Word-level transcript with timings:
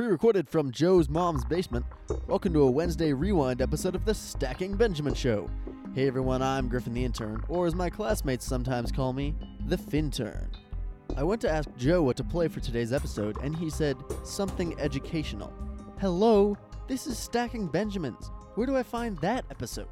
Pre 0.00 0.08
recorded 0.08 0.48
from 0.48 0.70
Joe's 0.70 1.10
mom's 1.10 1.44
basement, 1.44 1.84
welcome 2.26 2.54
to 2.54 2.62
a 2.62 2.70
Wednesday 2.70 3.12
rewind 3.12 3.60
episode 3.60 3.94
of 3.94 4.06
the 4.06 4.14
Stacking 4.14 4.74
Benjamin 4.74 5.12
Show. 5.12 5.46
Hey 5.94 6.06
everyone, 6.06 6.40
I'm 6.40 6.68
Griffin 6.68 6.94
the 6.94 7.04
Intern, 7.04 7.44
or 7.50 7.66
as 7.66 7.74
my 7.74 7.90
classmates 7.90 8.46
sometimes 8.46 8.90
call 8.90 9.12
me, 9.12 9.34
the 9.66 9.76
Fintern. 9.76 10.48
I 11.18 11.22
went 11.22 11.42
to 11.42 11.50
ask 11.50 11.68
Joe 11.76 12.02
what 12.02 12.16
to 12.16 12.24
play 12.24 12.48
for 12.48 12.60
today's 12.60 12.94
episode, 12.94 13.36
and 13.42 13.54
he 13.54 13.68
said 13.68 13.94
something 14.24 14.74
educational. 14.80 15.52
Hello, 16.00 16.56
this 16.88 17.06
is 17.06 17.18
Stacking 17.18 17.66
Benjamins. 17.66 18.30
Where 18.54 18.66
do 18.66 18.78
I 18.78 18.82
find 18.82 19.18
that 19.18 19.44
episode? 19.50 19.88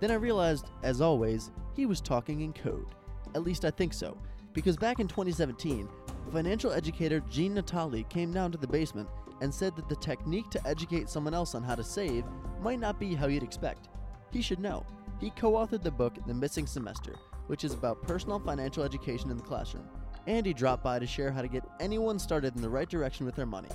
Then 0.00 0.10
I 0.10 0.14
realized, 0.14 0.70
as 0.82 1.02
always, 1.02 1.50
he 1.76 1.84
was 1.84 2.00
talking 2.00 2.40
in 2.40 2.54
code. 2.54 2.94
At 3.34 3.42
least 3.42 3.66
I 3.66 3.70
think 3.70 3.92
so, 3.92 4.16
because 4.54 4.78
back 4.78 5.00
in 5.00 5.06
2017, 5.06 5.86
financial 6.30 6.72
educator 6.72 7.20
Gene 7.28 7.56
Natali 7.56 8.08
came 8.08 8.32
down 8.32 8.52
to 8.52 8.58
the 8.58 8.66
basement 8.66 9.08
and 9.40 9.52
said 9.52 9.76
that 9.76 9.88
the 9.88 9.96
technique 9.96 10.50
to 10.50 10.66
educate 10.66 11.08
someone 11.08 11.34
else 11.34 11.54
on 11.54 11.62
how 11.62 11.74
to 11.74 11.84
save 11.84 12.24
might 12.60 12.80
not 12.80 12.98
be 12.98 13.14
how 13.14 13.26
you'd 13.26 13.42
expect. 13.42 13.88
He 14.30 14.42
should 14.42 14.60
know. 14.60 14.84
He 15.20 15.30
co 15.30 15.52
authored 15.52 15.82
the 15.82 15.90
book 15.90 16.14
The 16.26 16.34
Missing 16.34 16.66
Semester, 16.66 17.14
which 17.46 17.64
is 17.64 17.74
about 17.74 18.02
personal 18.02 18.38
financial 18.38 18.84
education 18.84 19.30
in 19.30 19.36
the 19.36 19.42
classroom. 19.42 19.88
And 20.26 20.46
he 20.46 20.52
dropped 20.52 20.84
by 20.84 20.98
to 20.98 21.06
share 21.06 21.30
how 21.30 21.42
to 21.42 21.48
get 21.48 21.64
anyone 21.80 22.18
started 22.18 22.54
in 22.54 22.62
the 22.62 22.68
right 22.68 22.88
direction 22.88 23.26
with 23.26 23.34
their 23.34 23.46
money. 23.46 23.68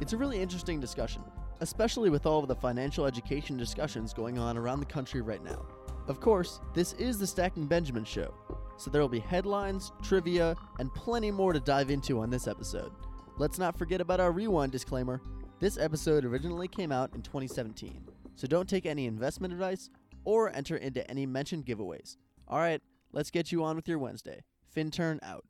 It's 0.00 0.12
a 0.14 0.16
really 0.16 0.40
interesting 0.40 0.80
discussion, 0.80 1.22
especially 1.60 2.10
with 2.10 2.26
all 2.26 2.40
of 2.40 2.48
the 2.48 2.56
financial 2.56 3.06
education 3.06 3.56
discussions 3.56 4.14
going 4.14 4.38
on 4.38 4.56
around 4.56 4.80
the 4.80 4.86
country 4.86 5.20
right 5.20 5.44
now. 5.44 5.64
Of 6.08 6.20
course, 6.20 6.60
this 6.74 6.94
is 6.94 7.18
the 7.18 7.26
Stacking 7.26 7.66
Benjamin 7.66 8.04
show, 8.04 8.34
so 8.76 8.90
there 8.90 9.00
will 9.00 9.08
be 9.08 9.20
headlines, 9.20 9.92
trivia, 10.02 10.56
and 10.78 10.92
plenty 10.94 11.30
more 11.30 11.52
to 11.52 11.60
dive 11.60 11.90
into 11.90 12.20
on 12.20 12.30
this 12.30 12.48
episode. 12.48 12.92
Let's 13.40 13.58
not 13.58 13.78
forget 13.78 14.02
about 14.02 14.20
our 14.20 14.32
rewind 14.32 14.70
disclaimer. 14.70 15.22
This 15.60 15.78
episode 15.78 16.26
originally 16.26 16.68
came 16.68 16.92
out 16.92 17.14
in 17.14 17.22
2017, 17.22 18.04
so 18.36 18.46
don't 18.46 18.68
take 18.68 18.84
any 18.84 19.06
investment 19.06 19.54
advice 19.54 19.88
or 20.26 20.54
enter 20.54 20.76
into 20.76 21.10
any 21.10 21.24
mentioned 21.24 21.64
giveaways. 21.64 22.18
All 22.46 22.58
right, 22.58 22.82
let's 23.12 23.30
get 23.30 23.50
you 23.50 23.64
on 23.64 23.76
with 23.76 23.88
your 23.88 23.98
Wednesday. 23.98 24.44
Fintern 24.76 25.20
out. 25.22 25.46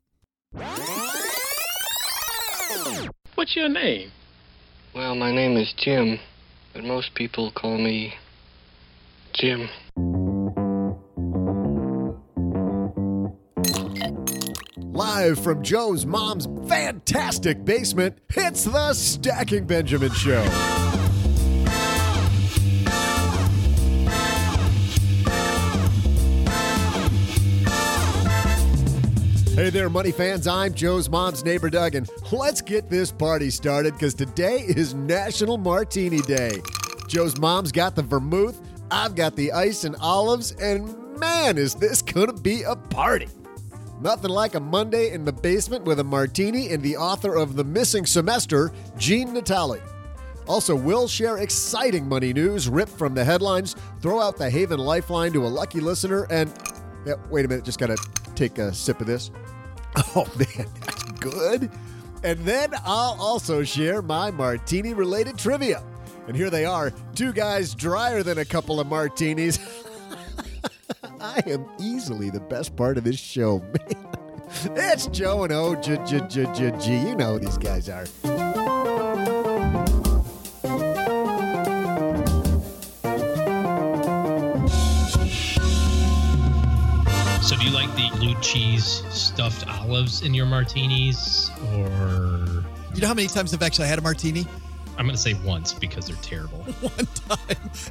What's 3.35 3.57
your 3.57 3.67
name? 3.67 4.13
Well, 4.95 5.13
my 5.13 5.35
name 5.35 5.57
is 5.57 5.73
Jim, 5.77 6.17
but 6.73 6.85
most 6.85 7.13
people 7.13 7.51
call 7.51 7.77
me 7.77 8.13
Jim. 9.33 9.67
Live 15.01 15.39
from 15.39 15.63
Joe's 15.63 16.05
mom's 16.05 16.47
fantastic 16.69 17.65
basement, 17.65 18.19
it's 18.35 18.65
the 18.65 18.93
Stacking 18.93 19.65
Benjamin 19.65 20.11
Show. 20.11 20.43
Hey 29.55 29.71
there, 29.71 29.89
money 29.89 30.11
fans. 30.11 30.45
I'm 30.45 30.71
Joe's 30.75 31.09
mom's 31.09 31.43
neighbor, 31.43 31.71
Doug, 31.71 31.95
and 31.95 32.07
let's 32.31 32.61
get 32.61 32.87
this 32.87 33.11
party 33.11 33.49
started 33.49 33.93
because 33.93 34.13
today 34.13 34.59
is 34.67 34.93
National 34.93 35.57
Martini 35.57 36.21
Day. 36.21 36.61
Joe's 37.07 37.39
mom's 37.39 37.71
got 37.71 37.95
the 37.95 38.03
vermouth, 38.03 38.61
I've 38.91 39.15
got 39.15 39.35
the 39.35 39.51
ice 39.51 39.83
and 39.83 39.95
olives, 39.99 40.51
and 40.61 40.95
man, 41.19 41.57
is 41.57 41.73
this 41.73 42.03
gonna 42.03 42.33
be 42.33 42.61
a 42.61 42.75
party! 42.75 43.29
Nothing 44.01 44.31
like 44.31 44.55
a 44.55 44.59
Monday 44.59 45.11
in 45.11 45.25
the 45.25 45.31
basement 45.31 45.85
with 45.85 45.99
a 45.99 46.03
martini 46.03 46.69
and 46.69 46.81
the 46.81 46.97
author 46.97 47.35
of 47.35 47.55
The 47.55 47.63
Missing 47.63 48.07
Semester, 48.07 48.71
Gene 48.97 49.27
Natali. 49.29 49.79
Also, 50.47 50.75
we'll 50.75 51.07
share 51.07 51.37
exciting 51.37 52.09
money 52.09 52.33
news 52.33 52.67
ripped 52.67 52.91
from 52.91 53.13
the 53.13 53.23
headlines, 53.23 53.75
throw 54.01 54.19
out 54.19 54.37
the 54.37 54.49
Haven 54.49 54.79
Lifeline 54.79 55.31
to 55.33 55.45
a 55.45 55.47
lucky 55.47 55.79
listener, 55.79 56.25
and. 56.31 56.51
Yeah, 57.05 57.13
wait 57.29 57.45
a 57.45 57.47
minute, 57.47 57.63
just 57.63 57.79
gotta 57.79 57.97
take 58.33 58.57
a 58.57 58.73
sip 58.73 59.01
of 59.01 59.07
this. 59.07 59.29
Oh 60.15 60.25
man, 60.37 60.67
that's 60.79 61.03
good. 61.19 61.69
And 62.23 62.39
then 62.39 62.73
I'll 62.85 63.17
also 63.19 63.61
share 63.63 64.01
my 64.01 64.31
martini 64.31 64.93
related 64.93 65.37
trivia. 65.37 65.83
And 66.27 66.35
here 66.35 66.49
they 66.49 66.63
are 66.63 66.93
two 67.13 67.33
guys 67.33 67.75
drier 67.75 68.23
than 68.23 68.37
a 68.37 68.45
couple 68.45 68.79
of 68.79 68.87
martinis. 68.87 69.59
I 71.19 71.41
am 71.47 71.65
easily 71.79 72.29
the 72.29 72.39
best 72.39 72.75
part 72.75 72.97
of 72.97 73.03
this 73.03 73.19
show, 73.19 73.59
man. 73.89 73.97
It's 74.75 75.07
Joe 75.07 75.43
and 75.43 75.53
O 75.53 75.75
J 75.75 75.97
J 76.05 76.19
J 76.27 76.45
J 76.53 76.73
G. 76.79 76.91
You 77.09 77.15
know 77.15 77.33
who 77.33 77.39
these 77.39 77.57
guys 77.57 77.87
are. 77.89 78.05
So, 87.41 87.55
do 87.57 87.65
you 87.65 87.71
like 87.71 87.89
the 87.95 88.09
blue 88.19 88.39
cheese 88.41 89.03
stuffed 89.09 89.67
olives 89.67 90.21
in 90.21 90.33
your 90.33 90.45
martinis, 90.45 91.49
or 91.73 92.63
You 92.93 93.01
know 93.01 93.07
how 93.07 93.13
many 93.15 93.27
times 93.27 93.51
I've 93.53 93.63
actually 93.63 93.87
had 93.87 93.97
a 93.97 94.01
martini? 94.01 94.45
I'm 94.97 95.05
going 95.05 95.15
to 95.15 95.21
say 95.21 95.33
once 95.43 95.73
because 95.73 96.05
they're 96.05 96.15
terrible. 96.17 96.59
One 96.81 97.05
time. 97.07 97.39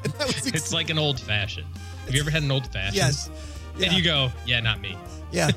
And 0.05 0.12
that 0.15 0.27
was 0.28 0.47
It's 0.47 0.72
like 0.72 0.89
an 0.91 0.99
old 0.99 1.19
fashioned. 1.19 1.66
Have 2.10 2.16
you 2.16 2.22
ever 2.22 2.31
had 2.31 2.43
an 2.43 2.50
old 2.50 2.66
fashioned? 2.72 2.97
Yes. 2.97 3.31
And 3.81 3.93
you 3.93 4.03
go, 4.03 4.32
yeah, 4.44 4.59
not 4.59 4.81
me. 4.81 4.97
Yeah. 5.31 5.50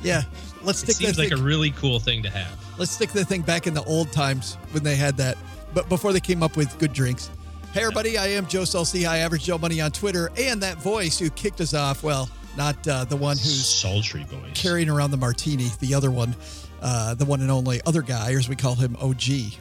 Yeah. 0.00 0.22
Let's 0.62 0.78
stick 0.78 0.94
that 0.94 0.94
seems 0.94 1.18
like 1.18 1.30
thing, 1.30 1.38
a 1.40 1.42
really 1.42 1.70
cool 1.72 1.98
thing 1.98 2.22
to 2.22 2.30
have. 2.30 2.56
let's 2.78 2.92
stick 2.92 3.10
the 3.10 3.24
thing 3.24 3.42
back 3.42 3.66
in 3.66 3.74
the 3.74 3.82
old 3.82 4.12
times 4.12 4.54
when 4.70 4.84
they 4.84 4.94
had 4.94 5.16
that. 5.16 5.36
But 5.74 5.88
before 5.88 6.12
they 6.12 6.20
came 6.20 6.40
up 6.40 6.56
with 6.56 6.78
good 6.78 6.92
drinks. 6.92 7.30
Hey 7.72 7.80
everybody, 7.80 8.16
I 8.16 8.28
am 8.28 8.46
Joe 8.46 8.64
Saul-Sehy, 8.64 9.04
Average 9.06 9.42
Joe 9.42 9.58
Money 9.58 9.80
on 9.80 9.90
Twitter, 9.90 10.30
and 10.38 10.62
that 10.62 10.78
voice 10.78 11.18
who 11.18 11.30
kicked 11.30 11.60
us 11.60 11.74
off. 11.74 12.04
Well, 12.04 12.30
not 12.56 12.86
uh, 12.86 13.06
the 13.06 13.16
one 13.16 13.36
who's 13.36 13.68
sultry 13.68 14.22
voice. 14.22 14.52
carrying 14.54 14.88
around 14.88 15.10
the 15.10 15.16
martini, 15.16 15.68
the 15.80 15.94
other 15.94 16.12
one, 16.12 16.36
uh, 16.80 17.14
the 17.14 17.24
one 17.24 17.40
and 17.40 17.50
only 17.50 17.80
other 17.84 18.02
guy, 18.02 18.32
or 18.34 18.38
as 18.38 18.48
we 18.48 18.54
call 18.54 18.76
him, 18.76 18.96
OG. 19.00 19.52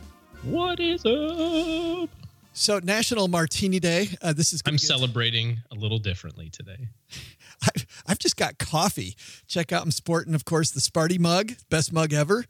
What 0.43 0.79
is 0.79 1.03
up? 1.03 2.09
So 2.57 2.79
National 2.79 3.28
Martini 3.28 3.79
Day. 3.79 4.09
Uh, 4.19 4.34
this 4.34 4.51
is. 4.51 4.63
I'm 4.66 4.79
celebrating 4.79 5.59
a 5.72 5.75
little 5.75 6.00
differently 6.00 6.50
today. 6.50 6.88
I've, 7.63 7.85
I've 8.07 8.19
just 8.19 8.35
got 8.35 8.57
coffee. 8.57 9.16
Check 9.47 9.72
out. 9.72 9.84
I'm 9.84 9.91
sporting, 9.91 10.34
of 10.34 10.44
course, 10.44 10.72
the 10.72 10.79
Sparty 10.79 11.19
mug, 11.19 11.53
best 11.69 11.94
mug 11.94 12.13
ever, 12.13 12.46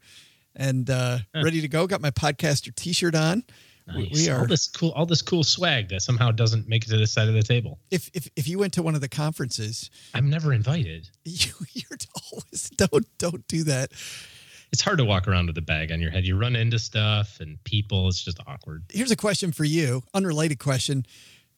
and 0.56 0.88
uh, 0.88 1.18
ready 1.34 1.60
to 1.60 1.68
go. 1.68 1.86
Got 1.86 2.00
my 2.00 2.10
podcaster 2.10 2.74
T-shirt 2.74 3.14
on. 3.14 3.44
We- 3.94 4.08
Nice. 4.08 4.12
We 4.26 4.30
all 4.30 4.46
this 4.46 4.68
cool, 4.68 4.90
all 4.92 5.06
this 5.06 5.22
cool 5.22 5.42
swag 5.44 5.88
that 5.88 6.02
somehow 6.02 6.30
doesn't 6.30 6.68
make 6.68 6.84
it 6.84 6.90
to 6.90 6.98
this 6.98 7.10
side 7.12 7.28
of 7.28 7.32
the 7.34 7.42
table. 7.42 7.78
If, 7.90 8.10
if 8.12 8.28
if 8.36 8.46
you 8.46 8.58
went 8.58 8.74
to 8.74 8.82
one 8.82 8.94
of 8.94 9.00
the 9.00 9.08
conferences, 9.08 9.90
I'm 10.12 10.28
never 10.28 10.52
invited. 10.52 11.08
you, 11.24 11.52
you're 11.72 11.98
always 12.32 12.70
don't 12.76 13.06
don't 13.18 13.48
do 13.48 13.64
that. 13.64 13.92
It's 14.72 14.82
hard 14.82 14.98
to 14.98 15.04
walk 15.04 15.26
around 15.28 15.46
with 15.46 15.56
a 15.58 15.62
bag 15.62 15.90
on 15.92 16.00
your 16.00 16.10
head. 16.10 16.24
You 16.26 16.36
run 16.36 16.54
into 16.54 16.78
stuff 16.78 17.38
and 17.40 17.62
people. 17.64 18.08
It's 18.08 18.22
just 18.22 18.38
awkward. 18.46 18.84
Here's 18.92 19.10
a 19.10 19.16
question 19.16 19.50
for 19.52 19.64
you, 19.64 20.02
unrelated 20.12 20.58
question. 20.58 21.06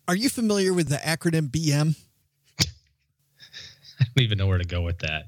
Are 0.06 0.14
you 0.16 0.28
familiar 0.28 0.72
with 0.72 0.88
the 0.88 0.96
acronym 0.96 1.48
BM? 1.48 1.96
I 2.60 4.04
don't 4.14 4.22
even 4.24 4.38
know 4.38 4.46
where 4.46 4.58
to 4.58 4.64
go 4.64 4.82
with 4.82 5.00
that. 5.00 5.24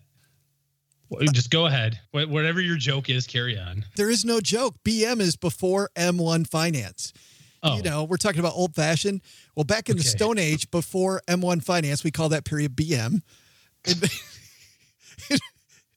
Just 1.33 1.51
go 1.51 1.67
ahead. 1.67 1.99
Whatever 2.13 2.61
your 2.61 2.77
joke 2.77 3.11
is, 3.11 3.27
carry 3.27 3.59
on. 3.59 3.85
There 3.97 4.09
is 4.09 4.25
no 4.25 4.41
joke. 4.41 4.77
BM 4.83 5.21
is 5.21 5.37
before 5.37 5.91
M1 5.95 6.49
Finance. 6.49 7.13
Oh, 7.63 7.77
You 7.77 7.83
know, 7.83 8.05
we're 8.05 8.17
talking 8.17 8.41
about 8.41 8.55
old 8.55 8.75
fashioned. 8.75 9.21
Well, 9.55 9.65
back 9.65 9.91
in 9.91 9.97
the 9.97 10.03
Stone 10.03 10.39
Age, 10.39 10.71
before 10.71 11.21
M1 11.29 11.63
Finance, 11.63 12.03
we 12.03 12.11
call 12.11 12.31
that 12.31 12.45
period 12.45 12.75
BM. 12.75 13.21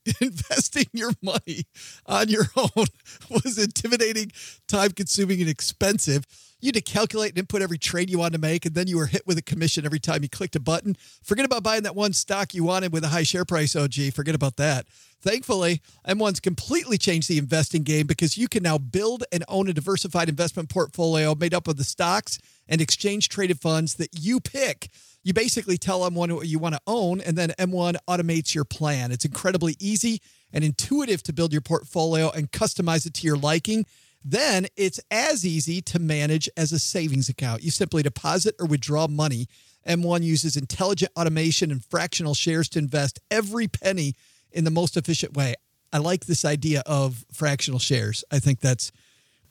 Investing 0.22 0.86
your 0.94 1.12
money 1.22 1.66
on 2.06 2.30
your 2.30 2.46
own 2.56 2.86
was 3.30 3.58
intimidating, 3.58 4.32
time 4.68 4.92
consuming, 4.92 5.42
and 5.42 5.50
expensive. 5.50 6.26
You 6.62 6.68
had 6.70 6.76
to 6.76 6.82
calculate 6.82 7.32
and 7.32 7.40
input 7.40 7.62
every 7.62 7.78
trade 7.78 8.10
you 8.10 8.20
wanted 8.20 8.34
to 8.34 8.42
make, 8.42 8.66
and 8.66 8.76
then 8.76 8.88
you 8.88 8.98
were 8.98 9.08
hit 9.08 9.28
with 9.28 9.38
a 9.38 9.42
commission 9.42 9.86
every 9.86 10.00
time 10.00 10.24
you 10.24 10.30
clicked 10.30 10.56
a 10.56 10.60
button. 10.60 10.96
Forget 11.24 11.46
about 11.46 11.64
buying 11.64 11.84
that 11.84 11.96
one 11.96 12.14
stock 12.14 12.54
you 12.54 12.64
wanted 12.64 12.94
with 12.94 13.04
a 13.04 13.10
high 13.10 13.24
share 13.24 13.46
price, 13.46 13.76
oh, 13.76 13.84
OG. 13.84 14.14
Forget 14.14 14.36
about 14.36 14.56
that. 14.58 14.86
Thankfully, 15.22 15.82
M1's 16.08 16.40
completely 16.40 16.98
changed 16.98 17.30
the 17.30 17.40
investing 17.40 17.84
game 17.84 18.06
because 18.06 18.38
you 18.38 18.48
can 18.48 18.62
now 18.62 18.78
build 18.78 19.24
and 19.32 19.44
own 19.48 19.68
a 19.68 19.74
diversified 19.74 20.30
investment 20.30 20.70
portfolio 20.70 21.34
made 21.34 21.54
up 21.54 21.68
of 21.68 21.78
the 21.78 21.84
stocks 21.84 22.38
and 22.68 22.80
exchange 22.80 23.30
traded 23.30 23.60
funds 23.60 23.96
that 23.96 24.10
you 24.20 24.40
pick. 24.40 24.90
You 25.26 25.34
basically 25.34 25.80
tell 25.80 26.02
M1 26.02 26.36
what 26.36 26.48
you 26.48 26.60
want 26.60 26.76
to 26.76 26.82
own, 26.86 27.20
and 27.20 27.36
then 27.36 27.50
M1 27.58 27.96
automates 28.08 28.54
your 28.54 28.64
plan. 28.64 29.12
It's 29.12 29.26
incredibly 29.26 29.76
easy 29.80 30.22
and 30.54 30.64
intuitive 30.64 31.24
to 31.24 31.34
build 31.34 31.52
your 31.52 31.64
portfolio 31.64 32.30
and 32.30 32.52
customize 32.52 33.08
it 33.08 33.16
to 33.16 33.28
your 33.28 33.36
liking. 33.36 33.88
Then 34.24 34.68
it's 34.78 35.00
as 35.10 35.44
easy 35.44 35.82
to 35.82 35.98
manage 35.98 36.48
as 36.56 36.72
a 36.72 36.78
savings 36.78 37.28
account. 37.28 37.64
You 37.64 37.72
simply 37.72 38.04
deposit 38.04 38.54
or 38.60 38.68
withdraw 38.68 39.08
money. 39.08 39.48
M1 39.88 40.22
uses 40.22 40.56
intelligent 40.56 41.12
automation 41.18 41.72
and 41.72 41.84
fractional 41.84 42.36
shares 42.36 42.70
to 42.70 42.80
invest 42.80 43.20
every 43.32 43.68
penny 43.68 44.14
in 44.52 44.64
the 44.64 44.70
most 44.70 44.96
efficient 44.96 45.36
way. 45.36 45.56
I 45.92 45.98
like 45.98 46.26
this 46.26 46.46
idea 46.46 46.84
of 46.86 47.26
fractional 47.34 47.80
shares. 47.80 48.24
I 48.32 48.38
think 48.38 48.60
that's 48.60 48.92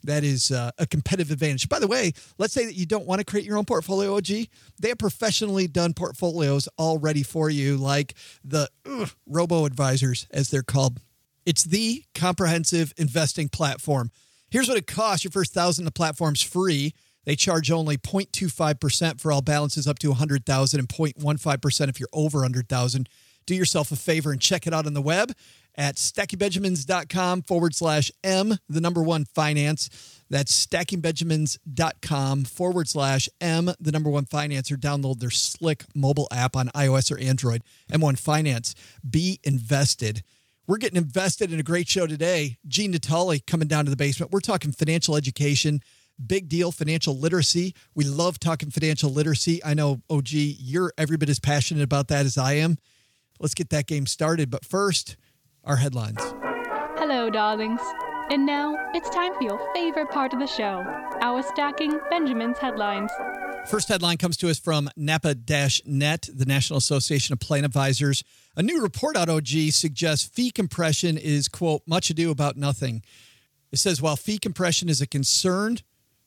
that 0.05 0.23
is 0.23 0.51
uh, 0.51 0.71
a 0.77 0.85
competitive 0.87 1.31
advantage. 1.31 1.69
By 1.69 1.79
the 1.79 1.87
way, 1.87 2.13
let's 2.37 2.53
say 2.53 2.65
that 2.65 2.75
you 2.75 2.85
don't 2.85 3.05
want 3.05 3.19
to 3.19 3.25
create 3.25 3.45
your 3.45 3.57
own 3.57 3.65
portfolio, 3.65 4.15
OG. 4.15 4.27
They 4.79 4.89
have 4.89 4.97
professionally 4.97 5.67
done 5.67 5.93
portfolios 5.93 6.67
all 6.77 6.97
ready 6.97 7.23
for 7.23 7.49
you, 7.49 7.77
like 7.77 8.15
the 8.43 8.69
ugh, 8.85 9.11
robo 9.27 9.65
advisors, 9.65 10.27
as 10.31 10.49
they're 10.49 10.63
called. 10.63 11.01
It's 11.45 11.63
the 11.63 12.03
comprehensive 12.13 12.93
investing 12.97 13.49
platform. 13.49 14.11
Here's 14.49 14.67
what 14.67 14.77
it 14.77 14.87
costs. 14.87 15.23
Your 15.23 15.31
first 15.31 15.53
thousand, 15.53 15.85
the 15.85 15.91
platform's 15.91 16.41
free. 16.41 16.93
They 17.25 17.35
charge 17.35 17.71
only 17.71 17.97
0.25% 17.97 19.19
for 19.19 19.31
all 19.31 19.41
balances 19.41 19.87
up 19.87 19.99
to 19.99 20.09
100,000 20.09 20.79
and 20.79 20.87
0.15% 20.87 21.89
if 21.89 21.99
you're 21.99 22.09
over 22.13 22.39
100,000. 22.39 23.09
Do 23.45 23.55
yourself 23.55 23.91
a 23.91 23.95
favor 23.95 24.31
and 24.31 24.41
check 24.41 24.65
it 24.65 24.73
out 24.73 24.85
on 24.85 24.93
the 24.93 25.01
web 25.01 25.33
at 25.77 25.95
stackingbenjamins.com 25.95 27.43
forward 27.43 27.75
slash 27.75 28.11
M, 28.23 28.57
the 28.67 28.81
number 28.81 29.01
one 29.01 29.25
finance. 29.25 29.89
That's 30.29 30.65
stackingbenjamins.com 30.65 32.45
forward 32.45 32.87
slash 32.87 33.29
M, 33.39 33.71
the 33.79 33.91
number 33.91 34.09
one 34.09 34.25
finance, 34.25 34.71
or 34.71 34.77
download 34.77 35.19
their 35.19 35.29
slick 35.29 35.85
mobile 35.93 36.27
app 36.31 36.55
on 36.55 36.69
iOS 36.69 37.11
or 37.11 37.19
Android. 37.19 37.61
M1 37.91 38.17
Finance. 38.17 38.75
Be 39.07 39.39
invested. 39.43 40.23
We're 40.67 40.77
getting 40.77 40.97
invested 40.97 41.53
in 41.53 41.59
a 41.59 41.63
great 41.63 41.87
show 41.87 42.07
today. 42.07 42.57
Gene 42.67 42.91
Natali 42.91 43.45
coming 43.45 43.67
down 43.67 43.85
to 43.85 43.91
the 43.91 43.97
basement. 43.97 44.31
We're 44.31 44.39
talking 44.39 44.71
financial 44.71 45.15
education, 45.15 45.81
big 46.25 46.49
deal 46.49 46.71
financial 46.71 47.15
literacy. 47.15 47.75
We 47.93 48.03
love 48.03 48.39
talking 48.39 48.71
financial 48.71 49.11
literacy. 49.11 49.63
I 49.63 49.75
know, 49.75 50.01
OG, 50.09 50.29
you're 50.31 50.91
every 50.97 51.17
bit 51.17 51.29
as 51.29 51.39
passionate 51.39 51.83
about 51.83 52.07
that 52.07 52.25
as 52.25 52.35
I 52.37 52.53
am. 52.53 52.77
Let's 53.39 53.53
get 53.53 53.69
that 53.69 53.85
game 53.85 54.07
started. 54.07 54.49
But 54.49 54.65
first, 54.65 55.17
our 55.65 55.75
headlines. 55.75 56.19
Hello, 56.97 57.29
darlings. 57.29 57.81
And 58.31 58.45
now 58.45 58.75
it's 58.93 59.09
time 59.11 59.33
for 59.35 59.43
your 59.43 59.59
favorite 59.73 60.09
part 60.09 60.33
of 60.33 60.39
the 60.39 60.47
show 60.47 60.83
our 61.21 61.43
Stacking 61.43 61.99
Benjamin's 62.09 62.57
headlines. 62.57 63.11
First 63.67 63.87
headline 63.87 64.17
comes 64.17 64.37
to 64.37 64.49
us 64.49 64.59
from 64.59 64.89
Napa 64.95 65.35
Net, 65.85 66.29
the 66.33 66.45
National 66.45 66.77
Association 66.77 67.33
of 67.33 67.39
Plan 67.39 67.65
Advisors. 67.65 68.23
A 68.55 68.61
new 68.61 68.81
report 68.81 69.17
out 69.17 69.27
OG 69.27 69.47
suggests 69.71 70.27
fee 70.27 70.51
compression 70.51 71.17
is, 71.17 71.47
quote, 71.47 71.81
much 71.87 72.09
ado 72.09 72.29
about 72.29 72.57
nothing. 72.57 73.01
It 73.71 73.77
says 73.77 74.01
while 74.01 74.15
fee 74.15 74.37
compression 74.37 74.87
is 74.87 75.01
a 75.01 75.07
concern 75.07 75.79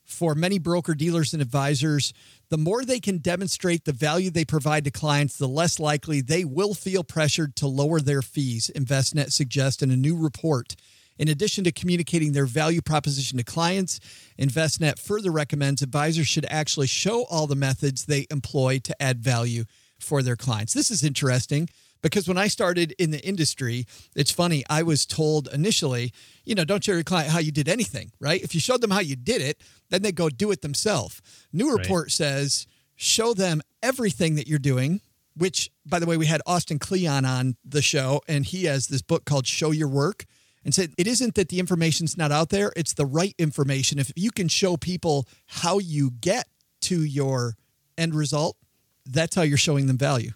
for 0.05 0.35
many 0.35 0.59
broker 0.59 0.93
dealers 0.93 1.33
and 1.33 1.41
advisors, 1.41 2.13
the 2.49 2.57
more 2.57 2.83
they 2.83 2.99
can 2.99 3.19
demonstrate 3.19 3.85
the 3.85 3.93
value 3.93 4.31
they 4.31 4.45
provide 4.45 4.83
to 4.85 4.91
clients, 4.91 5.37
the 5.37 5.47
less 5.47 5.79
likely 5.79 6.21
they 6.21 6.43
will 6.43 6.73
feel 6.73 7.03
pressured 7.03 7.55
to 7.57 7.67
lower 7.67 7.99
their 7.99 8.21
fees, 8.21 8.71
Envestnet 8.75 9.31
suggests 9.31 9.83
in 9.83 9.91
a 9.91 9.97
new 9.97 10.17
report. 10.17 10.75
In 11.19 11.27
addition 11.27 11.63
to 11.65 11.71
communicating 11.71 12.31
their 12.31 12.45
value 12.45 12.81
proposition 12.81 13.37
to 13.37 13.43
clients, 13.43 13.99
Envestnet 14.39 14.97
further 14.97 15.31
recommends 15.31 15.81
advisors 15.81 16.27
should 16.27 16.45
actually 16.49 16.87
show 16.87 17.25
all 17.25 17.45
the 17.45 17.55
methods 17.55 18.05
they 18.05 18.25
employ 18.31 18.79
to 18.79 18.99
add 19.01 19.19
value 19.19 19.65
for 19.99 20.23
their 20.23 20.37
clients. 20.37 20.73
This 20.73 20.89
is 20.89 21.03
interesting 21.03 21.69
because 22.01 22.27
when 22.27 22.37
I 22.37 22.47
started 22.47 22.93
in 22.97 23.11
the 23.11 23.19
industry, 23.25 23.85
it's 24.15 24.31
funny, 24.31 24.63
I 24.69 24.83
was 24.83 25.05
told 25.05 25.47
initially, 25.53 26.13
you 26.45 26.55
know, 26.55 26.63
don't 26.63 26.83
show 26.83 26.93
your 26.93 27.03
client 27.03 27.31
how 27.31 27.39
you 27.39 27.51
did 27.51 27.67
anything, 27.67 28.11
right? 28.19 28.41
If 28.41 28.53
you 28.53 28.61
showed 28.61 28.81
them 28.81 28.91
how 28.91 28.99
you 28.99 29.15
did 29.15 29.41
it, 29.41 29.61
then 29.89 30.01
they 30.01 30.11
go 30.11 30.29
do 30.29 30.51
it 30.51 30.61
themselves. 30.61 31.21
New 31.51 31.71
report 31.71 32.05
right. 32.05 32.11
says 32.11 32.67
show 32.95 33.33
them 33.33 33.61
everything 33.81 34.35
that 34.35 34.47
you're 34.47 34.59
doing, 34.59 35.01
which, 35.35 35.71
by 35.85 35.99
the 35.99 36.05
way, 36.05 36.17
we 36.17 36.25
had 36.25 36.41
Austin 36.45 36.79
Kleon 36.79 37.25
on 37.25 37.55
the 37.63 37.81
show, 37.81 38.21
and 38.27 38.45
he 38.45 38.65
has 38.65 38.87
this 38.87 39.01
book 39.01 39.25
called 39.25 39.47
Show 39.47 39.71
Your 39.71 39.87
Work 39.87 40.25
and 40.65 40.73
said 40.73 40.91
it 40.97 41.07
isn't 41.07 41.35
that 41.35 41.49
the 41.49 41.59
information's 41.59 42.17
not 42.17 42.31
out 42.31 42.49
there, 42.49 42.71
it's 42.75 42.93
the 42.93 43.05
right 43.05 43.33
information. 43.37 43.99
If 43.99 44.11
you 44.15 44.31
can 44.31 44.47
show 44.47 44.77
people 44.77 45.27
how 45.47 45.79
you 45.79 46.11
get 46.11 46.47
to 46.81 47.03
your 47.03 47.55
end 47.97 48.13
result, 48.13 48.57
that's 49.05 49.35
how 49.35 49.41
you're 49.41 49.57
showing 49.57 49.87
them 49.87 49.97
value. 49.97 50.31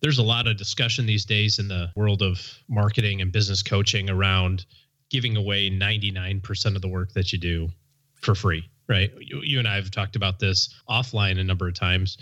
There's 0.00 0.18
a 0.18 0.22
lot 0.22 0.46
of 0.46 0.56
discussion 0.56 1.06
these 1.06 1.24
days 1.24 1.58
in 1.58 1.68
the 1.68 1.90
world 1.96 2.22
of 2.22 2.40
marketing 2.68 3.20
and 3.20 3.32
business 3.32 3.62
coaching 3.62 4.08
around 4.08 4.64
giving 5.10 5.36
away 5.36 5.70
99% 5.70 6.76
of 6.76 6.82
the 6.82 6.88
work 6.88 7.12
that 7.12 7.32
you 7.32 7.38
do 7.38 7.68
for 8.20 8.34
free, 8.34 8.68
right? 8.88 9.10
You, 9.18 9.40
you 9.42 9.58
and 9.58 9.66
I 9.66 9.76
have 9.76 9.90
talked 9.90 10.16
about 10.16 10.38
this 10.38 10.74
offline 10.88 11.38
a 11.38 11.44
number 11.44 11.66
of 11.66 11.74
times. 11.74 12.18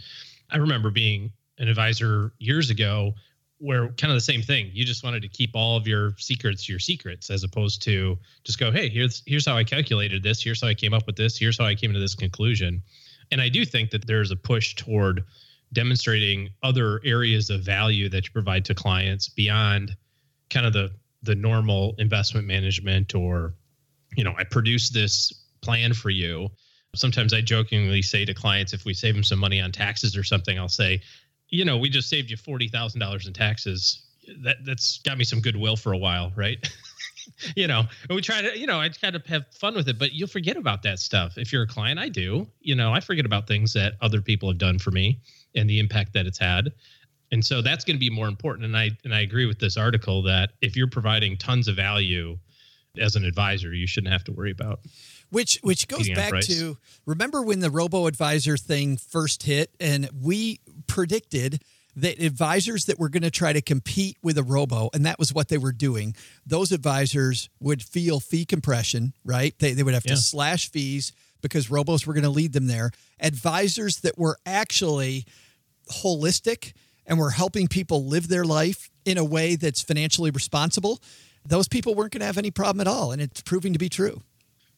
I 0.50 0.58
remember 0.58 0.90
being 0.90 1.32
an 1.58 1.68
advisor 1.68 2.32
years 2.38 2.70
ago 2.70 3.14
where 3.58 3.88
kind 3.92 4.10
of 4.10 4.16
the 4.16 4.20
same 4.20 4.42
thing. 4.42 4.70
You 4.72 4.84
just 4.84 5.02
wanted 5.02 5.22
to 5.22 5.28
keep 5.28 5.50
all 5.54 5.76
of 5.76 5.86
your 5.86 6.14
secrets 6.18 6.68
your 6.68 6.78
secrets, 6.78 7.30
as 7.30 7.42
opposed 7.42 7.82
to 7.84 8.18
just 8.44 8.58
go, 8.58 8.70
hey, 8.70 8.88
here's 8.88 9.22
here's 9.26 9.46
how 9.46 9.56
I 9.56 9.64
calculated 9.64 10.22
this. 10.22 10.42
Here's 10.42 10.60
how 10.60 10.68
I 10.68 10.74
came 10.74 10.92
up 10.92 11.06
with 11.06 11.16
this. 11.16 11.38
Here's 11.38 11.58
how 11.58 11.64
I 11.64 11.74
came 11.74 11.92
to 11.92 11.98
this 11.98 12.14
conclusion. 12.14 12.82
And 13.32 13.40
I 13.40 13.48
do 13.48 13.64
think 13.64 13.90
that 13.90 14.06
there's 14.06 14.30
a 14.30 14.36
push 14.36 14.74
toward 14.74 15.24
demonstrating 15.76 16.48
other 16.62 17.00
areas 17.04 17.50
of 17.50 17.60
value 17.60 18.08
that 18.08 18.24
you 18.24 18.32
provide 18.32 18.64
to 18.64 18.74
clients 18.74 19.28
beyond 19.28 19.96
kind 20.50 20.66
of 20.66 20.72
the 20.72 20.90
the 21.22 21.34
normal 21.34 21.94
investment 21.98 22.46
management 22.46 23.14
or 23.14 23.54
you 24.16 24.24
know 24.24 24.34
i 24.38 24.44
produce 24.44 24.90
this 24.90 25.32
plan 25.62 25.92
for 25.92 26.10
you 26.10 26.48
sometimes 26.94 27.32
i 27.32 27.40
jokingly 27.40 28.02
say 28.02 28.24
to 28.24 28.34
clients 28.34 28.72
if 28.72 28.84
we 28.84 28.94
save 28.94 29.14
them 29.14 29.24
some 29.24 29.38
money 29.38 29.60
on 29.60 29.70
taxes 29.70 30.16
or 30.16 30.24
something 30.24 30.58
i'll 30.58 30.68
say 30.68 31.00
you 31.48 31.64
know, 31.64 31.76
we 31.78 31.88
just 31.88 32.08
saved 32.08 32.30
you 32.30 32.36
forty 32.36 32.68
thousand 32.68 33.00
dollars 33.00 33.26
in 33.26 33.32
taxes. 33.32 34.02
That 34.42 34.56
that's 34.64 34.98
got 34.98 35.18
me 35.18 35.24
some 35.24 35.40
goodwill 35.40 35.76
for 35.76 35.92
a 35.92 35.98
while, 35.98 36.32
right? 36.36 36.58
you 37.56 37.66
know, 37.66 37.84
and 38.08 38.16
we 38.16 38.22
try 38.22 38.42
to, 38.42 38.58
you 38.58 38.66
know, 38.66 38.80
I 38.80 38.88
kind 38.88 39.16
of 39.16 39.24
have 39.26 39.46
fun 39.52 39.74
with 39.74 39.88
it, 39.88 39.98
but 39.98 40.12
you'll 40.12 40.28
forget 40.28 40.56
about 40.56 40.82
that 40.82 40.98
stuff. 40.98 41.38
If 41.38 41.52
you're 41.52 41.62
a 41.62 41.66
client, 41.66 41.98
I 41.98 42.08
do. 42.08 42.46
You 42.60 42.74
know, 42.74 42.92
I 42.92 43.00
forget 43.00 43.26
about 43.26 43.46
things 43.46 43.72
that 43.74 43.94
other 44.00 44.20
people 44.20 44.48
have 44.48 44.58
done 44.58 44.78
for 44.78 44.90
me 44.90 45.20
and 45.54 45.68
the 45.68 45.78
impact 45.78 46.12
that 46.14 46.26
it's 46.26 46.38
had. 46.38 46.72
And 47.32 47.44
so 47.44 47.60
that's 47.60 47.84
going 47.84 47.96
to 47.96 48.00
be 48.00 48.10
more 48.10 48.28
important. 48.28 48.66
And 48.66 48.76
I 48.76 48.90
and 49.04 49.14
I 49.14 49.20
agree 49.20 49.46
with 49.46 49.58
this 49.58 49.76
article 49.76 50.22
that 50.22 50.50
if 50.60 50.76
you're 50.76 50.88
providing 50.88 51.36
tons 51.36 51.66
of 51.66 51.74
value 51.76 52.38
as 52.98 53.16
an 53.16 53.24
advisor, 53.24 53.74
you 53.74 53.86
shouldn't 53.86 54.12
have 54.12 54.24
to 54.24 54.32
worry 54.32 54.52
about 54.52 54.80
which 55.30 55.58
which 55.62 55.88
goes 55.88 56.08
back 56.10 56.40
to 56.42 56.78
remember 57.04 57.42
when 57.42 57.60
the 57.60 57.70
robo 57.70 58.06
advisor 58.06 58.56
thing 58.56 58.96
first 58.96 59.42
hit 59.42 59.70
and 59.80 60.08
we 60.22 60.60
predicted 60.86 61.62
that 61.96 62.20
advisors 62.20 62.84
that 62.84 62.98
were 62.98 63.08
going 63.08 63.22
to 63.22 63.30
try 63.30 63.52
to 63.52 63.62
compete 63.62 64.16
with 64.22 64.38
a 64.38 64.42
robo 64.42 64.90
and 64.94 65.04
that 65.06 65.18
was 65.18 65.32
what 65.32 65.48
they 65.48 65.58
were 65.58 65.72
doing 65.72 66.14
those 66.46 66.72
advisors 66.72 67.48
would 67.60 67.82
feel 67.82 68.20
fee 68.20 68.44
compression 68.44 69.12
right 69.24 69.58
they, 69.58 69.72
they 69.72 69.82
would 69.82 69.94
have 69.94 70.04
yeah. 70.06 70.14
to 70.14 70.20
slash 70.20 70.70
fees 70.70 71.12
because 71.42 71.68
robos 71.68 72.06
were 72.06 72.14
going 72.14 72.24
to 72.24 72.30
lead 72.30 72.52
them 72.52 72.66
there 72.66 72.90
advisors 73.20 74.00
that 74.00 74.18
were 74.18 74.38
actually 74.46 75.24
holistic 76.02 76.72
and 77.06 77.18
were 77.18 77.30
helping 77.30 77.68
people 77.68 78.04
live 78.04 78.28
their 78.28 78.44
life 78.44 78.90
in 79.04 79.18
a 79.18 79.24
way 79.24 79.56
that's 79.56 79.82
financially 79.82 80.30
responsible 80.30 81.00
those 81.44 81.68
people 81.68 81.94
weren't 81.94 82.12
going 82.12 82.20
to 82.20 82.26
have 82.26 82.38
any 82.38 82.50
problem 82.50 82.80
at 82.80 82.88
all 82.88 83.12
and 83.12 83.22
it's 83.22 83.40
proving 83.40 83.72
to 83.72 83.78
be 83.78 83.88
true 83.88 84.20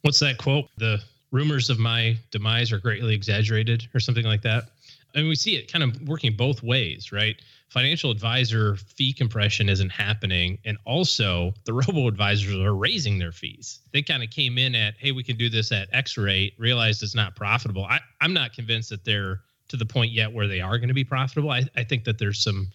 what's 0.02 0.20
that 0.20 0.38
quote? 0.38 0.68
The 0.76 1.00
rumors 1.30 1.70
of 1.70 1.78
my 1.78 2.16
demise 2.30 2.72
are 2.72 2.78
greatly 2.78 3.14
exaggerated, 3.14 3.88
or 3.94 4.00
something 4.00 4.24
like 4.24 4.42
that. 4.42 4.70
And 5.14 5.26
we 5.28 5.34
see 5.34 5.56
it 5.56 5.72
kind 5.72 5.82
of 5.82 6.00
working 6.08 6.36
both 6.36 6.62
ways, 6.62 7.12
right? 7.12 7.36
Financial 7.68 8.10
advisor 8.10 8.76
fee 8.76 9.12
compression 9.12 9.68
isn't 9.68 9.90
happening. 9.90 10.58
And 10.64 10.76
also, 10.84 11.54
the 11.64 11.72
robo 11.74 12.06
advisors 12.08 12.54
are 12.56 12.74
raising 12.74 13.18
their 13.18 13.32
fees. 13.32 13.80
They 13.92 14.02
kind 14.02 14.22
of 14.22 14.30
came 14.30 14.58
in 14.58 14.74
at, 14.74 14.94
hey, 14.98 15.12
we 15.12 15.22
can 15.22 15.36
do 15.36 15.48
this 15.48 15.72
at 15.72 15.88
X 15.92 16.16
rate, 16.16 16.54
realized 16.58 17.02
it's 17.02 17.14
not 17.14 17.36
profitable. 17.36 17.84
I, 17.84 18.00
I'm 18.20 18.32
not 18.32 18.52
convinced 18.52 18.90
that 18.90 19.04
they're 19.04 19.40
to 19.68 19.76
the 19.76 19.86
point 19.86 20.12
yet 20.12 20.32
where 20.32 20.48
they 20.48 20.60
are 20.60 20.78
going 20.78 20.88
to 20.88 20.94
be 20.94 21.04
profitable. 21.04 21.50
I, 21.50 21.64
I 21.76 21.84
think 21.84 22.04
that 22.04 22.18
there's 22.18 22.42
some 22.42 22.68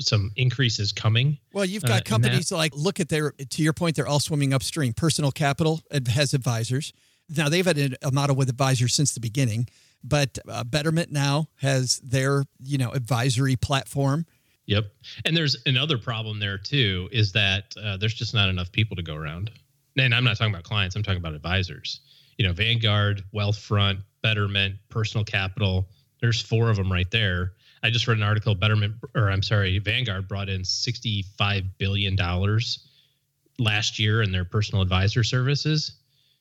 some 0.00 0.30
increases 0.36 0.92
coming. 0.92 1.38
Well, 1.52 1.64
you've 1.64 1.84
Uh, 1.84 1.88
got 1.88 1.96
and 1.98 2.04
companies 2.06 2.52
like 2.52 2.72
look 2.76 3.00
at 3.00 3.08
their 3.08 3.32
to 3.32 3.62
your 3.62 3.72
point, 3.72 3.96
they're 3.96 4.06
all 4.06 4.20
swimming 4.20 4.52
upstream. 4.52 4.92
Personal 4.92 5.32
Capital 5.32 5.80
has 6.12 6.34
advisors. 6.34 6.92
Now 7.28 7.48
they've 7.48 7.66
had 7.66 7.96
a 8.02 8.10
model 8.10 8.36
with 8.36 8.48
advisors 8.48 8.94
since 8.94 9.12
the 9.12 9.20
beginning, 9.20 9.68
but 10.02 10.38
uh, 10.48 10.64
Betterment 10.64 11.10
now 11.10 11.48
has 11.56 11.98
their 11.98 12.44
you 12.62 12.78
know 12.78 12.90
advisory 12.90 13.56
platform. 13.56 14.26
Yep. 14.66 14.84
And 15.24 15.34
there's 15.36 15.56
another 15.64 15.96
problem 15.96 16.40
there 16.40 16.58
too 16.58 17.08
is 17.10 17.32
that 17.32 17.74
uh, 17.82 17.96
there's 17.96 18.14
just 18.14 18.34
not 18.34 18.50
enough 18.50 18.70
people 18.70 18.96
to 18.96 19.02
go 19.02 19.14
around. 19.14 19.50
And 19.96 20.14
I'm 20.14 20.24
not 20.24 20.36
talking 20.36 20.52
about 20.52 20.64
clients, 20.64 20.94
I'm 20.94 21.02
talking 21.02 21.18
about 21.18 21.34
advisors. 21.34 22.00
You 22.36 22.46
know, 22.46 22.52
Vanguard, 22.52 23.24
Wealthfront, 23.34 24.02
Betterment, 24.22 24.76
Personal 24.90 25.24
Capital, 25.24 25.88
there's 26.20 26.40
four 26.40 26.70
of 26.70 26.76
them 26.76 26.92
right 26.92 27.10
there. 27.10 27.52
I 27.82 27.90
just 27.90 28.06
read 28.06 28.18
an 28.18 28.22
article 28.22 28.54
Betterment 28.54 28.96
or 29.14 29.30
I'm 29.30 29.42
sorry, 29.42 29.78
Vanguard 29.78 30.28
brought 30.28 30.48
in 30.48 30.64
65 30.64 31.78
billion 31.78 32.14
dollars 32.14 32.86
last 33.58 33.98
year 33.98 34.22
in 34.22 34.32
their 34.32 34.44
personal 34.44 34.82
advisor 34.82 35.24
services. 35.24 35.92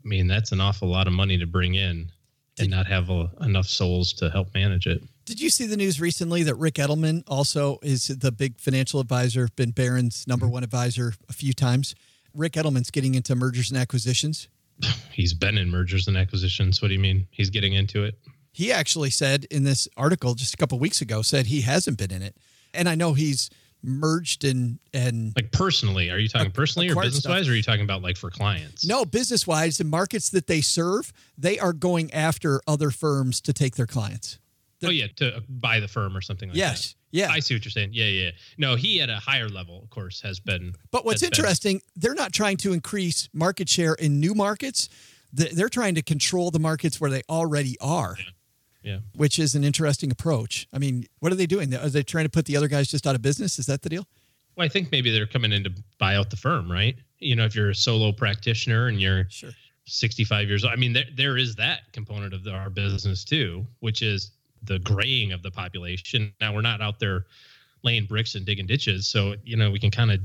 I 0.04 0.08
mean, 0.08 0.28
that's 0.28 0.52
an 0.52 0.62
awful 0.62 0.90
lot 0.90 1.08
of 1.08 1.14
money 1.14 1.38
to 1.38 1.48
bring 1.48 1.76
in 1.76 2.12
and 2.60 2.70
not 2.70 2.88
have 2.88 3.10
a, 3.10 3.30
enough 3.42 3.68
souls 3.68 4.14
to 4.14 4.30
help 4.30 4.54
manage 4.54 4.88
it. 4.88 5.02
Did 5.26 5.42
you 5.42 5.50
see 5.50 5.66
the 5.66 5.78
news 5.78 6.00
recently 6.00 6.44
that 6.44 6.56
Ric 6.56 6.76
Edelman 6.76 7.24
also 7.28 7.80
is 7.84 8.08
the 8.08 8.32
big 8.32 8.60
financial 8.60 9.00
advisor, 9.00 9.50
been 9.56 9.72
Barron's 9.72 10.26
number 10.28 10.48
one 10.48 10.64
advisor 10.64 11.14
a 11.28 11.34
few 11.34 11.54
times? 11.54 11.96
Ric 12.34 12.54
Edelman's 12.54 12.92
getting 12.92 13.16
into 13.16 13.36
mergers 13.36 13.70
and 13.70 13.80
acquisitions. 13.80 14.48
He's 15.12 15.34
been 15.34 15.58
in 15.58 15.70
mergers 15.70 16.08
and 16.08 16.18
acquisitions. 16.18 16.82
What 16.82 16.90
do 16.90 16.94
you 16.94 17.00
mean? 17.00 17.28
He's 17.32 17.50
getting 17.50 17.74
into 17.74 18.04
it? 18.04 18.16
He 18.52 18.72
actually 18.72 19.10
said 19.10 19.46
in 19.52 19.64
this 19.64 19.88
article 19.98 20.34
just 20.34 20.54
a 20.54 20.58
couple 20.58 20.80
weeks 20.80 21.02
ago 21.02 21.22
said 21.22 21.48
he 21.48 21.62
hasn't 21.62 21.98
been 21.98 22.12
in 22.12 22.22
it, 22.22 22.36
and 22.74 22.90
I 22.90 22.96
know 22.96 23.14
he's 23.14 23.50
merged 23.88 24.44
and 24.44 24.78
and 24.94 25.34
Like 25.36 25.52
personally, 25.52 26.10
are 26.12 26.20
you 26.20 26.28
talking 26.28 26.52
personally 26.52 26.90
or 26.90 27.02
business 27.02 27.26
wise? 27.26 27.48
Or 27.48 27.54
are 27.54 27.56
you 27.56 27.64
talking 27.64 27.84
about 27.84 28.02
like 28.02 28.18
for 28.18 28.30
clients? 28.30 28.86
no 28.86 29.06
business 29.06 29.48
wise 29.48 29.78
the 29.78 29.84
markets 29.86 30.30
that 30.32 30.48
they 30.48 30.62
serve 30.62 31.14
they 31.38 31.58
are 31.58 31.74
going 31.74 32.14
after 32.14 32.62
other 32.68 32.92
firms 32.92 33.42
to 33.42 33.54
take 33.54 33.76
their 33.76 33.88
clients. 33.88 34.40
Oh 34.84 34.90
yeah, 34.90 35.08
to 35.16 35.38
uh, 35.38 35.40
buy 35.50 35.80
the 35.80 35.88
firm 35.88 36.16
or 36.16 36.22
something 36.22 36.50
like 36.50 36.58
yes, 36.58 36.90
that. 36.90 36.96
yeah. 37.18 37.30
I 37.32 37.40
see 37.40 37.56
what 37.56 37.66
you're 37.66 37.72
saying. 37.72 37.90
Yeah, 37.94 38.06
yeah. 38.06 38.32
No, 38.60 38.76
he 38.76 39.02
at 39.02 39.10
a 39.10 39.16
higher 39.16 39.50
level, 39.50 39.82
of 39.82 39.90
course, 39.90 40.22
has 40.22 40.40
been. 40.40 40.76
But 40.92 41.04
what's 41.04 41.22
has 41.22 41.32
been- 41.32 41.40
interesting, 41.40 41.82
they're 41.96 42.14
not 42.14 42.32
trying 42.32 42.58
to 42.58 42.74
increase 42.74 43.28
market 43.34 43.70
share 43.70 43.96
in 43.96 44.20
new 44.20 44.36
markets. 44.36 44.88
They're 45.34 45.68
trying 45.70 45.96
to 45.96 46.04
control 46.04 46.52
the 46.52 46.60
markets 46.60 47.02
where 47.02 47.10
they 47.10 47.24
already 47.28 47.76
are, 47.82 48.18
yeah. 48.20 48.26
Which 49.16 49.40
is 49.40 49.56
an 49.56 49.64
interesting 49.64 50.12
approach. 50.12 50.68
I 50.74 50.78
mean, 50.78 51.06
what 51.20 51.32
are 51.32 51.36
they 51.36 51.46
doing? 51.46 51.74
Are 51.74 51.90
they 51.90 52.04
trying 52.04 52.26
to 52.26 52.30
put 52.30 52.46
the 52.46 52.56
other 52.56 52.68
guys 52.68 52.88
just 52.88 53.06
out 53.06 53.16
of 53.16 53.22
business? 53.22 53.60
Is 53.60 53.66
that 53.66 53.82
the 53.82 53.90
deal? 53.90 54.06
Well, 54.56 54.66
I 54.66 54.70
think 54.70 54.92
maybe 54.92 55.12
they're 55.12 55.28
coming 55.28 55.52
in 55.52 55.64
to 55.66 55.72
buy 56.00 56.16
out 56.16 56.30
the 56.30 56.36
firm, 56.38 56.72
right? 56.72 56.96
You 57.20 57.36
know, 57.36 57.46
if 57.46 57.56
you're 57.56 57.70
a 57.70 57.76
solo 57.76 58.12
practitioner 58.12 58.88
and 58.88 59.00
you're 59.00 59.26
Sure. 59.30 59.52
65 59.86 60.48
years 60.48 60.64
old, 60.64 60.74
I 60.74 60.76
mean, 60.76 60.94
there 60.94 61.06
there 61.16 61.38
is 61.38 61.56
that 61.56 61.92
component 61.94 62.34
of 62.34 62.44
the, 62.44 62.52
our 62.52 62.70
business 62.70 63.24
too, 63.24 63.66
which 63.80 64.02
is 64.02 64.32
the 64.64 64.80
graying 64.80 65.32
of 65.32 65.44
the 65.44 65.52
population. 65.52 66.34
Now 66.42 66.54
we're 66.54 66.62
not 66.62 66.82
out 66.82 67.00
there 67.00 67.26
laying 67.84 68.06
bricks 68.06 68.36
and 68.36 68.46
digging 68.46 68.66
ditches, 68.66 69.08
so 69.08 69.36
you 69.44 69.56
know 69.56 69.72
we 69.72 69.80
can 69.80 69.92
kind 69.92 70.12
of 70.12 70.20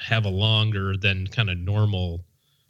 have 0.00 0.24
a 0.26 0.28
longer 0.28 0.96
than 0.96 1.26
kind 1.28 1.50
of 1.50 1.58
normal 1.58 2.24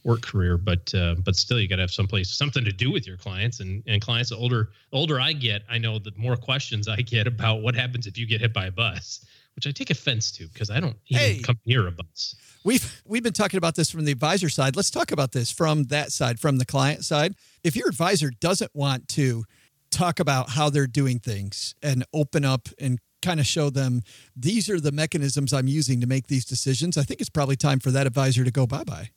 work 0.06 0.22
career, 0.22 0.56
but 0.56 0.94
uh, 0.94 1.16
but 1.24 1.34
still 1.36 1.60
you 1.60 1.68
got 1.68 1.76
to 1.76 1.82
have 1.82 1.90
someplace 1.90 2.30
something 2.30 2.64
to 2.64 2.72
do 2.72 2.90
with 2.90 3.06
your 3.06 3.16
clients 3.16 3.60
and 3.60 3.82
and 3.86 4.00
clients. 4.00 4.30
The 4.30 4.36
older 4.36 4.70
older 4.92 5.20
I 5.20 5.32
get, 5.32 5.62
I 5.68 5.78
know 5.78 5.98
the 5.98 6.12
more 6.16 6.36
questions 6.36 6.88
I 6.88 6.96
get 6.96 7.26
about 7.26 7.60
what 7.60 7.74
happens 7.74 8.06
if 8.06 8.16
you 8.16 8.24
get 8.26 8.40
hit 8.40 8.52
by 8.54 8.66
a 8.66 8.70
bus, 8.70 9.26
which 9.56 9.66
I 9.66 9.72
take 9.72 9.90
offense 9.90 10.30
to 10.32 10.46
because 10.48 10.70
I 10.70 10.78
don't 10.80 10.96
even 11.08 11.20
Hey. 11.22 11.40
come 11.40 11.58
near 11.66 11.86
a 11.88 11.90
bus. 11.90 12.36
We've 12.64 13.02
we've 13.04 13.22
been 13.22 13.32
talking 13.32 13.58
about 13.58 13.74
this 13.74 13.90
from 13.90 14.04
the 14.04 14.12
advisor 14.12 14.48
side. 14.48 14.76
Let's 14.76 14.90
talk 14.90 15.10
about 15.12 15.32
this 15.32 15.50
from 15.50 15.84
that 15.84 16.12
side, 16.12 16.38
from 16.40 16.58
the 16.58 16.64
client 16.64 17.04
side. 17.04 17.34
If 17.64 17.76
your 17.76 17.88
advisor 17.88 18.30
doesn't 18.40 18.74
want 18.74 19.08
to 19.08 19.44
talk 19.90 20.20
about 20.20 20.50
how 20.50 20.70
they're 20.70 20.86
doing 20.86 21.18
things 21.18 21.74
and 21.82 22.04
open 22.12 22.44
up 22.44 22.68
and 22.80 22.98
kind 23.22 23.40
of 23.40 23.46
show 23.46 23.70
them 23.70 24.02
these 24.36 24.68
are 24.68 24.80
the 24.80 24.92
mechanisms 24.92 25.52
I'm 25.52 25.68
using 25.68 26.00
to 26.00 26.06
make 26.06 26.26
these 26.28 26.44
decisions, 26.44 26.96
I 26.98 27.02
think 27.02 27.20
it's 27.20 27.30
probably 27.30 27.56
time 27.56 27.80
for 27.80 27.90
that 27.92 28.06
advisor 28.06 28.44
to 28.44 28.50
go 28.50 28.66
bye 28.66 28.84
bye. 28.84 29.10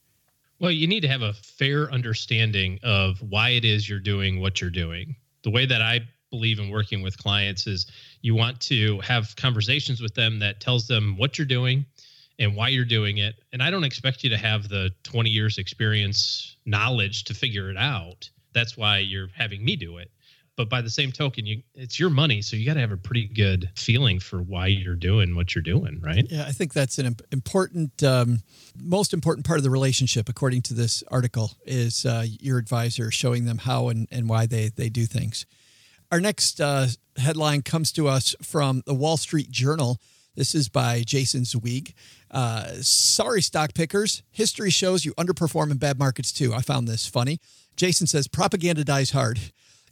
Well, 0.60 0.70
you 0.70 0.86
need 0.86 1.00
to 1.00 1.08
have 1.08 1.22
a 1.22 1.32
fair 1.32 1.90
understanding 1.90 2.78
of 2.82 3.18
why 3.22 3.50
it 3.50 3.64
is 3.64 3.88
you're 3.88 3.98
doing 3.98 4.40
what 4.40 4.60
you're 4.60 4.68
doing. 4.68 5.16
The 5.42 5.50
way 5.50 5.64
that 5.64 5.80
I 5.80 6.00
believe 6.30 6.58
in 6.58 6.68
working 6.68 7.00
with 7.00 7.16
clients 7.16 7.66
is 7.66 7.90
you 8.20 8.34
want 8.34 8.60
to 8.60 9.00
have 9.00 9.34
conversations 9.36 10.02
with 10.02 10.14
them 10.14 10.38
that 10.40 10.60
tells 10.60 10.86
them 10.86 11.16
what 11.16 11.38
you're 11.38 11.46
doing 11.46 11.86
and 12.38 12.54
why 12.54 12.68
you're 12.68 12.84
doing 12.84 13.16
it. 13.16 13.36
And 13.54 13.62
I 13.62 13.70
don't 13.70 13.84
expect 13.84 14.22
you 14.22 14.28
to 14.28 14.36
have 14.36 14.68
the 14.68 14.90
20 15.04 15.30
years 15.30 15.56
experience 15.56 16.58
knowledge 16.66 17.24
to 17.24 17.34
figure 17.34 17.70
it 17.70 17.78
out. 17.78 18.28
That's 18.52 18.76
why 18.76 18.98
you're 18.98 19.28
having 19.34 19.64
me 19.64 19.76
do 19.76 19.96
it. 19.96 20.10
But 20.60 20.68
by 20.68 20.82
the 20.82 20.90
same 20.90 21.10
token, 21.10 21.46
you 21.46 21.62
it's 21.74 21.98
your 21.98 22.10
money, 22.10 22.42
so 22.42 22.54
you 22.54 22.66
got 22.66 22.74
to 22.74 22.80
have 22.80 22.92
a 22.92 22.96
pretty 22.98 23.26
good 23.26 23.70
feeling 23.76 24.20
for 24.20 24.42
why 24.42 24.66
you're 24.66 24.94
doing 24.94 25.34
what 25.34 25.54
you're 25.54 25.62
doing, 25.62 25.98
right? 26.02 26.26
Yeah, 26.28 26.44
I 26.46 26.52
think 26.52 26.74
that's 26.74 26.98
an 26.98 27.16
important, 27.32 28.02
um, 28.02 28.40
most 28.78 29.14
important 29.14 29.46
part 29.46 29.58
of 29.58 29.62
the 29.64 29.70
relationship, 29.70 30.28
according 30.28 30.60
to 30.62 30.74
this 30.74 31.02
article, 31.08 31.52
is 31.64 32.04
uh, 32.04 32.26
your 32.40 32.58
advisor 32.58 33.10
showing 33.10 33.46
them 33.46 33.56
how 33.56 33.88
and, 33.88 34.06
and 34.10 34.28
why 34.28 34.44
they, 34.44 34.68
they 34.68 34.90
do 34.90 35.06
things. 35.06 35.46
Our 36.12 36.20
next 36.20 36.60
uh, 36.60 36.88
headline 37.16 37.62
comes 37.62 37.90
to 37.92 38.06
us 38.06 38.36
from 38.42 38.82
the 38.84 38.92
Wall 38.92 39.16
Street 39.16 39.50
Journal. 39.50 39.98
This 40.36 40.54
is 40.54 40.68
by 40.68 41.04
Jason 41.06 41.46
Zweig. 41.46 41.94
Uh, 42.30 42.74
sorry, 42.82 43.40
stock 43.40 43.72
pickers. 43.72 44.22
History 44.30 44.68
shows 44.68 45.06
you 45.06 45.14
underperform 45.14 45.70
in 45.70 45.78
bad 45.78 45.98
markets 45.98 46.32
too. 46.32 46.52
I 46.52 46.60
found 46.60 46.86
this 46.86 47.06
funny. 47.06 47.40
Jason 47.76 48.06
says 48.06 48.28
propaganda 48.28 48.84
dies 48.84 49.12
hard. 49.12 49.40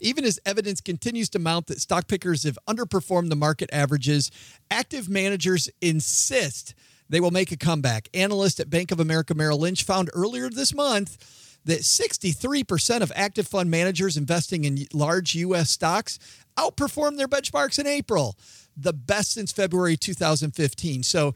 Even 0.00 0.24
as 0.24 0.38
evidence 0.46 0.80
continues 0.80 1.28
to 1.30 1.38
mount 1.38 1.66
that 1.66 1.80
stock 1.80 2.06
pickers 2.06 2.44
have 2.44 2.58
underperformed 2.68 3.28
the 3.28 3.36
market 3.36 3.68
averages, 3.72 4.30
active 4.70 5.08
managers 5.08 5.68
insist 5.80 6.74
they 7.08 7.20
will 7.20 7.30
make 7.30 7.50
a 7.52 7.56
comeback. 7.56 8.08
Analysts 8.14 8.60
at 8.60 8.70
Bank 8.70 8.90
of 8.90 9.00
America 9.00 9.34
Merrill 9.34 9.58
Lynch 9.58 9.82
found 9.82 10.10
earlier 10.12 10.50
this 10.50 10.74
month 10.74 11.16
that 11.64 11.80
63% 11.80 13.00
of 13.00 13.12
active 13.14 13.48
fund 13.48 13.70
managers 13.70 14.16
investing 14.16 14.64
in 14.64 14.86
large 14.92 15.34
U.S. 15.34 15.70
stocks 15.70 16.18
outperformed 16.56 17.16
their 17.16 17.28
benchmarks 17.28 17.78
in 17.78 17.86
April, 17.86 18.36
the 18.76 18.92
best 18.92 19.32
since 19.32 19.52
February 19.52 19.96
2015. 19.96 21.02
So 21.02 21.34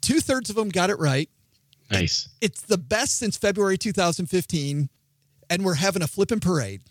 two 0.00 0.20
thirds 0.20 0.50
of 0.50 0.56
them 0.56 0.68
got 0.68 0.90
it 0.90 0.98
right. 0.98 1.28
Nice. 1.90 2.28
It's 2.40 2.62
the 2.62 2.78
best 2.78 3.18
since 3.18 3.36
February 3.36 3.76
2015, 3.76 4.88
and 5.50 5.64
we're 5.64 5.74
having 5.74 6.02
a 6.02 6.06
flipping 6.06 6.40
parade 6.40 6.82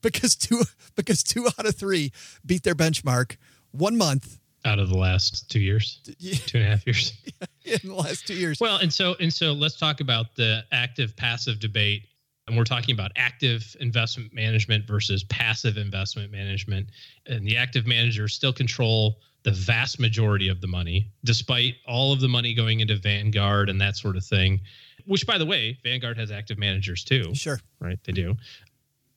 because 0.02 0.34
two 0.36 0.62
because 0.96 1.22
two 1.22 1.46
out 1.46 1.66
of 1.66 1.74
three 1.74 2.12
beat 2.44 2.62
their 2.62 2.74
benchmark 2.74 3.36
one 3.72 3.96
month 3.96 4.38
Out 4.64 4.78
of 4.78 4.88
the 4.88 4.96
last 4.98 5.48
two 5.50 5.60
years, 5.60 6.00
two 6.46 6.58
and 6.58 6.66
a 6.66 6.70
half 6.70 6.86
years. 6.86 7.12
in 7.64 7.78
the 7.84 7.94
last 7.94 8.26
two 8.26 8.34
years. 8.34 8.58
Well, 8.60 8.76
and 8.78 8.92
so 8.92 9.14
and 9.20 9.32
so 9.32 9.52
let's 9.52 9.76
talk 9.76 10.00
about 10.00 10.34
the 10.36 10.64
active 10.72 11.16
passive 11.16 11.60
debate. 11.60 12.02
And 12.46 12.58
we're 12.58 12.64
talking 12.64 12.94
about 12.94 13.12
active 13.14 13.76
investment 13.80 14.34
management 14.34 14.84
versus 14.86 15.22
passive 15.24 15.76
investment 15.76 16.32
management. 16.32 16.88
And 17.26 17.46
the 17.46 17.56
active 17.56 17.86
managers 17.86 18.34
still 18.34 18.52
control 18.52 19.18
the 19.44 19.52
vast 19.52 20.00
majority 20.00 20.48
of 20.48 20.60
the 20.60 20.66
money, 20.66 21.12
despite 21.24 21.74
all 21.86 22.12
of 22.12 22.20
the 22.20 22.28
money 22.28 22.52
going 22.52 22.80
into 22.80 22.96
Vanguard 22.96 23.70
and 23.70 23.80
that 23.80 23.96
sort 23.96 24.16
of 24.16 24.24
thing. 24.24 24.60
Which, 25.06 25.26
by 25.26 25.38
the 25.38 25.46
way, 25.46 25.78
Vanguard 25.84 26.18
has 26.18 26.30
active 26.32 26.58
managers 26.58 27.04
too 27.04 27.32
Sure. 27.34 27.58
right? 27.78 27.98
They 28.04 28.12
do. 28.12 28.36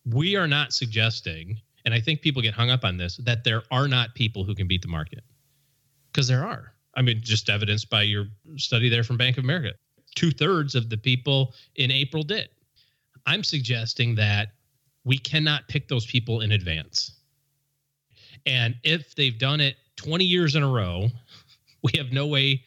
We 0.05 0.35
are 0.35 0.47
not 0.47 0.73
suggesting, 0.73 1.61
and 1.85 1.93
I 1.93 2.01
think 2.01 2.21
people 2.21 2.41
get 2.41 2.53
hung 2.53 2.69
up 2.69 2.83
on 2.83 2.97
this, 2.97 3.17
that 3.17 3.43
there 3.43 3.63
are 3.71 3.87
not 3.87 4.15
people 4.15 4.43
who 4.43 4.53
can 4.53 4.67
beat 4.67 4.81
the 4.81 4.87
market. 4.87 5.23
Because 6.11 6.27
there 6.27 6.45
are. 6.45 6.73
I 6.95 7.01
mean, 7.01 7.21
just 7.23 7.49
evidenced 7.49 7.89
by 7.89 8.03
your 8.03 8.25
study 8.57 8.89
there 8.89 9.03
from 9.03 9.17
Bank 9.17 9.37
of 9.37 9.43
America. 9.43 9.73
Two 10.15 10.31
thirds 10.31 10.75
of 10.75 10.89
the 10.89 10.97
people 10.97 11.53
in 11.75 11.89
April 11.89 12.23
did. 12.23 12.49
I'm 13.25 13.43
suggesting 13.43 14.15
that 14.15 14.49
we 15.05 15.17
cannot 15.17 15.67
pick 15.67 15.87
those 15.87 16.05
people 16.05 16.41
in 16.41 16.51
advance. 16.51 17.11
And 18.45 18.75
if 18.83 19.15
they've 19.15 19.37
done 19.37 19.61
it 19.61 19.77
20 19.95 20.25
years 20.25 20.55
in 20.55 20.63
a 20.63 20.67
row, 20.67 21.09
we 21.83 21.91
have 21.97 22.11
no 22.11 22.27
way 22.27 22.63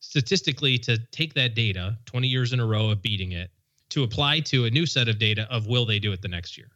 statistically 0.00 0.78
to 0.78 0.98
take 1.12 1.34
that 1.34 1.54
data, 1.54 1.96
20 2.06 2.26
years 2.26 2.52
in 2.52 2.60
a 2.60 2.66
row 2.66 2.90
of 2.90 3.00
beating 3.00 3.32
it, 3.32 3.50
to 3.90 4.02
apply 4.02 4.40
to 4.40 4.64
a 4.64 4.70
new 4.70 4.86
set 4.86 5.08
of 5.08 5.18
data 5.18 5.46
of 5.50 5.66
will 5.66 5.86
they 5.86 5.98
do 5.98 6.12
it 6.12 6.20
the 6.22 6.28
next 6.28 6.58
year 6.58 6.68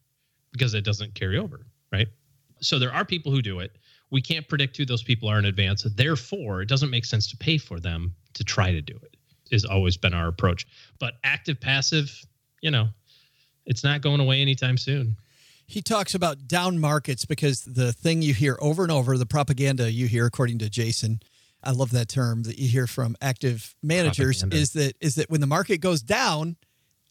because 0.55 0.73
it 0.73 0.85
doesn't 0.85 1.15
carry 1.15 1.37
over, 1.37 1.67
right? 1.93 2.07
So 2.61 2.79
there 2.79 2.95
are 2.95 3.05
people 3.05 3.33
who 3.33 3.43
do 3.43 3.59
it. 3.59 3.77
We 4.11 4.23
can't 4.23 4.49
predict 4.49 4.77
who 4.77 4.87
those 4.87 5.03
people 5.03 5.29
are 5.29 5.39
in 5.39 5.45
advance. 5.45 5.83
Therefore, 5.83 6.63
it 6.63 6.69
doesn't 6.69 6.91
make 6.91 7.05
sense 7.05 7.29
to 7.31 7.37
pay 7.37 7.59
for 7.59 7.81
them 7.81 8.15
to 8.35 8.45
try 8.45 8.71
to 8.71 8.81
do 8.81 8.95
it. 9.03 9.17
Has 9.53 9.65
always 9.65 9.97
been 9.97 10.15
our 10.15 10.29
approach. 10.29 10.67
But 10.99 11.15
active 11.25 11.61
passive, 11.61 12.25
you 12.63 12.71
know, 12.71 12.89
it's 13.67 13.85
not 13.85 14.01
going 14.01 14.21
away 14.21 14.41
anytime 14.41 14.79
soon. 14.79 15.17
He 15.67 15.83
talks 15.83 16.15
about 16.15 16.47
down 16.47 16.79
markets 16.79 17.25
because 17.25 17.63
the 17.63 17.93
thing 17.93 18.23
you 18.23 18.35
hear 18.35 18.57
over 18.61 18.83
and 18.83 18.93
over, 18.93 19.19
the 19.19 19.27
propaganda 19.27 19.91
you 19.91 20.07
hear, 20.07 20.27
according 20.27 20.59
to 20.61 20.71
Jason, 20.71 21.21
I 21.63 21.73
love 21.73 21.91
that 21.91 22.09
term 22.09 22.45
that 22.45 22.59
you 22.59 22.69
hear 22.69 22.87
from 22.87 23.17
active 23.21 23.75
managers 23.83 24.41
Propaganda. 24.43 24.57
is 24.63 24.73
that 24.75 24.97
is 25.01 25.15
that 25.17 25.31
when 25.31 25.41
the 25.41 25.47
market 25.47 25.79
goes 25.79 26.03
down, 26.03 26.57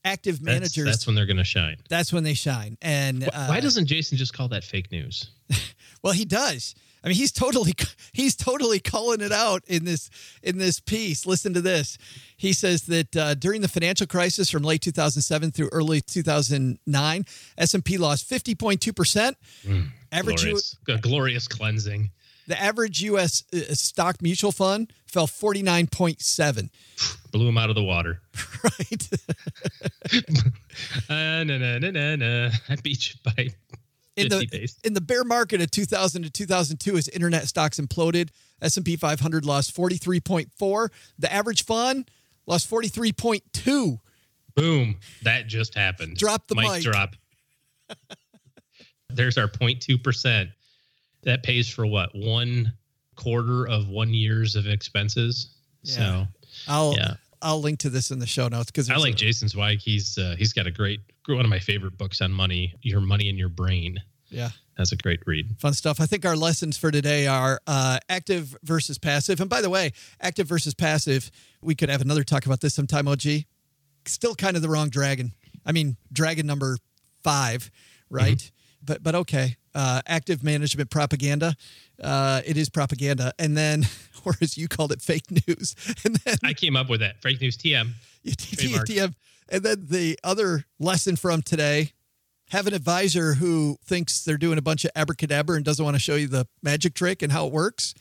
active 0.06 0.42
managers 0.42 0.86
That's, 0.86 1.06
when 1.06 1.16
they're 1.16 1.26
going 1.26 1.38
to 1.38 1.44
shine. 1.44 1.78
that's 1.90 2.12
when 2.12 2.24
they 2.24 2.34
shine. 2.34 2.78
And 2.82 3.24
Wh- 3.24 3.28
uh, 3.28 3.48
Why 3.48 3.60
doesn't 3.60 3.86
Jason 3.86 4.18
just 4.18 4.34
call 4.34 4.48
that 4.50 4.64
fake 4.64 4.92
news? 4.92 5.30
Well, 6.04 6.12
he 6.12 6.26
does. 6.26 6.76
I 7.02 7.08
mean, 7.08 7.16
he's 7.16 7.32
totally 7.32 7.74
he's 8.14 8.36
totally 8.36 8.80
calling 8.80 9.22
it 9.22 9.32
out 9.32 9.64
in 9.68 9.86
this 9.86 10.10
in 10.42 10.58
this 10.58 10.82
piece. 10.82 11.26
Listen 11.26 11.54
to 11.54 11.62
this. 11.62 11.98
He 12.36 12.52
says 12.52 12.84
that 12.84 13.16
uh, 13.16 13.34
during 13.36 13.62
the 13.62 13.70
financial 13.70 14.06
crisis 14.06 14.50
from 14.50 14.64
late 14.64 14.82
2007 14.82 15.52
through 15.52 15.70
early 15.72 16.02
2009, 16.02 17.26
S&P 17.58 17.98
lost 17.98 18.30
50.2 18.30 18.94
percent. 18.96 19.38
Average 20.12 20.42
Glorious, 20.42 20.78
a 20.90 20.98
glorious 20.98 21.48
cleansing. 21.48 22.12
The 22.48 22.62
average 22.62 23.02
U.S. 23.02 23.44
uh, 23.54 23.74
stock 23.74 24.22
mutual 24.22 24.52
fund 24.52 24.92
fell 25.06 25.28
49.7. 25.28 26.70
Blew 27.32 27.48
him 27.48 27.58
out 27.58 27.70
of 27.70 27.76
the 27.76 27.84
water. 27.84 28.22
Right. 28.64 29.10
Uh, 31.10 31.44
na, 31.44 31.58
na, 31.58 31.78
na, 31.78 31.92
na, 31.92 32.16
na. 32.16 32.50
I 32.68 32.76
beat 32.78 33.14
you 33.14 33.20
by 33.24 33.50
in 34.16 34.30
the 34.30 34.48
base. 34.50 34.80
in 34.84 34.94
the 34.94 35.02
bear 35.02 35.24
market 35.24 35.62
of 35.62 35.70
2000 35.70 36.24
to 36.24 36.30
2002 36.32 36.98
as 36.98 37.08
internet 37.10 37.48
stocks 37.48 37.80
imploded 37.80 38.30
s&p 38.62 38.96
500 38.96 39.46
lost 39.46 39.76
43.4 39.76 40.90
the 41.20 41.32
average 41.32 41.66
fund 41.66 42.10
lost 42.48 42.70
43.2 42.70 44.00
Boom. 44.56 44.98
That 45.24 45.48
just 45.48 45.76
happened. 45.76 46.18
Drop 46.18 46.48
the 46.48 46.56
mic. 46.56 46.84
drop. 46.84 47.16
There's 49.10 49.38
our 49.38 49.48
0.2%. 49.48 50.52
That 51.24 51.44
pays 51.44 51.70
for 51.70 51.86
what? 51.86 52.10
One 52.14 52.74
quarter 53.16 53.68
of 53.68 53.88
one 53.90 54.14
year's 54.14 54.56
of 54.56 54.68
expenses. 54.68 55.56
So 55.84 56.26
i'll 56.68 56.96
Yeah. 56.98 57.16
i'll 57.42 57.60
link 57.62 57.80
to 57.80 57.90
this 57.90 58.10
in 58.12 58.20
the 58.20 58.26
show 58.28 58.48
notes 58.48 58.72
because 58.72 58.90
I 58.90 58.96
like 58.98 59.16
Jason 59.16 59.48
Zweig. 59.50 59.80
He's 59.80 60.18
uh, 60.18 60.36
he's 60.38 60.54
got 60.54 60.66
a 60.68 60.72
great 60.72 61.02
one 61.28 61.40
of 61.46 61.50
my 61.50 61.60
favorite 61.60 61.98
books 61.98 62.22
on 62.22 62.32
money. 62.32 62.74
Your 62.82 63.02
money 63.02 63.30
in 63.30 63.38
your 63.38 63.50
brain. 63.50 64.00
yeah 64.30 64.50
That's 64.78 64.92
a 64.92 64.96
great 64.98 65.20
read. 65.28 65.56
fun 65.60 65.74
stuff 65.74 66.00
i 66.02 66.06
think 66.08 66.26
our 66.26 66.36
lessons 66.36 66.76
for 66.78 66.90
today 66.92 67.28
are 67.28 67.60
uh, 67.68 68.00
active 68.10 68.56
versus 68.64 68.98
passive 68.98 69.40
and 69.40 69.50
by 69.50 69.62
the 69.62 69.70
way 69.70 69.92
active 70.20 70.48
versus 70.48 70.74
passive 70.74 71.30
we 71.62 71.76
could 71.76 71.90
have 71.90 72.02
another 72.02 72.24
talk 72.24 72.46
about 72.48 72.60
this 72.62 72.74
sometime 72.74 73.08
og 73.08 73.22
still 74.08 74.34
kind 74.36 74.56
of 74.56 74.62
the 74.64 74.70
wrong 74.70 74.90
dragon 74.90 75.34
i 75.66 75.72
mean 75.72 75.98
dragon 76.12 76.48
number 76.48 76.78
five 77.24 77.70
right 78.10 78.52
but 78.86 79.04
but 79.04 79.16
okay. 79.16 79.58
Uh, 79.76 80.02
active 80.06 80.44
management 80.44 80.92
propaganda. 80.92 81.56
Uh, 82.02 82.42
it 82.46 82.58
is 82.58 82.70
propaganda. 82.70 83.34
And 83.40 83.58
then 83.58 83.86
or 84.26 84.34
as 84.42 84.58
you 84.58 84.68
called 84.68 84.92
it 84.92 85.02
fake 85.02 85.32
news. 85.32 85.76
And 86.06 86.16
then 86.18 86.38
I 86.44 86.54
came 86.54 86.76
up 86.76 86.90
with 86.90 87.00
that. 87.00 87.22
Fake 87.22 87.42
news 87.42 87.58
TM. 87.58 87.90
TM. 88.26 89.14
and 89.50 89.64
then 89.64 89.88
the 89.90 90.20
other 90.24 90.66
lesson 90.80 91.16
from 91.16 91.42
today 91.42 91.94
have 92.52 92.68
an 92.68 92.74
advisor 92.74 93.34
who 93.36 93.78
thinks 93.84 94.24
they're 94.24 94.38
doing 94.38 94.58
a 94.58 94.62
bunch 94.62 94.86
of 94.86 94.92
abracadabra 94.96 95.56
and 95.56 95.66
doesn't 95.66 95.84
want 95.84 95.96
to 95.96 96.00
show 96.00 96.16
you 96.16 96.28
the 96.28 96.46
magic 96.62 96.94
trick 96.94 97.22
and 97.22 97.32
how 97.32 97.48
it 97.48 97.52
works. 97.52 97.94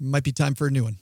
Might 0.00 0.24
be 0.24 0.32
time 0.32 0.54
for 0.54 0.66
a 0.66 0.70
new 0.70 0.84
one 0.84 0.98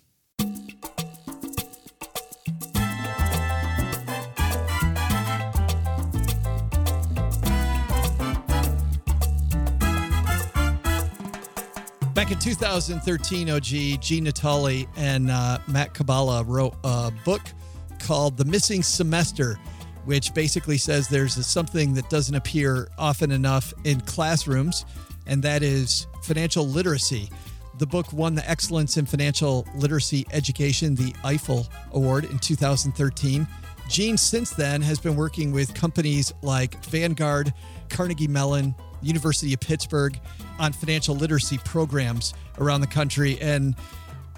Back 12.23 12.31
in 12.31 12.39
2013, 12.39 13.51
OG, 13.51 13.65
Gene 13.65 14.27
Natali 14.27 14.87
and 14.97 15.29
uh, 15.29 15.59
Matt 15.67 15.93
Kabala 15.93 16.45
wrote 16.47 16.77
a 16.85 17.11
book 17.25 17.43
called 17.99 18.37
The 18.37 18.45
Missing 18.45 18.85
Semester, 18.85 19.59
which 20.05 20.33
basically 20.33 20.79
says 20.79 21.09
there's 21.09 21.37
a, 21.37 21.43
something 21.43 21.95
that 21.95 22.09
doesn't 22.11 22.37
appear 22.37 22.87
often 22.97 23.33
enough 23.33 23.75
in 23.83 24.01
classrooms, 24.03 24.85
and 25.27 25.43
that 25.43 25.65
is 25.65 26.07
financial 26.23 26.65
literacy. 26.65 27.29
The 27.79 27.89
book 27.89 28.13
won 28.13 28.37
the 28.37 28.49
Excellence 28.49 28.99
in 28.99 29.05
Financial 29.05 29.67
Literacy 29.75 30.25
Education, 30.31 30.95
the 30.95 31.13
EIFLE 31.25 31.67
Award 31.91 32.27
in 32.27 32.39
2013. 32.39 33.49
Gene, 33.89 34.17
since 34.17 34.51
then, 34.51 34.81
has 34.83 34.99
been 34.99 35.17
working 35.17 35.53
with 35.53 35.75
companies 35.75 36.33
like 36.43 36.83
Vanguard, 36.87 37.53
Carnegie 37.91 38.29
Mellon, 38.29 38.75
University 39.03 39.53
of 39.53 39.61
Pittsburgh 39.61 40.19
on 40.59 40.73
financial 40.73 41.15
literacy 41.15 41.59
programs 41.65 42.33
around 42.59 42.81
the 42.81 42.87
country. 42.87 43.39
And 43.41 43.75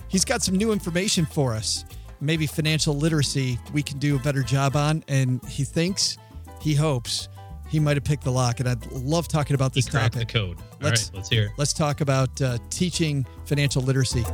he's 0.09 0.25
got 0.25 0.43
some 0.43 0.57
new 0.57 0.73
information 0.73 1.25
for 1.27 1.53
us. 1.55 1.85
Maybe 2.21 2.47
financial 2.47 2.97
literacy 2.97 3.59
we 3.73 3.83
can 3.83 3.99
do 3.99 4.17
a 4.17 4.19
better 4.19 4.43
job 4.43 4.75
on. 4.77 5.05
And 5.09 5.45
he 5.47 5.65
thinks, 5.65 6.17
he 6.61 6.75
hopes, 6.75 7.29
he 7.69 7.79
might 7.79 7.97
have 7.97 8.05
picked 8.05 8.25
the 8.25 8.33
lock. 8.33 8.59
And 8.61 8.69
I'd 8.69 8.85
love 8.93 9.29
talking 9.29 9.55
about 9.55 9.75
He 9.75 9.83
this 9.83 9.91
cracked 9.91 10.15
topic. 10.15 10.29
the 10.29 10.33
code. 10.33 10.57
All 10.59 10.65
Let's- 10.81 11.09
right, 11.11 11.17
let's 11.17 11.29
hear 11.29 11.45
it. 11.47 11.51
Let's 11.59 11.73
talk 11.73 12.01
about 12.01 12.41
uh, 12.41 12.59
teaching 12.71 13.27
financial 13.45 13.83
literacy. 13.83 14.25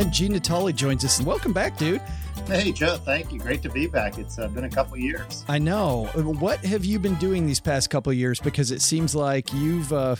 And 0.00 0.10
Gene 0.10 0.32
Natali 0.32 0.74
joins 0.74 1.04
us. 1.04 1.20
Welcome 1.20 1.52
back, 1.52 1.76
dude. 1.76 2.00
Hey, 2.46 2.72
Joe. 2.72 2.96
Thank 2.96 3.34
you. 3.34 3.38
Great 3.38 3.60
to 3.60 3.68
be 3.68 3.86
back. 3.86 4.16
It's 4.16 4.38
uh, 4.38 4.48
been 4.48 4.64
a 4.64 4.70
couple 4.70 4.96
years. 4.96 5.44
I 5.46 5.58
know. 5.58 6.06
What 6.14 6.60
have 6.60 6.86
you 6.86 6.98
been 6.98 7.16
doing 7.16 7.46
these 7.46 7.60
past 7.60 7.90
couple 7.90 8.10
of 8.10 8.16
years? 8.16 8.40
Because 8.40 8.70
it 8.70 8.80
seems 8.80 9.14
like 9.14 9.52
you've, 9.52 9.92
uh, 9.92 10.16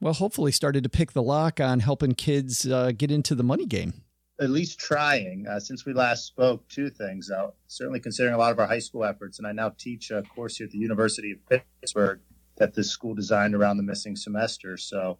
well, 0.00 0.14
hopefully 0.14 0.50
started 0.50 0.82
to 0.82 0.88
pick 0.88 1.12
the 1.12 1.22
lock 1.22 1.60
on 1.60 1.78
helping 1.78 2.16
kids 2.16 2.66
uh, 2.66 2.90
get 2.90 3.12
into 3.12 3.36
the 3.36 3.44
money 3.44 3.66
game. 3.66 4.02
At 4.40 4.50
least 4.50 4.80
trying. 4.80 5.46
Uh, 5.46 5.60
since 5.60 5.86
we 5.86 5.92
last 5.92 6.26
spoke, 6.26 6.66
two 6.66 6.90
things. 6.90 7.30
Uh, 7.30 7.50
certainly 7.68 8.00
considering 8.00 8.34
a 8.34 8.38
lot 8.38 8.50
of 8.50 8.58
our 8.58 8.66
high 8.66 8.80
school 8.80 9.04
efforts, 9.04 9.38
and 9.38 9.46
I 9.46 9.52
now 9.52 9.68
teach 9.68 10.10
a 10.10 10.24
course 10.34 10.56
here 10.56 10.64
at 10.64 10.72
the 10.72 10.78
University 10.78 11.30
of 11.30 11.62
Pittsburgh 11.80 12.18
that 12.56 12.74
this 12.74 12.90
school 12.90 13.14
designed 13.14 13.54
around 13.54 13.76
the 13.76 13.84
missing 13.84 14.16
semester. 14.16 14.76
So 14.76 15.18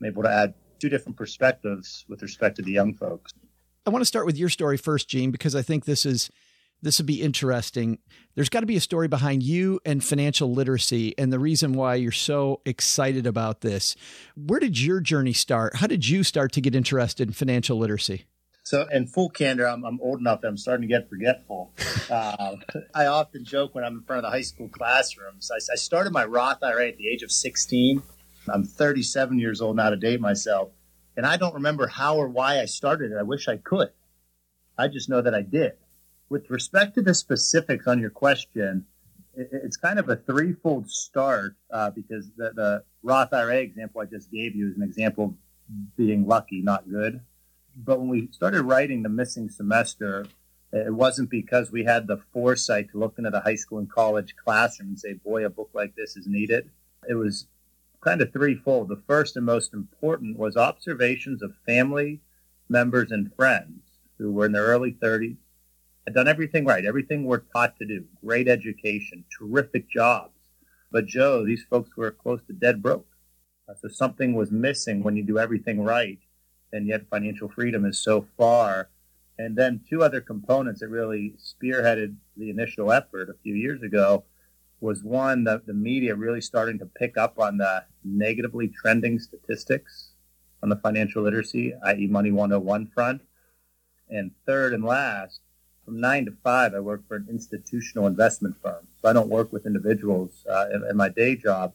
I'm 0.00 0.06
able 0.08 0.24
to 0.24 0.30
add 0.30 0.54
two 0.80 0.88
different 0.88 1.16
perspectives 1.16 2.04
with 2.08 2.22
respect 2.22 2.56
to 2.56 2.62
the 2.62 2.72
young 2.72 2.92
folks. 2.92 3.32
I 3.84 3.90
want 3.90 4.02
to 4.02 4.06
start 4.06 4.26
with 4.26 4.38
your 4.38 4.48
story 4.48 4.76
first, 4.76 5.08
Gene, 5.08 5.30
because 5.30 5.56
I 5.56 5.62
think 5.62 5.84
this 5.84 6.06
is 6.06 6.30
this 6.82 6.98
would 6.98 7.06
be 7.06 7.22
interesting. 7.22 7.98
There's 8.34 8.48
got 8.48 8.60
to 8.60 8.66
be 8.66 8.76
a 8.76 8.80
story 8.80 9.06
behind 9.06 9.42
you 9.44 9.80
and 9.84 10.02
financial 10.02 10.52
literacy 10.52 11.14
and 11.16 11.32
the 11.32 11.38
reason 11.38 11.74
why 11.74 11.94
you're 11.94 12.10
so 12.10 12.60
excited 12.64 13.24
about 13.24 13.60
this. 13.60 13.94
Where 14.34 14.58
did 14.58 14.80
your 14.80 15.00
journey 15.00 15.32
start? 15.32 15.76
How 15.76 15.86
did 15.86 16.08
you 16.08 16.24
start 16.24 16.50
to 16.52 16.60
get 16.60 16.74
interested 16.74 17.28
in 17.28 17.34
financial 17.34 17.78
literacy? 17.78 18.24
So, 18.64 18.86
in 18.92 19.06
full 19.08 19.28
candor, 19.28 19.66
I'm, 19.66 19.84
I'm 19.84 20.00
old 20.00 20.20
enough 20.20 20.40
that 20.42 20.48
I'm 20.48 20.56
starting 20.56 20.88
to 20.88 20.92
get 20.92 21.08
forgetful. 21.08 21.72
Uh, 22.08 22.56
I 22.94 23.06
often 23.06 23.44
joke 23.44 23.74
when 23.74 23.84
I'm 23.84 23.98
in 23.98 24.02
front 24.02 24.18
of 24.18 24.30
the 24.30 24.36
high 24.36 24.42
school 24.42 24.68
classrooms. 24.68 25.50
I, 25.50 25.56
I 25.72 25.76
started 25.76 26.12
my 26.12 26.24
Roth 26.24 26.62
IRA 26.62 26.88
at 26.88 26.96
the 26.96 27.08
age 27.08 27.22
of 27.22 27.32
16. 27.32 28.02
I'm 28.48 28.64
37 28.64 29.38
years 29.38 29.60
old 29.60 29.76
now 29.76 29.90
to 29.90 29.96
date 29.96 30.20
myself. 30.20 30.70
And 31.16 31.26
I 31.26 31.36
don't 31.36 31.54
remember 31.54 31.86
how 31.86 32.16
or 32.16 32.28
why 32.28 32.60
I 32.60 32.64
started 32.64 33.12
it. 33.12 33.18
I 33.18 33.22
wish 33.22 33.48
I 33.48 33.56
could. 33.56 33.90
I 34.78 34.88
just 34.88 35.08
know 35.08 35.20
that 35.20 35.34
I 35.34 35.42
did. 35.42 35.72
With 36.28 36.48
respect 36.50 36.94
to 36.94 37.02
the 37.02 37.14
specifics 37.14 37.86
on 37.86 38.00
your 38.00 38.10
question, 38.10 38.86
it's 39.34 39.76
kind 39.76 39.98
of 39.98 40.08
a 40.08 40.16
threefold 40.16 40.90
start 40.90 41.56
uh, 41.70 41.90
because 41.90 42.30
the, 42.36 42.52
the 42.54 42.84
Roth 43.02 43.32
IRA 43.32 43.58
example 43.58 44.00
I 44.00 44.06
just 44.06 44.30
gave 44.30 44.54
you 44.54 44.70
is 44.70 44.76
an 44.76 44.82
example 44.82 45.24
of 45.24 45.96
being 45.96 46.26
lucky, 46.26 46.62
not 46.62 46.88
good 46.90 47.20
but 47.76 47.98
when 47.98 48.08
we 48.08 48.28
started 48.32 48.62
writing 48.62 49.02
the 49.02 49.08
missing 49.08 49.48
semester, 49.48 50.26
it 50.72 50.92
wasn't 50.92 51.30
because 51.30 51.70
we 51.70 51.84
had 51.84 52.06
the 52.06 52.18
foresight 52.32 52.90
to 52.90 52.98
look 52.98 53.18
into 53.18 53.30
the 53.30 53.40
high 53.40 53.56
school 53.56 53.78
and 53.78 53.90
college 53.90 54.34
classroom 54.36 54.90
and 54.90 55.00
say, 55.00 55.14
boy, 55.14 55.44
a 55.44 55.50
book 55.50 55.70
like 55.74 55.94
this 55.94 56.16
is 56.16 56.26
needed. 56.26 56.70
It 57.08 57.14
was 57.14 57.46
kind 58.02 58.20
of 58.20 58.32
threefold. 58.32 58.88
The 58.88 59.02
first 59.06 59.36
and 59.36 59.46
most 59.46 59.72
important 59.72 60.38
was 60.38 60.56
observations 60.56 61.42
of 61.42 61.54
family 61.66 62.20
members 62.68 63.10
and 63.10 63.34
friends 63.34 63.80
who 64.18 64.32
were 64.32 64.46
in 64.46 64.52
their 64.52 64.66
early 64.66 64.92
30s, 64.92 65.36
had 66.06 66.14
done 66.14 66.28
everything 66.28 66.64
right, 66.64 66.84
everything 66.84 67.24
we're 67.24 67.38
taught 67.38 67.76
to 67.78 67.86
do, 67.86 68.04
great 68.24 68.48
education, 68.48 69.24
terrific 69.36 69.88
jobs. 69.88 70.34
But 70.90 71.06
Joe, 71.06 71.44
these 71.44 71.64
folks 71.68 71.96
were 71.96 72.10
close 72.10 72.40
to 72.48 72.52
dead 72.52 72.82
broke. 72.82 73.06
Uh, 73.68 73.74
so 73.80 73.88
something 73.88 74.34
was 74.34 74.50
missing 74.50 75.02
when 75.02 75.16
you 75.16 75.22
do 75.22 75.38
everything 75.38 75.82
right 75.82 76.18
and 76.72 76.86
yet 76.86 77.08
financial 77.10 77.48
freedom 77.48 77.84
is 77.84 78.02
so 78.02 78.26
far. 78.36 78.88
And 79.38 79.56
then 79.56 79.80
two 79.88 80.02
other 80.02 80.20
components 80.20 80.80
that 80.80 80.88
really 80.88 81.34
spearheaded 81.38 82.16
the 82.36 82.50
initial 82.50 82.92
effort 82.92 83.30
a 83.30 83.42
few 83.42 83.54
years 83.54 83.82
ago 83.82 84.24
was 84.82 85.02
one, 85.02 85.44
the, 85.44 85.62
the 85.64 85.72
media 85.72 86.14
really 86.14 86.40
starting 86.40 86.78
to 86.80 86.86
pick 86.86 87.16
up 87.16 87.38
on 87.38 87.58
the 87.58 87.84
negatively 88.04 88.68
trending 88.68 89.18
statistics 89.18 90.10
on 90.62 90.68
the 90.68 90.76
financial 90.76 91.22
literacy, 91.22 91.74
i.e. 91.84 92.06
Money 92.06 92.32
101 92.32 92.88
front. 92.88 93.22
And 94.10 94.32
third 94.44 94.74
and 94.74 94.84
last, 94.84 95.40
from 95.84 96.00
nine 96.00 96.26
to 96.26 96.32
five, 96.44 96.74
I 96.74 96.80
work 96.80 97.06
for 97.08 97.16
an 97.16 97.26
institutional 97.30 98.06
investment 98.06 98.56
firm. 98.62 98.86
So 99.00 99.08
I 99.08 99.12
don't 99.12 99.28
work 99.28 99.52
with 99.52 99.66
individuals 99.66 100.46
uh, 100.50 100.66
in, 100.72 100.84
in 100.90 100.96
my 100.96 101.08
day 101.08 101.36
job, 101.36 101.72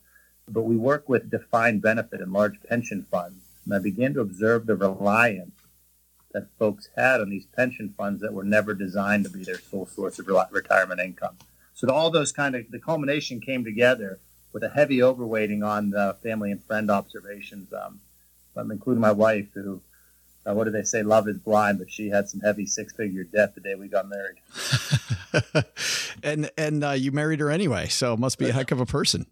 but 0.48 0.64
we 0.64 0.78
work 0.78 1.10
with 1.10 1.32
defined 1.32 1.82
benefit 1.82 2.22
and 2.22 2.32
large 2.32 2.62
pension 2.70 3.06
funds. 3.10 3.44
And 3.66 3.74
I 3.74 3.80
began 3.80 4.14
to 4.14 4.22
observe 4.22 4.66
the 4.66 4.76
reliance 4.76 5.56
that 6.34 6.48
folks 6.60 6.90
had 6.96 7.20
on 7.20 7.30
these 7.30 7.48
pension 7.48 7.94
funds 7.98 8.22
that 8.22 8.34
were 8.34 8.44
never 8.44 8.74
designed 8.74 9.24
to 9.26 9.30
be 9.30 9.44
their 9.44 9.60
sole 9.60 9.86
source 9.86 10.20
of 10.20 10.28
retirement 10.52 11.00
income. 11.00 11.38
So 11.78 11.90
all 11.92 12.10
those 12.10 12.32
kind 12.32 12.56
of 12.56 12.72
the 12.72 12.80
culmination 12.80 13.40
came 13.40 13.64
together 13.64 14.20
with 14.52 14.64
a 14.64 14.70
heavy 14.70 14.98
overweighting 14.98 15.64
on 15.64 15.92
the 15.92 16.18
family 16.24 16.52
and 16.52 16.64
friend 16.64 16.90
observations. 16.90 17.72
Um, 17.72 18.02
I'm 18.56 18.72
including 18.72 19.00
my 19.00 19.12
wife, 19.12 19.50
who 19.54 19.82
uh, 20.48 20.56
what 20.56 20.64
do 20.64 20.72
they 20.72 20.82
say? 20.82 21.04
Love 21.04 21.28
is 21.28 21.38
blind, 21.38 21.78
but 21.78 21.92
she 21.92 22.10
had 22.10 22.30
some 22.30 22.40
heavy 22.40 22.66
six 22.66 22.96
figure 22.96 23.24
debt 23.24 23.54
the 23.54 23.62
day 23.62 23.76
we 23.76 23.90
got 23.90 24.08
married. 24.10 24.38
and 26.24 26.50
and 26.58 26.84
uh, 26.84 26.92
you 26.92 27.12
married 27.12 27.42
her 27.42 27.52
anyway, 27.52 27.88
so 27.88 28.18
must 28.18 28.40
be 28.40 28.50
a 28.50 28.54
heck 28.54 28.72
of 28.72 28.80
a 28.80 28.86
person. 28.88 29.28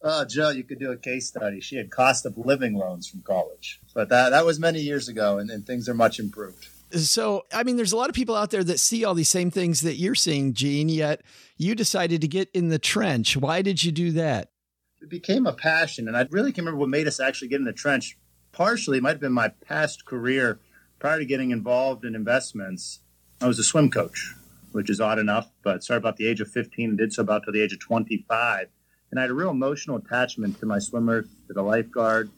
Oh, 0.00 0.24
Joe, 0.24 0.48
you 0.48 0.64
could 0.64 0.78
do 0.78 0.90
a 0.90 0.96
case 0.96 1.28
study. 1.28 1.60
She 1.60 1.76
had 1.76 1.90
cost 1.90 2.24
of 2.24 2.38
living 2.38 2.74
loans 2.74 3.06
from 3.06 3.20
college, 3.20 3.78
but 3.92 4.08
that 4.08 4.30
that 4.30 4.46
was 4.46 4.58
many 4.58 4.80
years 4.80 5.06
ago, 5.06 5.36
and, 5.38 5.50
and 5.50 5.66
things 5.66 5.86
are 5.86 5.94
much 5.94 6.18
improved. 6.18 6.68
So, 6.94 7.42
I 7.52 7.64
mean, 7.64 7.76
there's 7.76 7.92
a 7.92 7.96
lot 7.96 8.08
of 8.08 8.14
people 8.14 8.36
out 8.36 8.50
there 8.50 8.64
that 8.64 8.78
see 8.80 9.04
all 9.04 9.14
these 9.14 9.28
same 9.28 9.50
things 9.50 9.80
that 9.80 9.94
you're 9.94 10.14
seeing, 10.14 10.54
Gene. 10.54 10.88
Yet 10.88 11.22
you 11.56 11.74
decided 11.74 12.20
to 12.20 12.28
get 12.28 12.50
in 12.54 12.68
the 12.68 12.78
trench. 12.78 13.36
Why 13.36 13.62
did 13.62 13.82
you 13.82 13.92
do 13.92 14.12
that? 14.12 14.50
It 15.02 15.10
became 15.10 15.46
a 15.46 15.52
passion, 15.52 16.08
and 16.08 16.16
I 16.16 16.26
really 16.30 16.50
can't 16.50 16.64
remember 16.64 16.80
what 16.80 16.88
made 16.88 17.06
us 17.06 17.20
actually 17.20 17.48
get 17.48 17.58
in 17.58 17.64
the 17.64 17.72
trench 17.72 18.16
partially 18.54 18.98
it 18.98 19.02
might 19.02 19.10
have 19.10 19.20
been 19.20 19.32
my 19.32 19.48
past 19.48 20.04
career 20.04 20.60
prior 20.98 21.18
to 21.18 21.26
getting 21.26 21.50
involved 21.50 22.04
in 22.04 22.14
investments. 22.14 23.00
I 23.40 23.48
was 23.48 23.58
a 23.58 23.64
swim 23.64 23.90
coach, 23.90 24.34
which 24.72 24.88
is 24.88 25.00
odd 25.00 25.18
enough, 25.18 25.50
but 25.62 25.82
started 25.82 26.02
about 26.02 26.16
the 26.16 26.26
age 26.26 26.40
of 26.40 26.48
15 26.48 26.90
and 26.90 26.98
did 26.98 27.12
so 27.12 27.22
about 27.22 27.44
to 27.44 27.52
the 27.52 27.62
age 27.62 27.72
of 27.72 27.80
25. 27.80 28.68
And 29.10 29.18
I 29.18 29.24
had 29.24 29.30
a 29.30 29.34
real 29.34 29.50
emotional 29.50 29.96
attachment 29.96 30.60
to 30.60 30.66
my 30.66 30.78
swimmers, 30.78 31.26
to 31.48 31.52
the 31.52 31.62
lifeguard. 31.62 32.30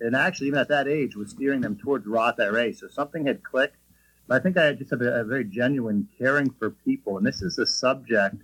And 0.00 0.14
actually, 0.14 0.48
even 0.48 0.60
at 0.60 0.68
that 0.68 0.88
age, 0.88 1.16
was 1.16 1.30
steering 1.30 1.60
them 1.60 1.76
towards 1.76 2.06
Roth 2.06 2.38
IRA. 2.40 2.72
So 2.72 2.88
something 2.88 3.26
had 3.26 3.42
clicked. 3.42 3.76
But 4.26 4.40
I 4.40 4.42
think 4.42 4.56
I 4.56 4.72
just 4.72 4.90
have 4.90 5.00
a, 5.00 5.20
a 5.20 5.24
very 5.24 5.44
genuine 5.44 6.08
caring 6.18 6.50
for 6.50 6.70
people. 6.70 7.16
And 7.16 7.26
this 7.26 7.42
is 7.42 7.58
a 7.58 7.66
subject 7.66 8.36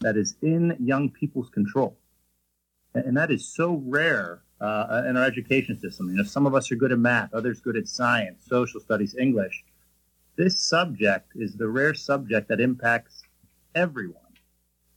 that 0.00 0.16
is 0.16 0.36
in 0.42 0.76
young 0.78 1.10
people's 1.10 1.50
control. 1.50 1.96
And, 2.94 3.04
and 3.06 3.16
that 3.16 3.30
is 3.30 3.46
so 3.46 3.82
rare 3.84 4.42
uh, 4.60 5.02
in 5.08 5.16
our 5.16 5.24
education 5.24 5.78
system. 5.78 6.10
You 6.10 6.16
know, 6.16 6.24
some 6.24 6.46
of 6.46 6.54
us 6.54 6.70
are 6.70 6.76
good 6.76 6.92
at 6.92 6.98
math, 6.98 7.32
others 7.34 7.60
good 7.60 7.76
at 7.76 7.88
science, 7.88 8.42
social 8.46 8.80
studies, 8.80 9.16
English. 9.18 9.64
This 10.36 10.60
subject 10.62 11.32
is 11.34 11.54
the 11.54 11.68
rare 11.68 11.94
subject 11.94 12.48
that 12.48 12.60
impacts 12.60 13.22
everyone, 13.74 14.16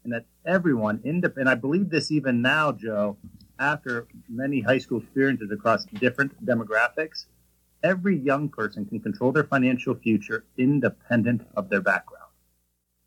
and 0.04 0.14
that 0.14 0.26
everyone, 0.46 1.02
and 1.04 1.50
I 1.50 1.56
believe 1.56 1.90
this 1.90 2.12
even 2.12 2.42
now, 2.42 2.72
Joe, 2.72 3.18
after 3.64 4.08
many 4.28 4.62
high 4.62 4.78
school 4.78 5.00
experiences 5.00 5.50
across 5.52 5.86
different 5.86 6.46
demographics, 6.46 7.26
every 7.82 8.18
young 8.18 8.50
person 8.50 8.86
can 8.86 9.00
control 9.00 9.32
their 9.32 9.46
financial 9.46 9.96
future 9.96 10.44
independent 10.58 11.48
of 11.56 11.70
their 11.70 11.82
background. 11.82 12.32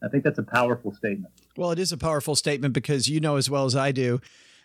I 0.02 0.08
think 0.08 0.24
that's 0.24 0.38
a 0.38 0.42
powerful 0.42 0.94
statement. 0.94 1.32
Well, 1.56 1.70
it 1.72 1.78
is 1.78 1.92
a 1.92 1.96
powerful 1.96 2.36
statement 2.36 2.74
because 2.74 3.08
you 3.08 3.20
know 3.20 3.36
as 3.36 3.50
well 3.50 3.64
as 3.64 3.76
I 3.76 3.92
do 3.92 4.20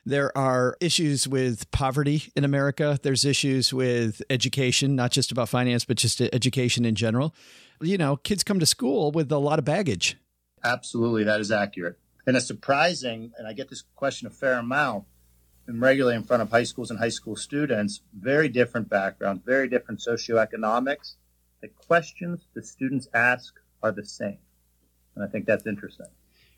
there 0.05 0.35
are 0.35 0.77
issues 0.79 1.27
with 1.27 1.69
poverty 1.71 2.31
in 2.35 2.43
America. 2.43 2.99
There's 3.01 3.23
issues 3.23 3.71
with 3.71 4.21
education, 4.29 4.95
not 4.95 5.11
just 5.11 5.31
about 5.31 5.49
finance, 5.49 5.85
but 5.85 5.97
just 5.97 6.21
education 6.21 6.85
in 6.85 6.95
general. 6.95 7.35
You 7.81 7.97
know, 7.97 8.15
kids 8.17 8.43
come 8.43 8.59
to 8.59 8.65
school 8.65 9.11
with 9.11 9.31
a 9.31 9.37
lot 9.37 9.59
of 9.59 9.65
baggage. 9.65 10.17
Absolutely, 10.63 11.23
that 11.25 11.39
is 11.39 11.51
accurate. 11.51 11.99
And 12.25 12.35
it's 12.35 12.47
surprising, 12.47 13.31
and 13.37 13.47
I 13.47 13.53
get 13.53 13.69
this 13.69 13.83
question 13.95 14.27
a 14.27 14.31
fair 14.31 14.53
amount, 14.53 15.05
and 15.67 15.81
regularly 15.81 16.15
in 16.15 16.23
front 16.23 16.41
of 16.41 16.49
high 16.49 16.63
schools 16.63 16.89
and 16.89 16.99
high 16.99 17.09
school 17.09 17.35
students, 17.35 18.01
very 18.13 18.49
different 18.49 18.89
backgrounds, 18.89 19.43
very 19.45 19.67
different 19.67 19.99
socioeconomics. 19.99 21.15
The 21.61 21.69
questions 21.69 22.47
the 22.53 22.63
students 22.63 23.07
ask 23.13 23.53
are 23.83 23.91
the 23.91 24.05
same. 24.05 24.39
And 25.15 25.23
I 25.23 25.27
think 25.27 25.45
that's 25.45 25.65
interesting. 25.65 26.07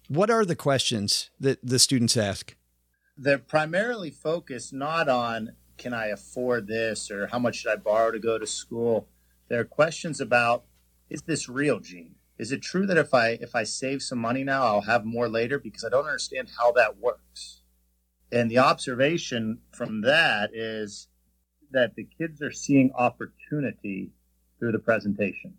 What 0.08 0.30
are 0.30 0.46
the 0.46 0.56
questions 0.56 1.30
that 1.40 1.60
the 1.64 1.80
students 1.80 2.18
ask? 2.18 2.56
they're 3.18 3.38
primarily 3.38 4.10
focused 4.10 4.74
not 4.74 5.08
on 5.08 5.54
can 5.78 5.94
I 5.94 6.08
afford 6.08 6.68
this 6.68 7.12
or 7.12 7.28
how 7.28 7.40
much 7.40 7.58
should 7.58 7.72
I 7.72 7.76
borrow 7.76 8.12
to 8.12 8.20
go 8.20 8.38
to 8.38 8.48
school. 8.48 9.08
There 9.50 9.60
are 9.60 9.66
questions 9.66 10.22
about 10.22 10.66
is 11.10 11.24
this 11.24 11.50
real, 11.50 11.80
Gene? 11.80 12.16
Is 12.38 12.52
it 12.52 12.62
true 12.62 12.86
that 12.88 12.98
if 12.98 13.14
I 13.14 13.30
if 13.42 13.56
I 13.56 13.64
save 13.64 14.02
some 14.02 14.20
money 14.20 14.44
now, 14.44 14.64
I'll 14.66 14.82
have 14.82 15.06
more 15.06 15.30
later? 15.30 15.60
Because 15.60 15.84
I 15.84 15.90
don't 15.90 16.06
understand 16.06 16.50
how 16.58 16.72
that 16.74 16.98
works. 16.98 17.62
And 18.34 18.50
the 18.50 18.58
observation 18.58 19.60
from 19.74 20.02
that 20.02 20.50
is 20.56 21.08
that 21.70 21.94
the 21.94 22.08
kids 22.18 22.42
are 22.42 22.52
seeing 22.52 22.92
opportunity 22.94 24.10
through 24.58 24.72
the 24.72 24.80
presentation. 24.80 25.54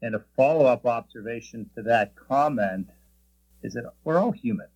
And 0.00 0.14
a 0.14 0.24
follow 0.34 0.64
up 0.64 0.86
observation 0.86 1.68
to 1.76 1.82
that 1.82 2.14
comment 2.16 2.88
is 3.62 3.74
that 3.74 3.92
we're 4.04 4.18
all 4.18 4.32
human. 4.32 4.68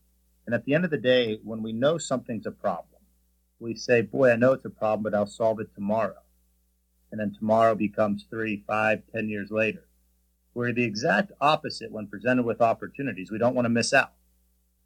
And 0.44 0.54
at 0.54 0.66
the 0.66 0.74
end 0.74 0.84
of 0.84 0.90
the 0.90 0.98
day, 0.98 1.40
when 1.42 1.62
we 1.62 1.72
know 1.72 1.96
something's 1.96 2.44
a 2.44 2.50
problem, 2.50 3.00
we 3.60 3.74
say, 3.74 4.02
boy, 4.02 4.32
I 4.32 4.36
know 4.36 4.52
it's 4.52 4.66
a 4.66 4.70
problem, 4.70 5.02
but 5.02 5.14
I'll 5.14 5.26
solve 5.26 5.58
it 5.60 5.74
tomorrow. 5.74 6.20
And 7.10 7.18
then 7.18 7.34
tomorrow 7.34 7.74
becomes 7.74 8.26
three, 8.28 8.62
five, 8.66 9.04
ten 9.10 9.30
years 9.30 9.50
later. 9.50 9.88
We're 10.52 10.74
the 10.74 10.84
exact 10.84 11.32
opposite 11.40 11.90
when 11.90 12.08
presented 12.08 12.44
with 12.44 12.60
opportunities. 12.60 13.30
We 13.30 13.38
don't 13.38 13.54
want 13.54 13.64
to 13.64 13.70
miss 13.70 13.94
out. 13.94 14.12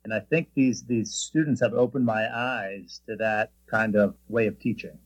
And 0.04 0.14
I 0.14 0.20
think 0.20 0.48
these, 0.54 0.84
these 0.84 1.12
students 1.12 1.60
have 1.60 1.74
opened 1.74 2.06
my 2.06 2.26
eyes 2.34 3.00
to 3.08 3.16
that 3.16 3.52
kind 3.70 3.96
of 3.96 4.14
way 4.28 4.46
of 4.46 4.58
teaching. 4.58 4.98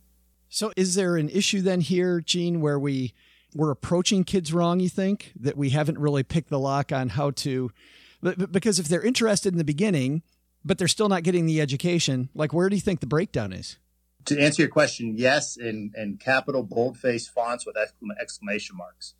So 0.48 0.72
is 0.76 0.94
there 0.94 1.16
an 1.16 1.28
issue 1.28 1.62
then 1.62 1.80
here, 1.80 2.20
Gene, 2.20 2.61
where 2.61 2.78
we 2.78 3.12
we're 3.54 3.70
approaching 3.70 4.24
kids 4.24 4.52
wrong, 4.52 4.80
you 4.80 4.88
think? 4.88 5.33
That 5.38 5.57
we 5.57 5.70
haven't 5.70 5.98
really 5.98 6.22
picked 6.22 6.50
the 6.50 6.59
lock 6.59 6.92
on 6.92 7.11
how 7.11 7.30
to 7.30 7.70
because 8.50 8.78
if 8.78 8.88
they're 8.88 9.02
interested 9.02 9.52
in 9.52 9.59
the 9.59 9.64
beginning, 9.64 10.22
but 10.64 10.78
they're 10.78 10.88
still 10.88 11.09
not 11.09 11.22
getting 11.22 11.46
the 11.46 11.61
education. 11.61 12.30
Like, 12.35 12.52
where 12.52 12.68
do 12.68 12.76
you 12.76 12.80
think 12.80 13.00
the 13.00 13.07
breakdown 13.07 13.52
is? 13.52 13.76
To 14.26 14.40
answer 14.40 14.62
your 14.62 14.70
question, 14.70 15.14
yes, 15.18 15.57
in, 15.59 15.92
in 15.94 16.16
capital 16.16 16.62
boldface 16.62 17.28
fonts 17.28 17.66
with 17.66 17.76
exclamation 17.76 18.76
marks. 18.76 19.14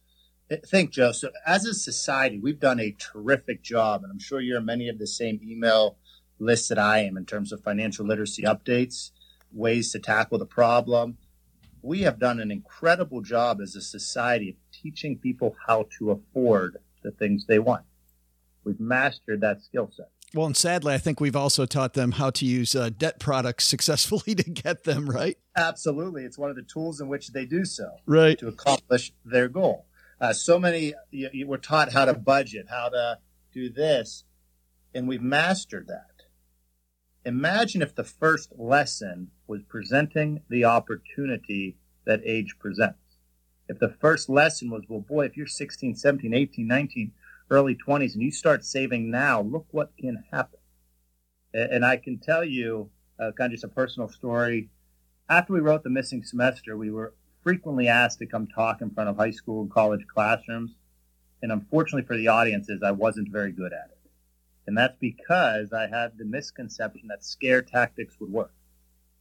Think, 0.67 0.91
Joe. 0.91 1.13
So, 1.13 1.31
as 1.47 1.65
a 1.65 1.73
society, 1.73 2.39
we've 2.39 2.61
done 2.61 2.79
a 2.79 2.95
terrific 2.99 3.63
job, 3.63 4.03
and 4.03 4.13
I'm 4.13 4.19
sure 4.19 4.41
you're 4.41 4.61
many 4.61 4.89
of 4.89 4.99
the 4.99 5.07
same 5.07 5.41
email 5.43 5.97
lists 6.39 6.69
that 6.69 6.79
I 6.79 7.01
am 7.01 7.17
in 7.17 7.25
terms 7.25 7.53
of 7.53 7.63
financial 7.63 8.07
literacy 8.07 8.43
updates, 8.43 9.11
ways 9.53 9.93
to 9.93 9.99
tackle 9.99 10.39
the 10.39 10.47
problem. 10.47 11.17
We 11.81 12.03
have 12.03 12.19
done 12.19 12.41
an 12.41 12.51
incredible 12.51 13.23
job 13.23 13.61
as 13.61 13.75
a 13.75 13.81
society 13.81 14.51
of 14.51 14.57
teaching 14.73 15.19
people 15.19 15.57
how 15.67 15.87
to 15.99 16.11
afford 16.11 16.79
the 17.03 17.11
things 17.11 17.47
they 17.47 17.59
want. 17.59 17.85
We've 18.65 18.81
mastered 18.81 19.41
that 19.43 19.63
skill 19.63 19.91
set. 19.95 20.09
Well, 20.35 20.47
and 20.47 20.57
sadly, 20.57 20.95
I 20.95 20.99
think 20.99 21.21
we've 21.21 21.37
also 21.37 21.65
taught 21.65 21.95
them 21.95 22.13
how 22.13 22.31
to 22.31 22.45
use 22.45 22.75
uh, 22.75 22.91
debt 22.91 23.21
products 23.21 23.67
successfully 23.69 24.35
to 24.35 24.51
get 24.51 24.85
them, 24.85 25.09
right? 25.09 25.39
Absolutely. 25.57 26.25
It's 26.25 26.37
one 26.37 26.51
of 26.51 26.57
the 26.57 26.63
tools 26.63 27.01
in 27.01 27.09
which 27.09 27.29
they 27.29 27.45
do 27.45 27.65
so 27.65 27.89
right. 28.07 28.39
to 28.39 28.49
accomplish 28.49 29.13
their 29.25 29.49
goal. 29.49 29.87
Uh, 30.21 30.33
so 30.33 30.59
many, 30.59 30.95
you, 31.11 31.29
you 31.33 31.47
were 31.47 31.59
taught 31.59 31.93
how 31.93 32.05
to 32.05 32.15
budget, 32.15 32.67
how 32.69 32.89
to 32.89 33.19
do 33.53 33.69
this, 33.69 34.25
and 34.95 35.09
we've 35.09 35.23
mastered 35.23 35.89
that. 35.89 36.27
Imagine 37.25 37.83
if 37.83 37.95
the 37.95 38.05
first 38.05 38.51
lesson 38.57 39.31
was 39.47 39.63
presenting 39.63 40.43
the 40.49 40.65
opportunity 40.65 41.77
that 42.05 42.21
age 42.25 42.57
presents. 42.59 42.99
If 43.69 43.79
the 43.79 43.89
first 43.89 44.29
lesson 44.29 44.71
was, 44.71 44.83
well, 44.89 45.01
boy, 45.01 45.25
if 45.25 45.37
you're 45.37 45.47
16, 45.47 45.97
17, 45.97 46.35
18, 46.35 46.67
19, 46.67 47.13
early 47.51 47.75
20s 47.75 48.15
and 48.15 48.23
you 48.23 48.31
start 48.31 48.65
saving 48.65 49.11
now, 49.11 49.41
look 49.41 49.67
what 49.71 49.97
can 49.99 50.25
happen. 50.31 50.61
And 51.55 51.85
I 51.85 51.97
can 51.97 52.19
tell 52.19 52.45
you 52.45 52.91
uh, 53.19 53.31
kind 53.33 53.53
of 53.53 53.53
just 53.53 53.65
a 53.65 53.69
personal 53.69 54.09
story. 54.09 54.69
After 55.29 55.53
we 55.53 55.61
wrote 55.61 55.83
The 55.83 55.91
Missing 55.91 56.25
Semester, 56.25 56.77
we 56.77 56.91
were 56.91 57.15
frequently 57.45 57.87
asked 57.87 58.19
to 58.19 58.27
come 58.27 58.49
talk 58.49 58.81
in 58.81 58.91
front 58.91 59.11
of 59.11 59.17
high 59.17 59.31
school 59.31 59.61
and 59.63 59.71
college 59.71 60.05
classrooms. 60.13 60.73
And 61.43 61.53
unfortunately 61.53 62.07
for 62.07 62.17
the 62.17 62.29
audiences, 62.29 62.83
I 62.83 62.91
wasn't 62.91 63.31
very 63.31 63.53
good 63.53 63.73
at 63.73 63.91
it. 63.91 64.11
And 64.67 64.77
that's 64.77 64.97
because 64.99 65.73
I 65.73 65.87
had 65.87 66.17
the 66.17 66.25
misconception 66.25 67.09
that 67.09 67.23
scare 67.23 67.61
tactics 67.61 68.19
would 68.19 68.33
work, 68.33 68.55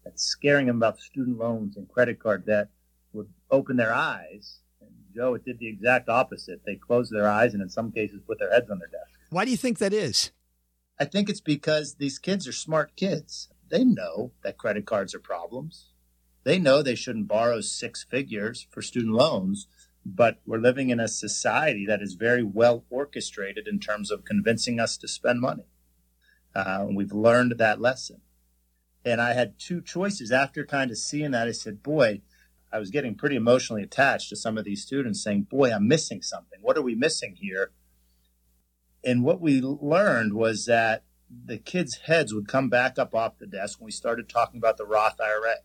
that 0.06 0.20
scaring 0.20 0.68
them 0.68 0.78
about 0.78 1.00
student 1.02 1.38
loans 1.38 1.76
and 1.76 1.88
credit 1.90 2.18
card 2.18 2.46
debt 2.46 2.70
would 3.12 3.28
open 3.52 3.76
their 3.76 3.94
eyes 3.94 4.60
And 4.82 4.90
Joe, 5.14 5.36
it 5.36 5.46
did 5.46 5.60
the 5.60 5.68
exact 5.68 6.10
opposite. 6.10 6.62
They 6.66 6.76
closed 6.76 7.12
their 7.12 7.28
eyes 7.28 7.54
and 7.54 7.62
in 7.62 7.70
some 7.70 7.92
cases 7.92 8.22
put 8.26 8.40
their 8.40 8.52
heads 8.52 8.70
on 8.72 8.80
their 8.80 8.88
desk. 8.88 9.20
Why 9.30 9.46
do 9.46 9.52
you 9.52 9.58
think 9.58 9.80
that 9.80 9.94
is? 9.94 10.32
I 11.00 11.06
think 11.06 11.30
it's 11.30 11.42
because 11.42 11.96
these 11.96 12.20
kids 12.20 12.48
are 12.48 12.54
smart 12.54 12.96
kids. 12.96 13.50
They 13.70 13.84
know 13.84 14.32
that 14.44 14.58
credit 14.58 14.86
cards 14.86 15.14
are 15.14 15.20
problems. 15.20 15.93
They 16.44 16.60
know 16.60 16.82
they 16.82 16.96
shouldn't 16.96 17.28
borrow 17.28 17.62
six 17.62 18.04
figures 18.04 18.68
for 18.70 18.82
student 18.82 19.14
loans, 19.14 19.68
but 20.06 20.40
we're 20.46 20.60
living 20.60 20.90
in 20.90 21.00
a 21.00 21.08
society 21.08 21.86
that 21.86 22.02
is 22.02 22.16
very 22.16 22.44
well 22.44 22.84
orchestrated 22.90 23.68
in 23.68 23.80
terms 23.80 24.12
of 24.12 24.26
convincing 24.26 24.80
us 24.80 24.98
to 24.98 25.08
spend 25.08 25.40
money. 25.40 25.68
Uh, 26.54 26.88
we've 26.90 27.14
learned 27.14 27.56
that 27.58 27.80
lesson. 27.80 28.22
And 29.06 29.22
I 29.22 29.34
had 29.34 29.60
two 29.60 29.82
choices 29.82 30.32
after 30.32 30.66
kind 30.66 30.92
of 30.92 30.98
seeing 30.98 31.32
that. 31.32 31.48
I 31.48 31.52
said, 31.52 31.84
boy, 31.84 32.22
I 32.72 32.80
was 32.80 32.90
getting 32.90 33.16
pretty 33.16 33.36
emotionally 33.36 33.84
attached 33.84 34.30
to 34.30 34.36
some 34.36 34.58
of 34.58 34.66
these 34.66 34.82
students 34.82 35.24
saying, 35.24 35.48
boy, 35.50 35.72
I'm 35.72 35.88
missing 35.88 36.22
something. 36.22 36.60
What 36.62 36.78
are 36.78 36.82
we 36.82 36.96
missing 36.96 37.36
here? 37.40 37.72
And 39.04 39.24
what 39.24 39.42
we 39.42 39.62
learned 39.62 40.34
was 40.34 40.66
that 40.66 41.04
the 41.46 41.58
kids' 41.58 42.00
heads 42.06 42.34
would 42.34 42.48
come 42.48 42.70
back 42.70 42.98
up 42.98 43.14
off 43.14 43.38
the 43.38 43.48
desk 43.48 43.80
when 43.80 43.86
we 43.86 43.92
started 43.92 44.30
talking 44.30 44.58
about 44.58 44.78
the 44.78 44.86
Roth 44.86 45.20
IRA. 45.20 45.56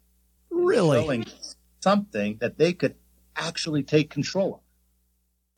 Really? 0.50 1.02
Showing 1.02 1.26
something 1.80 2.38
that 2.40 2.58
they 2.58 2.72
could 2.72 2.96
actually 3.36 3.82
take 3.82 4.10
control 4.10 4.54
of. 4.54 4.60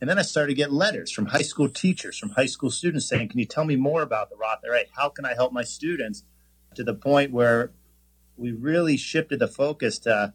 And 0.00 0.08
then 0.08 0.18
I 0.18 0.22
started 0.22 0.48
to 0.48 0.56
get 0.56 0.72
letters 0.72 1.10
from 1.12 1.26
high 1.26 1.42
school 1.42 1.68
teachers, 1.68 2.16
from 2.16 2.30
high 2.30 2.46
school 2.46 2.70
students 2.70 3.06
saying, 3.06 3.28
Can 3.28 3.38
you 3.38 3.44
tell 3.44 3.64
me 3.64 3.76
more 3.76 4.02
about 4.02 4.30
the 4.30 4.36
Roth 4.36 4.60
IRA? 4.64 4.84
How 4.96 5.10
can 5.10 5.24
I 5.24 5.34
help 5.34 5.52
my 5.52 5.62
students? 5.62 6.24
To 6.76 6.84
the 6.84 6.94
point 6.94 7.32
where 7.32 7.72
we 8.36 8.52
really 8.52 8.96
shifted 8.96 9.40
the 9.40 9.48
focus 9.48 9.98
to 10.00 10.32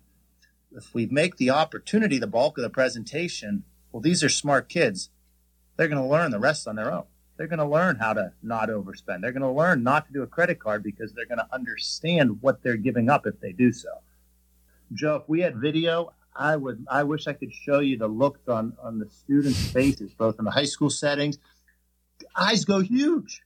if 0.72 0.94
we 0.94 1.06
make 1.06 1.38
the 1.38 1.50
opportunity 1.50 2.20
the 2.20 2.28
bulk 2.28 2.58
of 2.58 2.64
the 2.64 2.70
presentation, 2.70 3.64
well, 3.92 4.02
these 4.02 4.24
are 4.24 4.30
smart 4.30 4.68
kids. 4.68 5.10
They're 5.78 5.88
going 5.88 6.02
to 6.02 6.08
learn 6.08 6.32
the 6.32 6.40
rest 6.40 6.68
on 6.68 6.76
their 6.76 6.92
own. 6.92 7.06
They're 7.38 7.48
going 7.48 7.60
to 7.60 7.66
learn 7.66 7.98
how 7.98 8.14
to 8.14 8.34
not 8.44 8.70
overspend. 8.70 9.22
They're 9.22 9.32
going 9.32 9.42
to 9.42 9.50
learn 9.50 9.84
not 9.84 10.08
to 10.08 10.14
do 10.14 10.24
a 10.24 10.28
credit 10.28 10.60
card 10.60 10.84
because 10.84 11.14
they're 11.14 11.26
going 11.26 11.40
to 11.40 11.48
understand 11.54 12.42
what 12.42 12.62
they're 12.62 12.78
giving 12.78 13.10
up 13.10 13.26
if 13.26 13.40
they 13.40 13.52
do 13.52 13.72
so. 13.72 13.90
Joe, 14.94 15.16
if 15.18 15.24
we 15.28 15.42
had 15.42 15.58
video, 15.58 16.14
I 16.36 16.56
would. 16.56 16.86
I 16.90 17.04
wish 17.04 17.28
I 17.28 17.34
could 17.34 17.54
show 17.54 17.80
you 17.80 17.98
the 17.98 18.08
looks 18.08 18.48
on 18.48 18.74
on 18.82 19.00
the 19.00 19.10
students' 19.10 19.72
faces, 19.72 20.14
both 20.14 20.38
in 20.40 20.46
the 20.46 20.52
high 20.52 20.66
school 20.66 20.90
settings. 20.90 21.38
Eyes 22.36 22.66
go 22.66 22.80
huge. 22.80 23.42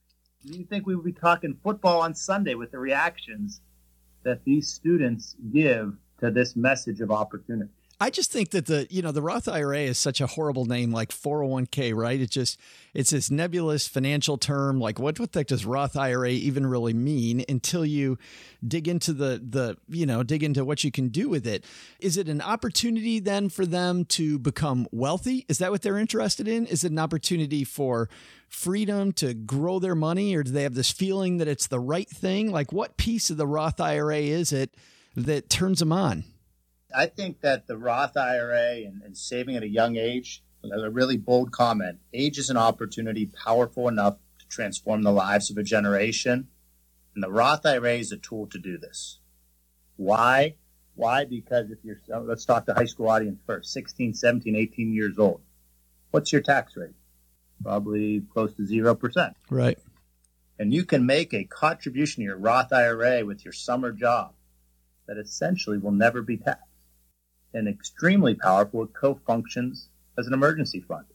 Do 0.46 0.58
You 0.58 0.66
think 0.66 0.88
we 0.88 0.96
would 0.96 1.06
be 1.06 1.14
talking 1.14 1.58
football 1.64 2.02
on 2.02 2.16
Sunday 2.16 2.56
with 2.56 2.72
the 2.72 2.80
reactions 2.80 3.62
that 4.24 4.44
these 4.46 4.70
students 4.70 5.36
give 5.52 5.96
to 6.20 6.32
this 6.32 6.56
message 6.56 7.02
of 7.02 7.12
opportunity? 7.12 7.72
I 8.02 8.10
just 8.10 8.32
think 8.32 8.52
that 8.52 8.66
the 8.66 8.88
you 8.90 9.02
know 9.02 9.12
the 9.12 9.22
Roth 9.22 9.50
IRA 9.50 9.80
is 9.80 10.00
such 10.00 10.22
a 10.22 10.28
horrible 10.28 10.64
name 10.64 10.92
like 10.92 11.10
401k 11.10 11.94
right? 11.94 12.20
It 12.20 12.30
just 12.30 12.58
it's 12.94 13.10
this 13.10 13.30
nebulous 13.30 13.90
financial 13.90 14.38
term 14.38 14.80
like 14.80 15.00
what 15.00 15.20
what 15.20 15.34
the 15.34 15.42
heck 15.42 15.48
does 15.48 15.66
Roth 15.66 15.98
IRA 15.98 16.30
even 16.30 16.66
really 16.66 16.94
mean 16.94 17.44
until 17.50 17.86
you 17.86 18.18
dig 18.66 18.88
into 18.88 19.12
the 19.12 19.42
the 19.46 19.78
you 19.90 20.06
know 20.06 20.24
dig 20.24 20.44
into 20.44 20.64
what 20.64 20.84
you 20.86 20.92
can 20.92 21.10
do 21.10 21.28
with 21.28 21.46
it? 21.46 21.66
Is 22.00 22.16
it 22.16 22.30
an 22.30 22.42
opportunity 22.42 23.20
then 23.20 23.50
for 23.50 23.66
them 23.66 24.06
to 24.06 24.40
become 24.40 24.88
wealthy? 24.94 25.46
Is 25.50 25.58
that 25.58 25.72
what 25.72 25.82
they're 25.82 25.98
interested 25.98 26.48
in? 26.48 26.68
Is 26.68 26.86
it 26.86 26.94
an 26.94 27.00
opportunity 27.00 27.66
for 27.66 28.10
freedom 28.48 29.12
to 29.14 29.34
grow 29.34 29.78
their 29.78 29.96
money 29.96 30.36
or 30.36 30.44
do 30.44 30.52
they 30.52 30.64
have 30.64 30.74
this 30.74 30.90
feeling 30.90 31.38
that 31.38 31.50
it's 31.50 31.68
the 31.68 31.82
right 31.82 32.10
thing? 32.10 32.50
Like 32.50 32.72
what 32.72 32.96
piece 32.96 33.30
of 33.30 33.36
the 33.36 33.46
Roth 33.46 33.82
IRA 33.82 34.20
is 34.20 34.54
it 34.54 34.74
that 35.18 35.50
turns 35.50 35.80
them 35.80 35.92
on 35.92 36.24
I 36.96 37.06
think 37.06 37.42
that 37.42 37.68
the 37.68 37.78
Roth 37.78 38.18
IRA 38.18 38.86
and, 38.86 39.02
and 39.04 39.18
saving 39.18 39.56
at 39.56 39.64
a 39.64 39.70
young 39.70 39.96
age—that's 39.96 40.82
a 40.82 40.90
really 40.90 41.18
bold 41.18 41.52
comment. 41.52 42.00
Age 42.14 42.38
is 42.38 42.50
an 42.50 42.58
opportunity 42.58 43.28
powerful 43.28 43.88
enough 43.88 44.18
to 44.40 44.48
transform 44.48 45.04
the 45.04 45.12
lives 45.12 45.52
of 45.52 45.58
a 45.58 45.64
generation. 45.64 46.48
And 47.14 47.24
the 47.24 47.32
Roth 47.32 47.66
IRA 47.66 47.94
is 47.94 48.12
a 48.12 48.18
tool 48.18 48.48
to 48.48 48.58
do 48.58 48.78
this. 48.78 49.20
Why? 49.98 50.56
Why? 50.96 51.26
Because 51.26 51.70
if 51.72 51.80
you're, 51.84 52.00
let's 52.22 52.46
talk 52.46 52.66
to 52.66 52.74
high 52.74 52.86
school 52.86 53.10
audience 53.10 53.40
first, 53.46 53.72
16, 53.74 54.14
17, 54.14 54.56
18 54.56 54.94
years 54.94 55.18
old. 55.18 55.42
What's 56.12 56.32
your 56.32 56.42
tax 56.42 56.76
rate? 56.76 56.96
Probably 57.64 58.22
close 58.34 58.54
to 58.56 58.64
0%. 58.64 59.34
right 59.50 59.78
And 60.58 60.74
you 60.74 60.86
can 60.86 61.06
make 61.06 61.34
a 61.34 61.44
contribution 61.44 62.22
to 62.22 62.26
your 62.26 62.38
Roth 62.38 62.74
IRA 62.74 63.26
with 63.26 63.46
your 63.46 63.54
summer 63.54 63.92
job 63.92 64.34
that 65.08 65.18
essentially 65.18 65.78
will 65.78 65.92
never 65.92 66.22
be 66.22 66.38
taxed 66.38 66.69
and 67.54 67.68
extremely 67.68 68.36
powerful. 68.36 68.84
It 68.84 68.94
co-functions 68.94 69.90
as 70.18 70.28
an 70.28 70.34
emergency 70.34 70.82
fund. 70.82 71.06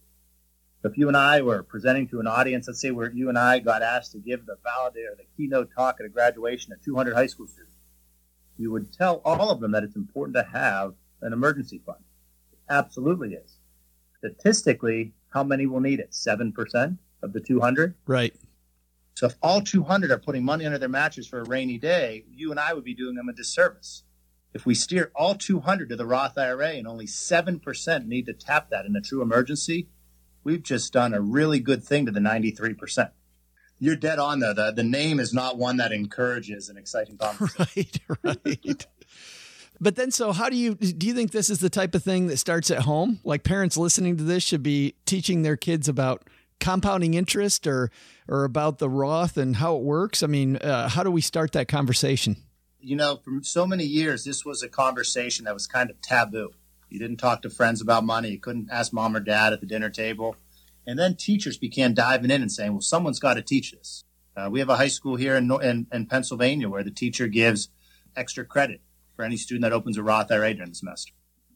If 0.83 0.97
you 0.97 1.07
and 1.07 1.17
I 1.17 1.41
were 1.41 1.63
presenting 1.63 2.07
to 2.09 2.19
an 2.19 2.27
audience, 2.27 2.67
let's 2.67 2.79
say 2.79 2.91
where 2.91 3.11
you 3.11 3.27
and 3.29 3.39
I 3.39 3.57
got 3.57 3.81
asked 3.81 4.11
to 4.11 4.19
give 4.19 4.45
the 4.45 4.57
validator, 4.65 5.17
the 5.17 5.25
keynote 5.35 5.71
talk 5.75 5.97
at 5.99 6.05
a 6.05 6.09
graduation 6.09 6.73
of 6.73 6.83
200 6.83 7.15
high 7.15 7.25
school 7.25 7.47
students, 7.47 7.73
you 8.57 8.71
would 8.71 8.93
tell 8.93 9.21
all 9.25 9.49
of 9.49 9.59
them 9.59 9.71
that 9.71 9.83
it's 9.83 9.95
important 9.95 10.35
to 10.35 10.43
have 10.43 10.93
an 11.21 11.33
emergency 11.33 11.81
fund. 11.85 12.03
It 12.51 12.59
absolutely 12.69 13.33
is. 13.33 13.57
Statistically, 14.19 15.13
how 15.29 15.43
many 15.43 15.65
will 15.65 15.81
need 15.81 15.99
it? 15.99 16.11
7% 16.11 16.97
of 17.23 17.33
the 17.33 17.39
200? 17.39 17.95
right 18.05 18.33
So 19.15 19.25
if 19.25 19.35
all 19.41 19.61
200 19.61 20.11
are 20.11 20.19
putting 20.19 20.45
money 20.45 20.65
under 20.65 20.77
their 20.77 20.87
mattress 20.87 21.27
for 21.27 21.39
a 21.39 21.45
rainy 21.45 21.77
day, 21.77 22.25
you 22.31 22.51
and 22.51 22.59
I 22.59 22.73
would 22.73 22.83
be 22.83 22.93
doing 22.93 23.15
them 23.15 23.27
a 23.27 23.33
disservice. 23.33 24.03
If 24.55 24.65
we 24.65 24.73
steer 24.73 25.11
all 25.13 25.35
200 25.35 25.89
to 25.89 25.97
the 25.97 26.05
Roth 26.05 26.37
IRA 26.37 26.69
and 26.69 26.87
only 26.87 27.05
7% 27.05 28.05
need 28.05 28.25
to 28.27 28.33
tap 28.33 28.69
that 28.69 28.85
in 28.85 28.95
a 28.95 29.01
true 29.01 29.21
emergency, 29.21 29.89
we've 30.45 30.63
just 30.63 30.93
done 30.93 31.13
a 31.13 31.19
really 31.19 31.59
good 31.59 31.83
thing 31.83 32.05
to 32.05 32.11
the 32.13 32.21
93%. 32.21 33.11
You're 33.79 33.97
dead 33.97 34.17
on 34.17 34.39
though. 34.39 34.53
The, 34.53 34.71
the 34.71 34.85
name 34.85 35.19
is 35.19 35.33
not 35.33 35.57
one 35.57 35.75
that 35.77 35.91
encourages 35.91 36.69
an 36.69 36.77
exciting 36.77 37.17
conversation. 37.19 37.99
right 38.23 38.37
right 38.55 38.85
but 39.81 39.97
then 39.97 40.09
so 40.09 40.31
how 40.31 40.47
do 40.47 40.55
you 40.55 40.75
do 40.75 41.05
you 41.05 41.13
think 41.13 41.31
this 41.31 41.49
is 41.49 41.59
the 41.59 41.69
type 41.69 41.93
of 41.93 42.01
thing 42.01 42.27
that 42.27 42.37
starts 42.37 42.71
at 42.71 42.83
home 42.83 43.19
like 43.25 43.43
parents 43.43 43.75
listening 43.75 44.15
to 44.15 44.23
this 44.23 44.41
should 44.41 44.63
be 44.63 44.95
teaching 45.05 45.41
their 45.41 45.57
kids 45.57 45.89
about 45.89 46.23
compounding 46.61 47.13
interest 47.13 47.67
or 47.67 47.91
or 48.29 48.45
about 48.45 48.77
the 48.77 48.89
roth 48.89 49.35
and 49.35 49.57
how 49.57 49.75
it 49.75 49.81
works 49.81 50.23
i 50.23 50.27
mean 50.27 50.55
uh, 50.57 50.87
how 50.87 51.03
do 51.03 51.11
we 51.11 51.19
start 51.19 51.51
that 51.51 51.67
conversation 51.67 52.37
you 52.85 52.95
know, 52.95 53.19
for 53.23 53.39
so 53.41 53.65
many 53.65 53.83
years, 53.83 54.23
this 54.23 54.45
was 54.45 54.61
a 54.61 54.69
conversation 54.69 55.45
that 55.45 55.55
was 55.55 55.65
kind 55.65 55.89
of 55.89 55.99
taboo. 56.01 56.51
You 56.89 56.99
didn't 56.99 57.17
talk 57.17 57.41
to 57.41 57.49
friends 57.49 57.81
about 57.81 58.05
money. 58.05 58.29
You 58.29 58.39
couldn't 58.39 58.69
ask 58.71 58.93
mom 58.93 59.15
or 59.15 59.19
dad 59.19 59.53
at 59.53 59.59
the 59.59 59.65
dinner 59.65 59.89
table. 59.89 60.35
And 60.85 60.99
then 60.99 61.15
teachers 61.15 61.57
began 61.57 61.95
diving 61.95 62.29
in 62.29 62.43
and 62.43 62.51
saying, 62.51 62.73
well, 62.73 62.81
someone's 62.81 63.19
got 63.19 63.33
to 63.33 63.41
teach 63.41 63.71
this. 63.71 64.03
Uh, 64.37 64.49
we 64.51 64.59
have 64.59 64.69
a 64.69 64.75
high 64.75 64.89
school 64.89 65.15
here 65.15 65.35
in, 65.35 65.51
in, 65.63 65.87
in 65.91 66.05
Pennsylvania 66.05 66.69
where 66.69 66.83
the 66.83 66.91
teacher 66.91 67.27
gives 67.27 67.69
extra 68.15 68.45
credit 68.45 68.81
for 69.15 69.25
any 69.25 69.37
student 69.37 69.63
that 69.63 69.73
opens 69.73 69.97
a 69.97 70.03
Roth 70.03 70.31
IRA 70.31 70.53
during 70.53 70.69
the 70.69 70.75
semester. 70.75 71.13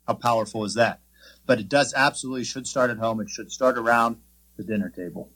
How 0.08 0.16
powerful 0.16 0.66
is 0.66 0.74
that? 0.74 1.02
But 1.46 1.60
it 1.60 1.70
does 1.70 1.94
absolutely 1.94 2.44
should 2.44 2.66
start 2.66 2.90
at 2.90 2.98
home. 2.98 3.20
It 3.22 3.30
should 3.30 3.52
start 3.52 3.78
around 3.78 4.18
the 4.58 4.64
dinner 4.64 4.90
table. 4.90 5.30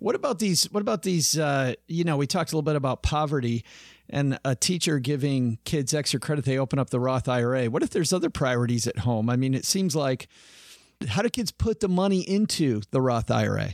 What 0.00 0.16
about 0.16 0.40
these? 0.40 0.64
What 0.72 0.80
about 0.80 1.02
these? 1.02 1.38
Uh, 1.38 1.74
you 1.86 2.02
know, 2.02 2.16
we 2.16 2.26
talked 2.26 2.52
a 2.52 2.56
little 2.56 2.62
bit 2.62 2.76
about 2.76 3.02
poverty 3.02 3.64
and 4.08 4.38
a 4.44 4.54
teacher 4.54 4.98
giving 4.98 5.58
kids 5.64 5.94
extra 5.94 6.20
credit. 6.20 6.44
They 6.44 6.58
open 6.58 6.78
up 6.78 6.90
the 6.90 7.00
Roth 7.00 7.28
IRA. 7.28 7.66
What 7.66 7.82
if 7.82 7.90
there's 7.90 8.12
other 8.12 8.30
priorities 8.30 8.86
at 8.86 9.00
home? 9.00 9.28
I 9.28 9.36
mean, 9.36 9.54
it 9.54 9.64
seems 9.64 9.96
like 9.96 10.28
how 11.08 11.22
do 11.22 11.28
kids 11.28 11.50
put 11.50 11.80
the 11.80 11.88
money 11.88 12.20
into 12.20 12.82
the 12.90 13.00
Roth 13.00 13.30
IRA? 13.30 13.70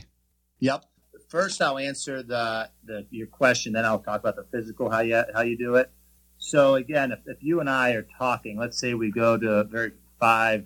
Yep. 0.59 0.85
First, 1.29 1.61
I'll 1.61 1.79
answer 1.79 2.21
the, 2.21 2.69
the 2.85 3.05
your 3.09 3.27
question. 3.27 3.73
Then 3.73 3.85
I'll 3.85 3.99
talk 3.99 4.19
about 4.19 4.35
the 4.35 4.45
physical 4.51 4.89
how 4.89 4.99
you 4.99 5.23
how 5.33 5.41
you 5.41 5.57
do 5.57 5.75
it. 5.75 5.91
So 6.37 6.75
again, 6.75 7.11
if, 7.11 7.19
if 7.25 7.37
you 7.41 7.59
and 7.59 7.69
I 7.69 7.91
are 7.91 8.05
talking, 8.17 8.59
let's 8.59 8.79
say 8.79 8.93
we 8.93 9.11
go 9.11 9.37
to 9.37 9.63
very 9.63 9.93
five, 10.19 10.65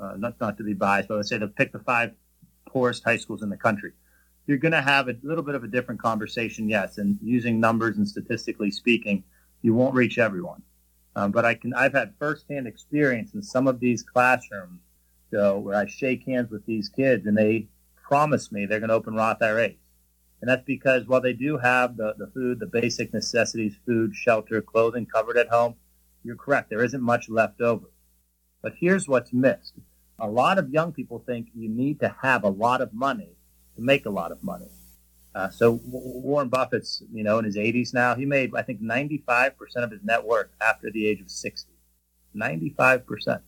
uh, 0.00 0.14
not 0.16 0.40
not 0.40 0.56
to 0.58 0.64
be 0.64 0.74
biased, 0.74 1.08
but 1.08 1.16
let's 1.16 1.28
say 1.28 1.38
to 1.38 1.46
pick 1.46 1.72
the 1.72 1.78
five 1.78 2.12
poorest 2.66 3.04
high 3.04 3.16
schools 3.16 3.42
in 3.42 3.48
the 3.48 3.56
country 3.56 3.92
you're 4.48 4.56
going 4.56 4.72
to 4.72 4.80
have 4.80 5.08
a 5.08 5.16
little 5.22 5.44
bit 5.44 5.54
of 5.54 5.62
a 5.62 5.68
different 5.68 6.00
conversation, 6.00 6.70
yes. 6.70 6.96
And 6.96 7.18
using 7.22 7.60
numbers 7.60 7.98
and 7.98 8.08
statistically 8.08 8.70
speaking, 8.70 9.22
you 9.60 9.74
won't 9.74 9.94
reach 9.94 10.16
everyone. 10.16 10.62
Um, 11.14 11.32
but 11.32 11.44
I 11.44 11.54
can, 11.54 11.74
I've 11.74 11.92
had 11.92 12.14
firsthand 12.18 12.66
experience 12.66 13.34
in 13.34 13.42
some 13.42 13.68
of 13.68 13.78
these 13.78 14.02
classrooms, 14.02 14.80
so 15.30 15.58
where 15.58 15.74
I 15.76 15.86
shake 15.86 16.24
hands 16.24 16.50
with 16.50 16.64
these 16.64 16.88
kids 16.88 17.26
and 17.26 17.36
they 17.36 17.68
promise 18.02 18.50
me 18.50 18.64
they're 18.64 18.80
going 18.80 18.88
to 18.88 18.94
open 18.94 19.14
Roth 19.14 19.42
IRAs. 19.42 19.74
And 20.40 20.48
that's 20.48 20.64
because 20.64 21.06
while 21.06 21.20
they 21.20 21.34
do 21.34 21.58
have 21.58 21.98
the, 21.98 22.14
the 22.16 22.28
food, 22.28 22.58
the 22.58 22.66
basic 22.66 23.12
necessities, 23.12 23.76
food, 23.84 24.14
shelter, 24.14 24.62
clothing 24.62 25.04
covered 25.04 25.36
at 25.36 25.48
home, 25.48 25.74
you're 26.24 26.36
correct. 26.36 26.70
There 26.70 26.84
isn't 26.84 27.02
much 27.02 27.28
left 27.28 27.60
over. 27.60 27.90
But 28.62 28.74
here's 28.80 29.08
what's 29.08 29.32
missed. 29.32 29.74
A 30.18 30.28
lot 30.28 30.58
of 30.58 30.70
young 30.70 30.92
people 30.92 31.22
think 31.26 31.48
you 31.54 31.68
need 31.68 32.00
to 32.00 32.16
have 32.22 32.44
a 32.44 32.48
lot 32.48 32.80
of 32.80 32.94
money 32.94 33.32
to 33.78 33.84
make 33.84 34.06
a 34.06 34.10
lot 34.10 34.32
of 34.32 34.42
money. 34.42 34.68
Uh, 35.34 35.48
so 35.48 35.80
Warren 35.84 36.48
Buffett's, 36.48 37.02
you 37.12 37.22
know, 37.22 37.38
in 37.38 37.44
his 37.44 37.56
80s 37.56 37.94
now, 37.94 38.16
he 38.16 38.26
made, 38.26 38.50
I 38.56 38.62
think, 38.62 38.82
95% 38.82 39.52
of 39.76 39.92
his 39.92 40.02
net 40.02 40.24
worth 40.24 40.48
after 40.60 40.90
the 40.90 41.06
age 41.06 41.20
of 41.20 41.30
60. 41.30 41.70
95%. 42.36 43.40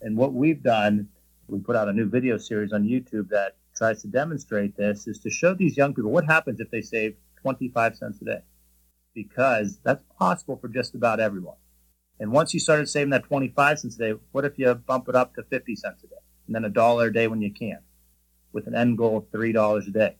And 0.00 0.16
what 0.16 0.32
we've 0.32 0.62
done, 0.62 1.08
we 1.48 1.58
put 1.58 1.76
out 1.76 1.88
a 1.88 1.92
new 1.92 2.08
video 2.08 2.38
series 2.38 2.72
on 2.72 2.84
YouTube 2.84 3.28
that 3.28 3.56
tries 3.76 4.00
to 4.02 4.08
demonstrate 4.08 4.76
this, 4.76 5.06
is 5.06 5.18
to 5.18 5.30
show 5.30 5.54
these 5.54 5.76
young 5.76 5.94
people 5.94 6.10
what 6.10 6.24
happens 6.24 6.60
if 6.60 6.70
they 6.70 6.80
save 6.80 7.16
25 7.42 7.96
cents 7.96 8.22
a 8.22 8.24
day. 8.24 8.42
Because 9.14 9.78
that's 9.84 10.02
possible 10.18 10.56
for 10.56 10.68
just 10.68 10.94
about 10.94 11.20
everyone. 11.20 11.56
And 12.20 12.32
once 12.32 12.54
you 12.54 12.60
started 12.60 12.88
saving 12.88 13.10
that 13.10 13.24
25 13.24 13.80
cents 13.80 13.96
a 13.96 13.98
day, 13.98 14.20
what 14.32 14.46
if 14.46 14.58
you 14.58 14.72
bump 14.74 15.08
it 15.08 15.14
up 15.14 15.34
to 15.34 15.42
50 15.42 15.76
cents 15.76 16.02
a 16.04 16.06
day? 16.06 16.16
and 16.48 16.54
then 16.54 16.64
a 16.64 16.70
dollar 16.70 17.06
a 17.06 17.12
day 17.12 17.28
when 17.28 17.40
you 17.40 17.52
can, 17.52 17.78
with 18.52 18.66
an 18.66 18.74
end 18.74 18.98
goal 18.98 19.18
of 19.18 19.30
$3 19.30 19.86
a 19.86 19.90
day. 19.90 20.16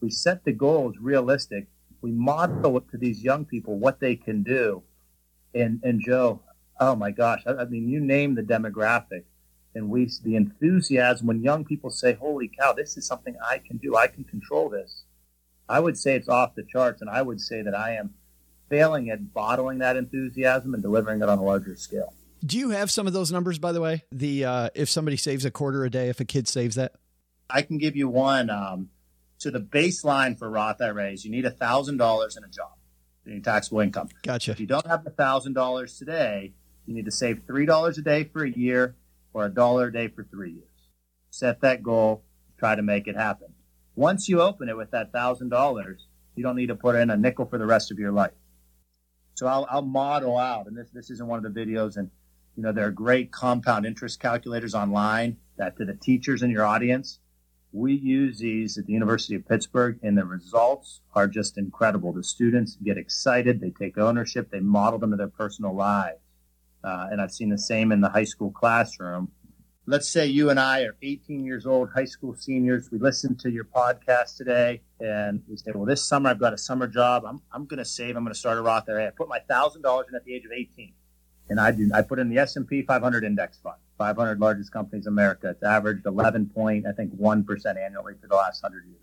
We 0.00 0.10
set 0.10 0.44
the 0.44 0.52
goals 0.52 0.96
realistic. 1.00 1.66
We 2.00 2.10
model 2.10 2.76
it 2.78 2.90
to 2.90 2.96
these 2.96 3.22
young 3.22 3.44
people 3.44 3.78
what 3.78 4.00
they 4.00 4.16
can 4.16 4.42
do. 4.42 4.82
And, 5.54 5.80
and 5.82 6.00
Joe, 6.00 6.40
oh 6.78 6.94
my 6.94 7.10
gosh, 7.10 7.42
I, 7.46 7.52
I 7.52 7.64
mean, 7.66 7.88
you 7.88 8.00
name 8.00 8.34
the 8.34 8.42
demographic 8.42 9.24
and 9.74 9.88
we 9.88 10.10
the 10.24 10.36
enthusiasm 10.36 11.26
when 11.26 11.42
young 11.42 11.64
people 11.64 11.90
say, 11.90 12.14
"Holy 12.14 12.48
cow, 12.48 12.72
this 12.72 12.96
is 12.96 13.06
something 13.06 13.36
I 13.44 13.58
can 13.58 13.76
do. 13.76 13.96
I 13.96 14.06
can 14.06 14.24
control 14.24 14.68
this." 14.68 15.04
I 15.68 15.78
would 15.78 15.96
say 15.96 16.16
it's 16.16 16.28
off 16.28 16.56
the 16.56 16.64
charts, 16.64 17.00
and 17.00 17.08
I 17.08 17.22
would 17.22 17.40
say 17.40 17.62
that 17.62 17.74
I 17.74 17.94
am 17.94 18.14
failing 18.68 19.10
at 19.10 19.32
bottling 19.32 19.78
that 19.78 19.96
enthusiasm 19.96 20.74
and 20.74 20.82
delivering 20.82 21.22
it 21.22 21.28
on 21.28 21.38
a 21.38 21.42
larger 21.42 21.76
scale. 21.76 22.12
Do 22.44 22.58
you 22.58 22.70
have 22.70 22.90
some 22.90 23.06
of 23.06 23.12
those 23.12 23.30
numbers, 23.30 23.58
by 23.58 23.72
the 23.72 23.80
way? 23.80 24.04
The 24.10 24.44
uh, 24.44 24.70
if 24.74 24.88
somebody 24.88 25.16
saves 25.16 25.44
a 25.44 25.50
quarter 25.50 25.84
a 25.84 25.90
day, 25.90 26.08
if 26.08 26.20
a 26.20 26.24
kid 26.24 26.48
saves 26.48 26.74
that, 26.76 26.94
I 27.52 27.62
can 27.62 27.78
give 27.78 27.96
you 27.96 28.08
one. 28.08 28.50
Um, 28.50 28.90
so 29.38 29.50
the 29.50 29.60
baseline 29.60 30.38
for 30.38 30.50
Roth 30.50 30.80
IRAs, 30.80 31.24
you 31.24 31.30
need 31.30 31.44
a 31.44 31.50
thousand 31.50 31.96
dollars 31.96 32.36
in 32.36 32.44
a 32.44 32.48
job, 32.48 32.72
in 33.26 33.42
taxable 33.42 33.80
income. 33.80 34.08
Gotcha. 34.22 34.50
If 34.50 34.60
you 34.60 34.66
don't 34.66 34.86
have 34.86 35.04
the 35.04 35.10
thousand 35.10 35.54
dollars 35.54 35.98
today, 35.98 36.52
you 36.86 36.94
need 36.94 37.06
to 37.06 37.10
save 37.10 37.42
three 37.46 37.66
dollars 37.66 37.98
a 37.98 38.02
day 38.02 38.24
for 38.24 38.44
a 38.44 38.50
year 38.50 38.96
or 39.32 39.46
a 39.46 39.48
dollar 39.48 39.86
a 39.86 39.92
day 39.92 40.08
for 40.08 40.24
three 40.24 40.52
years. 40.52 40.66
Set 41.30 41.60
that 41.60 41.82
goal, 41.82 42.24
try 42.58 42.74
to 42.74 42.82
make 42.82 43.06
it 43.06 43.16
happen. 43.16 43.54
Once 43.94 44.28
you 44.28 44.40
open 44.40 44.68
it 44.68 44.76
with 44.76 44.90
that 44.90 45.12
thousand 45.12 45.48
dollars, 45.48 46.06
you 46.34 46.42
don't 46.42 46.56
need 46.56 46.68
to 46.68 46.74
put 46.74 46.96
in 46.96 47.10
a 47.10 47.16
nickel 47.16 47.46
for 47.46 47.58
the 47.58 47.66
rest 47.66 47.90
of 47.90 47.98
your 47.98 48.12
life. 48.12 48.32
So 49.34 49.46
I'll, 49.46 49.66
I'll 49.70 49.82
model 49.82 50.36
out, 50.36 50.66
and 50.66 50.76
this 50.76 50.90
this 50.90 51.10
isn't 51.10 51.26
one 51.26 51.44
of 51.44 51.54
the 51.54 51.60
videos, 51.60 51.96
and 51.96 52.10
you 52.56 52.62
know 52.62 52.72
there 52.72 52.86
are 52.86 52.90
great 52.90 53.32
compound 53.32 53.86
interest 53.86 54.20
calculators 54.20 54.74
online 54.74 55.38
that 55.56 55.76
to 55.78 55.84
the 55.84 55.94
teachers 55.94 56.42
in 56.42 56.50
your 56.50 56.66
audience. 56.66 57.20
We 57.72 57.94
use 57.94 58.38
these 58.40 58.78
at 58.78 58.86
the 58.86 58.92
University 58.92 59.36
of 59.36 59.46
Pittsburgh, 59.46 59.98
and 60.02 60.18
the 60.18 60.24
results 60.24 61.02
are 61.14 61.28
just 61.28 61.56
incredible. 61.56 62.12
The 62.12 62.24
students 62.24 62.76
get 62.82 62.98
excited, 62.98 63.60
they 63.60 63.70
take 63.70 63.96
ownership, 63.96 64.50
they 64.50 64.58
model 64.60 64.98
them 64.98 65.12
to 65.12 65.16
their 65.16 65.28
personal 65.28 65.74
lives. 65.74 66.18
Uh, 66.82 67.08
and 67.12 67.20
I've 67.20 67.30
seen 67.30 67.50
the 67.50 67.58
same 67.58 67.92
in 67.92 68.00
the 68.00 68.08
high 68.08 68.24
school 68.24 68.50
classroom. 68.50 69.30
Let's 69.86 70.08
say 70.08 70.26
you 70.26 70.50
and 70.50 70.58
I 70.58 70.82
are 70.82 70.96
18 71.02 71.44
years 71.44 71.66
old, 71.66 71.90
high 71.94 72.04
school 72.04 72.34
seniors. 72.34 72.90
We 72.90 72.98
listen 72.98 73.36
to 73.38 73.50
your 73.50 73.64
podcast 73.64 74.36
today, 74.36 74.82
and 75.00 75.42
we 75.48 75.56
say, 75.56 75.72
"Well, 75.74 75.84
this 75.84 76.04
summer 76.04 76.30
I've 76.30 76.38
got 76.38 76.52
a 76.52 76.58
summer 76.58 76.86
job. 76.86 77.24
I'm, 77.26 77.40
I'm 77.52 77.66
going 77.66 77.78
to 77.78 77.84
save. 77.84 78.16
I'm 78.16 78.22
going 78.24 78.34
to 78.34 78.38
start 78.38 78.58
a 78.58 78.62
Roth 78.62 78.88
IRA. 78.88 79.08
I 79.08 79.10
put 79.10 79.28
my 79.28 79.40
thousand 79.40 79.82
dollars 79.82 80.06
in 80.08 80.14
at 80.14 80.24
the 80.24 80.34
age 80.34 80.44
of 80.44 80.52
18, 80.52 80.92
and 81.48 81.60
I 81.60 81.70
do. 81.72 81.90
I 81.94 82.02
put 82.02 82.18
in 82.18 82.28
the 82.28 82.38
S&P 82.38 82.82
500 82.82 83.24
index 83.24 83.58
fund, 83.58 83.76
500 84.00 84.40
largest 84.40 84.72
companies 84.72 85.06
in 85.06 85.12
America. 85.12 85.50
It's 85.50 85.62
averaged 85.62 86.06
11 86.06 86.50
point, 86.54 86.86
I 86.86 86.92
think, 86.92 87.12
one 87.12 87.44
percent 87.44 87.78
annually 87.78 88.14
for 88.20 88.28
the 88.28 88.34
last 88.34 88.62
hundred 88.62 88.86
years. 88.86 88.96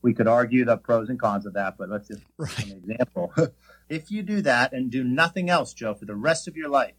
We 0.00 0.14
could 0.14 0.28
argue 0.28 0.64
the 0.64 0.76
pros 0.76 1.08
and 1.08 1.18
cons 1.18 1.44
of 1.44 1.54
that, 1.54 1.76
but 1.76 1.88
let's 1.88 2.08
just 2.08 2.22
right. 2.36 2.66
an 2.66 2.72
example. 2.72 3.32
if 3.88 4.10
you 4.10 4.22
do 4.22 4.42
that 4.42 4.72
and 4.72 4.90
do 4.90 5.02
nothing 5.02 5.50
else, 5.50 5.74
Joe, 5.74 5.94
for 5.94 6.04
the 6.04 6.14
rest 6.14 6.46
of 6.46 6.56
your 6.56 6.68
life 6.68 6.94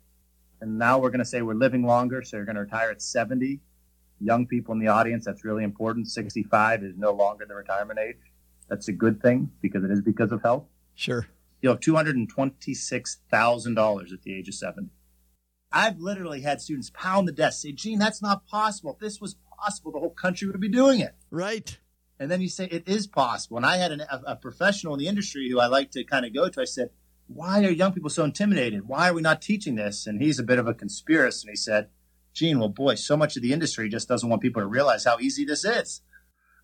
and 0.61 0.79
now 0.79 0.97
we're 0.97 1.09
going 1.09 1.19
to 1.19 1.25
say 1.25 1.41
we're 1.41 1.53
living 1.53 1.85
longer, 1.85 2.23
so 2.23 2.37
you're 2.37 2.45
going 2.45 2.55
to 2.55 2.61
retire 2.61 2.91
at 2.91 3.01
70. 3.01 3.59
Young 4.21 4.47
people 4.47 4.71
in 4.73 4.79
the 4.79 4.87
audience, 4.87 5.25
that's 5.25 5.43
really 5.43 5.63
important. 5.63 6.07
65 6.07 6.83
is 6.83 6.93
no 6.97 7.11
longer 7.11 7.45
the 7.45 7.55
retirement 7.55 7.99
age. 7.99 8.15
That's 8.69 8.87
a 8.87 8.93
good 8.93 9.21
thing 9.21 9.51
because 9.61 9.83
it 9.83 9.91
is 9.91 10.01
because 10.01 10.31
of 10.31 10.41
health. 10.41 10.63
Sure. 10.95 11.27
You'll 11.61 11.73
have 11.73 11.81
$226,000 11.81 14.13
at 14.13 14.21
the 14.23 14.33
age 14.33 14.47
of 14.47 14.55
70. 14.55 14.89
I've 15.75 15.99
literally 15.99 16.41
had 16.41 16.61
students 16.61 16.89
pound 16.93 17.27
the 17.27 17.33
desk, 17.33 17.61
say, 17.61 17.73
Gene, 17.73 17.99
that's 17.99 18.21
not 18.21 18.47
possible. 18.47 18.93
If 18.93 18.99
this 18.99 19.19
was 19.19 19.35
possible, 19.59 19.91
the 19.91 19.99
whole 19.99 20.09
country 20.09 20.47
would 20.47 20.59
be 20.61 20.69
doing 20.69 21.01
it. 21.01 21.13
Right. 21.29 21.77
And 22.17 22.31
then 22.31 22.41
you 22.41 22.47
say, 22.47 22.65
it 22.71 22.87
is 22.87 23.07
possible. 23.07 23.57
And 23.57 23.65
I 23.65 23.75
had 23.75 23.91
an, 23.91 24.01
a, 24.01 24.21
a 24.25 24.35
professional 24.37 24.93
in 24.93 24.99
the 24.99 25.07
industry 25.07 25.49
who 25.49 25.59
I 25.59 25.67
like 25.67 25.91
to 25.91 26.05
kind 26.05 26.25
of 26.25 26.33
go 26.33 26.47
to. 26.47 26.61
I 26.61 26.65
said, 26.65 26.91
why 27.27 27.63
are 27.65 27.71
young 27.71 27.91
people 27.91 28.09
so 28.09 28.23
intimidated? 28.23 28.87
Why 28.87 29.09
are 29.09 29.13
we 29.13 29.21
not 29.21 29.41
teaching 29.41 29.75
this? 29.75 30.07
And 30.07 30.21
he's 30.21 30.39
a 30.39 30.43
bit 30.43 30.59
of 30.59 30.67
a 30.67 30.73
conspiracist. 30.73 31.43
And 31.43 31.49
he 31.49 31.55
said, 31.57 31.89
Gene, 32.33 32.59
well, 32.59 32.69
boy, 32.69 32.95
so 32.95 33.17
much 33.17 33.35
of 33.35 33.41
the 33.41 33.53
industry 33.53 33.89
just 33.89 34.07
doesn't 34.07 34.29
want 34.29 34.41
people 34.41 34.61
to 34.61 34.67
realize 34.67 35.05
how 35.05 35.19
easy 35.19 35.45
this 35.45 35.65
is. 35.65 36.01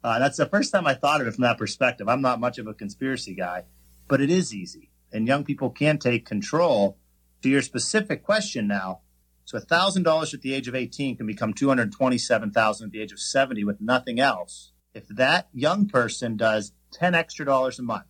Uh, 0.04 0.20
that's 0.20 0.38
the 0.38 0.46
first 0.46 0.72
time 0.72 0.86
I 0.86 0.94
thought 0.94 1.22
of 1.22 1.28
it 1.28 1.34
from 1.34 1.44
that 1.44 1.58
perspective. 1.58 2.10
I'm 2.10 2.22
not 2.22 2.40
much 2.40 2.58
of 2.58 2.68
a 2.68 2.74
conspiracy 2.74 3.36
guy, 3.36 3.66
but 4.08 4.22
it 4.22 4.30
is 4.30 4.54
easy. 4.54 4.90
And 5.12 5.28
young 5.28 5.44
people 5.44 5.70
can 5.70 5.98
take 5.98 6.26
control. 6.26 6.98
To 7.44 7.50
your 7.50 7.62
specific 7.62 8.24
question 8.24 8.68
now, 8.68 9.02
so 9.46 9.58
$1,000 9.58 10.34
at 10.34 10.42
the 10.42 10.54
age 10.54 10.68
of 10.68 10.76
18 10.76 11.18
can 11.18 11.26
become 11.26 11.54
227000 11.54 12.86
at 12.86 12.92
the 12.92 13.02
age 13.02 13.12
of 13.12 13.20
70 13.20 13.64
with 13.64 13.82
nothing 13.82 14.20
else. 14.20 14.72
If 14.94 15.08
that 15.10 15.50
young 15.54 15.88
person 15.88 16.38
does 16.38 16.74
10 16.94 17.16
extra 17.16 17.46
dollars 17.46 17.80
a 17.80 17.84
month, 17.84 18.06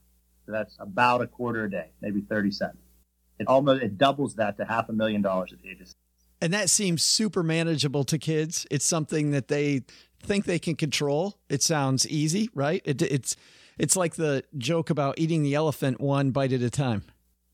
so 0.46 0.52
that's 0.52 0.76
about 0.80 1.22
a 1.22 1.28
quarter 1.28 1.66
a 1.66 1.70
day, 1.72 1.92
maybe 2.02 2.22
30 2.22 2.52
cents. 2.52 2.78
It 3.40 3.48
almost 3.48 3.82
it 3.82 3.98
doubles 3.98 4.36
that 4.36 4.58
to 4.58 4.66
half 4.66 4.90
a 4.90 4.94
million 4.94 5.22
dollars 5.22 5.54
at 5.54 5.62
the 5.62 5.70
age 5.70 5.82
of 5.82 5.88
70. 5.88 5.98
and 6.42 6.54
that 6.54 6.70
seems 6.70 7.04
super 7.04 7.44
manageable 7.44 8.04
to 8.06 8.18
kids. 8.18 8.66
It's 8.72 8.86
something 8.86 9.32
that 9.32 9.48
they 9.48 9.82
think 10.22 10.46
they 10.46 10.60
can 10.60 10.76
control. 10.76 11.38
It 11.50 11.64
sounds 11.64 12.08
easy, 12.08 12.50
right? 12.54 12.82
It, 12.86 13.02
it's 13.02 13.36
it's 13.78 13.96
like 13.96 14.16
the 14.16 14.44
joke 14.58 14.90
about 14.90 15.16
eating 15.18 15.44
the 15.44 15.56
elephant 15.56 16.02
one 16.02 16.32
bite 16.32 16.52
at 16.52 16.62
a 16.62 16.70
time. 16.70 17.04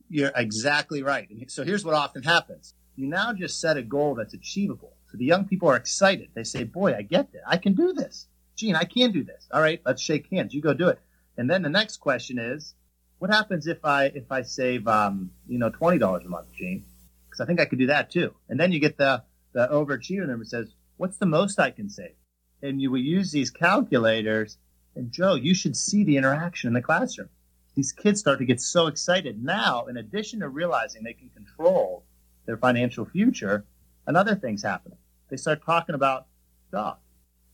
You're 0.10 0.32
exactly 0.36 1.04
right. 1.04 1.28
So 1.48 1.64
here's 1.64 1.86
what 1.86 1.96
often 1.96 2.24
happens: 2.24 2.74
you 2.96 3.08
now 3.08 3.34
just 3.34 3.60
set 3.60 3.78
a 3.78 3.82
goal 3.82 4.16
that's 4.16 4.34
achievable. 4.34 4.94
So 5.12 5.18
the 5.18 5.26
young 5.26 5.46
people 5.46 5.70
are 5.70 5.76
excited. 5.76 6.30
They 6.34 6.44
say, 6.44 6.64
"Boy, 6.64 6.96
I 6.96 7.02
get 7.02 7.32
that. 7.34 7.42
I 7.48 7.58
can 7.58 7.74
do 7.74 7.94
this. 7.94 8.28
Gene, 8.56 8.76
I 8.76 8.84
can 8.84 9.12
do 9.12 9.24
this. 9.24 9.48
All 9.52 9.62
right, 9.62 9.82
let's 9.86 10.02
shake 10.02 10.30
hands. 10.32 10.54
You 10.54 10.62
go 10.62 10.74
do 10.74 10.90
it." 10.90 11.00
And 11.38 11.50
then 11.50 11.62
the 11.62 11.70
next 11.70 11.98
question 11.98 12.40
is, 12.40 12.74
what 13.20 13.32
happens 13.32 13.68
if 13.68 13.84
I 13.84 14.06
if 14.06 14.32
I 14.32 14.42
save 14.42 14.88
um, 14.88 15.32
you 15.48 15.60
know 15.60 15.70
twenty 15.70 15.98
dollars 15.98 16.26
a 16.26 16.30
month, 16.30 16.54
Gene? 16.54 16.84
Because 17.26 17.42
I 17.42 17.46
think 17.46 17.60
I 17.60 17.66
could 17.66 17.80
do 17.80 17.88
that 17.88 18.10
too. 18.12 18.34
And 18.50 18.60
then 18.60 18.72
you 18.72 18.80
get 18.80 18.98
the 18.98 19.24
the 19.54 19.68
overachiever 19.68 20.28
number 20.28 20.46
says, 20.46 20.72
what's 20.98 21.18
the 21.18 21.26
most 21.26 21.60
I 21.60 21.72
can 21.72 21.90
save? 21.90 22.16
And 22.62 22.82
you 22.82 22.92
will 22.92 23.00
use 23.00 23.32
these 23.32 23.50
calculators. 23.50 24.58
And 24.96 25.12
Joe, 25.12 25.36
you 25.36 25.54
should 25.54 25.76
see 25.76 26.04
the 26.04 26.18
interaction 26.18 26.68
in 26.68 26.74
the 26.74 26.82
classroom. 26.82 27.30
These 27.78 27.94
kids 27.94 28.20
start 28.20 28.40
to 28.40 28.46
get 28.46 28.60
so 28.60 28.88
excited. 28.88 29.42
Now, 29.42 29.86
in 29.86 29.96
addition 29.96 30.42
to 30.42 30.50
realizing 30.50 31.04
they 31.04 31.14
can 31.14 31.30
control 31.30 32.04
their 32.46 32.58
financial 32.58 33.06
future, 33.06 33.66
another 34.06 34.36
thing's 34.36 34.64
happening. 34.64 34.98
They 35.30 35.38
start 35.38 35.64
talking 35.66 35.96
about 35.96 36.26
job. 36.72 36.98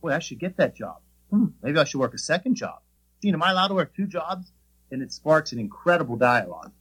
Boy, 0.02 0.14
I 0.14 0.20
should 0.20 0.40
get 0.40 0.58
that 0.58 0.76
job. 0.76 1.02
Hmm, 1.30 1.48
maybe 1.62 1.78
I 1.78 1.84
should 1.84 2.00
work 2.00 2.16
a 2.16 2.18
second 2.18 2.56
job. 2.56 2.80
Gene, 3.22 3.36
am 3.36 3.44
I 3.44 3.52
allowed 3.52 3.68
to 3.68 3.76
work 3.76 3.96
two 3.96 4.08
jobs? 4.08 4.52
and 4.94 5.02
it 5.02 5.12
sparks 5.12 5.52
an 5.52 5.60
incredible 5.60 6.16
dialogue. 6.16 6.72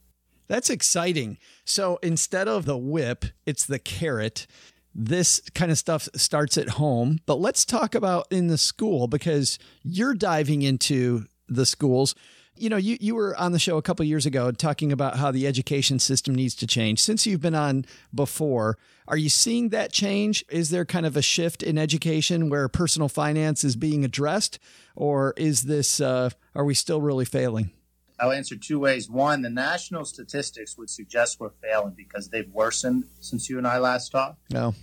That's 0.47 0.69
exciting. 0.69 1.37
So 1.65 1.99
instead 2.03 2.47
of 2.47 2.65
the 2.65 2.77
whip, 2.77 3.25
it's 3.45 3.65
the 3.65 3.79
carrot. 3.79 4.45
This 4.93 5.41
kind 5.55 5.71
of 5.71 5.79
stuff 5.79 6.07
starts 6.15 6.57
at 6.57 6.69
home, 6.69 7.19
but 7.25 7.39
let's 7.39 7.65
talk 7.65 7.95
about 7.95 8.27
in 8.29 8.47
the 8.47 8.57
school 8.57 9.07
because 9.07 9.57
you're 9.81 10.13
diving 10.13 10.61
into 10.61 11.25
the 11.47 11.65
schools. 11.65 12.13
You 12.55 12.69
know, 12.69 12.77
you, 12.77 12.97
you 13.01 13.15
were 13.15 13.35
on 13.35 13.51
the 13.51 13.59
show 13.59 13.77
a 13.77 13.81
couple 13.81 14.05
years 14.05 14.25
ago 14.25 14.51
talking 14.51 14.91
about 14.91 15.17
how 15.17 15.31
the 15.31 15.47
education 15.47 15.97
system 15.97 16.35
needs 16.35 16.53
to 16.55 16.67
change. 16.67 17.01
Since 17.01 17.25
you've 17.25 17.41
been 17.41 17.55
on 17.55 17.85
before, 18.13 18.77
are 19.07 19.17
you 19.17 19.29
seeing 19.29 19.69
that 19.69 19.91
change? 19.91 20.45
Is 20.49 20.69
there 20.69 20.85
kind 20.85 21.05
of 21.05 21.17
a 21.17 21.21
shift 21.21 21.63
in 21.63 21.77
education 21.77 22.49
where 22.49 22.67
personal 22.69 23.09
finance 23.09 23.63
is 23.63 23.75
being 23.75 24.05
addressed, 24.05 24.59
or 24.95 25.33
is 25.35 25.63
this, 25.63 25.99
uh, 25.99 26.29
are 26.53 26.63
we 26.63 26.75
still 26.75 27.01
really 27.01 27.25
failing? 27.25 27.71
I'll 28.19 28.31
answer 28.31 28.55
two 28.55 28.79
ways. 28.79 29.09
One, 29.09 29.41
the 29.41 29.49
national 29.49 30.05
statistics 30.05 30.77
would 30.77 30.89
suggest 30.89 31.39
we're 31.39 31.49
failing 31.61 31.95
because 31.97 32.29
they've 32.29 32.49
worsened 32.51 33.05
since 33.19 33.49
you 33.49 33.57
and 33.57 33.67
I 33.67 33.79
last 33.79 34.11
talked. 34.11 34.39
No. 34.51 34.75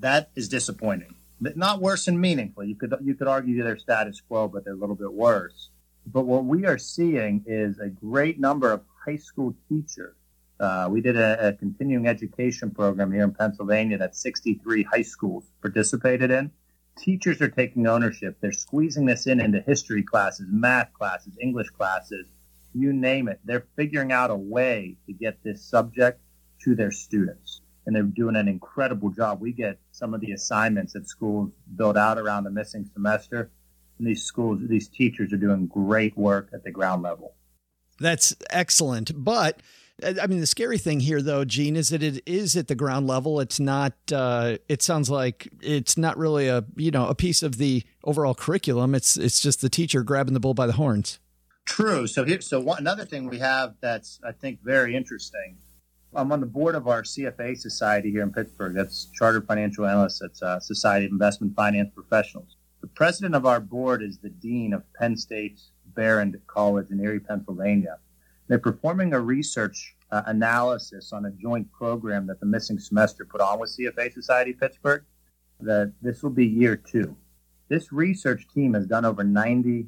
That 0.00 0.30
is 0.34 0.48
disappointing. 0.48 1.14
Not 1.40 1.80
worsened 1.80 2.20
meaningfully. 2.20 2.68
You 2.68 2.74
could 2.74 2.94
you 3.00 3.14
could 3.14 3.28
argue 3.28 3.62
they're 3.62 3.78
status 3.78 4.20
quo, 4.20 4.48
but 4.48 4.64
they're 4.64 4.74
a 4.74 4.76
little 4.76 4.96
bit 4.96 5.12
worse. 5.12 5.70
But 6.12 6.26
what 6.26 6.44
we 6.44 6.64
are 6.66 6.78
seeing 6.78 7.44
is 7.46 7.78
a 7.78 7.88
great 7.88 8.38
number 8.40 8.72
of 8.72 8.82
high 9.04 9.16
school 9.16 9.54
teachers. 9.68 10.14
Uh, 10.60 10.88
we 10.90 11.00
did 11.00 11.16
a, 11.16 11.48
a 11.48 11.52
continuing 11.52 12.08
education 12.08 12.70
program 12.70 13.12
here 13.12 13.24
in 13.24 13.32
Pennsylvania 13.32 13.98
that 13.98 14.16
63 14.16 14.82
high 14.84 15.02
schools 15.02 15.44
participated 15.62 16.30
in. 16.30 16.50
Teachers 16.98 17.40
are 17.40 17.48
taking 17.48 17.86
ownership. 17.86 18.36
They're 18.40 18.52
squeezing 18.52 19.06
this 19.06 19.26
in 19.26 19.40
into 19.40 19.60
history 19.60 20.02
classes, 20.02 20.46
math 20.50 20.92
classes, 20.94 21.36
English 21.40 21.70
classes 21.70 22.26
you 22.74 22.92
name 22.92 23.28
it. 23.28 23.40
They're 23.44 23.66
figuring 23.76 24.12
out 24.12 24.30
a 24.30 24.36
way 24.36 24.96
to 25.06 25.12
get 25.12 25.42
this 25.42 25.64
subject 25.64 26.20
to 26.64 26.74
their 26.74 26.90
students. 26.90 27.60
And 27.86 27.96
they're 27.96 28.02
doing 28.02 28.36
an 28.36 28.48
incredible 28.48 29.10
job. 29.10 29.40
We 29.40 29.52
get 29.52 29.78
some 29.92 30.12
of 30.12 30.20
the 30.20 30.32
assignments 30.32 30.92
that 30.92 31.08
schools 31.08 31.50
build 31.76 31.96
out 31.96 32.18
around 32.18 32.44
the 32.44 32.50
missing 32.50 32.88
semester. 32.92 33.50
And 33.98 34.06
these 34.06 34.22
schools, 34.22 34.60
these 34.62 34.88
teachers 34.88 35.32
are 35.32 35.38
doing 35.38 35.66
great 35.66 36.16
work 36.16 36.48
at 36.52 36.64
the 36.64 36.70
ground 36.70 37.02
level. 37.02 37.34
That's 37.98 38.34
excellent. 38.50 39.12
But 39.24 39.60
I 40.04 40.28
mean, 40.28 40.38
the 40.38 40.46
scary 40.46 40.78
thing 40.78 41.00
here, 41.00 41.20
though, 41.20 41.44
Gene, 41.44 41.74
is 41.74 41.88
that 41.88 42.02
it 42.02 42.22
is 42.24 42.56
at 42.56 42.68
the 42.68 42.76
ground 42.76 43.08
level. 43.08 43.40
It's 43.40 43.58
not. 43.58 43.94
Uh, 44.12 44.58
it 44.68 44.80
sounds 44.80 45.10
like 45.10 45.48
it's 45.60 45.98
not 45.98 46.16
really 46.16 46.46
a 46.46 46.64
you 46.76 46.92
know 46.92 47.08
a 47.08 47.14
piece 47.14 47.42
of 47.42 47.58
the 47.58 47.82
overall 48.04 48.34
curriculum. 48.34 48.94
It's 48.94 49.16
it's 49.16 49.40
just 49.40 49.60
the 49.60 49.68
teacher 49.68 50.04
grabbing 50.04 50.34
the 50.34 50.40
bull 50.40 50.54
by 50.54 50.66
the 50.66 50.74
horns. 50.74 51.18
True. 51.64 52.06
So 52.06 52.24
here, 52.24 52.40
so 52.40 52.60
one, 52.60 52.78
another 52.78 53.04
thing 53.04 53.28
we 53.28 53.38
have 53.40 53.74
that's 53.80 54.20
I 54.24 54.32
think 54.32 54.60
very 54.62 54.94
interesting. 54.94 55.58
I'm 56.14 56.32
on 56.32 56.40
the 56.40 56.46
board 56.46 56.74
of 56.74 56.86
our 56.86 57.02
CFA 57.02 57.58
society 57.58 58.10
here 58.10 58.22
in 58.22 58.32
Pittsburgh. 58.32 58.74
That's 58.74 59.06
Chartered 59.12 59.46
Financial 59.46 59.84
Analysts. 59.84 60.20
That's 60.20 60.42
uh, 60.42 60.60
Society 60.60 61.06
of 61.06 61.12
Investment 61.12 61.54
Finance 61.54 61.90
Professionals. 61.94 62.56
The 62.80 62.86
president 62.86 63.34
of 63.34 63.44
our 63.44 63.60
board 63.60 64.02
is 64.02 64.18
the 64.18 64.30
dean 64.30 64.72
of 64.72 64.84
Penn 64.94 65.16
State's 65.16 65.72
Behrend 65.94 66.40
College 66.46 66.90
in 66.90 67.00
Erie, 67.00 67.20
Pennsylvania. 67.20 67.98
They're 68.46 68.58
performing 68.58 69.12
a 69.12 69.20
research 69.20 69.96
uh, 70.10 70.22
analysis 70.26 71.12
on 71.12 71.26
a 71.26 71.30
joint 71.32 71.70
program 71.72 72.26
that 72.28 72.40
the 72.40 72.46
missing 72.46 72.78
semester 72.78 73.24
put 73.24 73.40
on 73.40 73.58
with 73.58 73.76
CFA 73.76 74.12
Society 74.12 74.52
Pittsburgh. 74.52 75.04
That 75.60 75.92
this 76.00 76.22
will 76.22 76.30
be 76.30 76.46
year 76.46 76.76
two. 76.76 77.16
This 77.68 77.92
research 77.92 78.46
team 78.54 78.74
has 78.74 78.86
done 78.86 79.04
over 79.04 79.24
90 79.24 79.86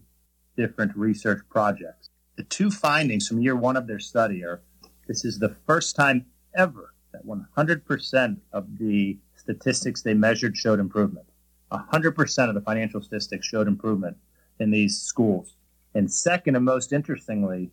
different 0.56 0.96
research 0.96 1.42
projects. 1.48 2.10
The 2.36 2.42
two 2.42 2.70
findings 2.70 3.28
from 3.28 3.40
year 3.40 3.54
one 3.54 3.76
of 3.76 3.86
their 3.86 4.00
study 4.00 4.44
are 4.44 4.62
this 5.06 5.24
is 5.24 5.38
the 5.38 5.54
first 5.66 5.94
time 5.94 6.26
ever 6.54 6.94
that 7.12 7.24
100% 7.24 8.36
of 8.52 8.78
the 8.78 9.18
statistics 9.36 10.02
they 10.02 10.14
measured 10.14 10.56
showed 10.56 10.80
improvement. 10.80 11.29
100% 11.72 12.48
of 12.48 12.54
the 12.54 12.60
financial 12.60 13.02
statistics 13.02 13.46
showed 13.46 13.68
improvement 13.68 14.16
in 14.58 14.70
these 14.70 15.00
schools. 15.00 15.56
And 15.94 16.10
second, 16.10 16.56
and 16.56 16.64
most 16.64 16.92
interestingly, 16.92 17.70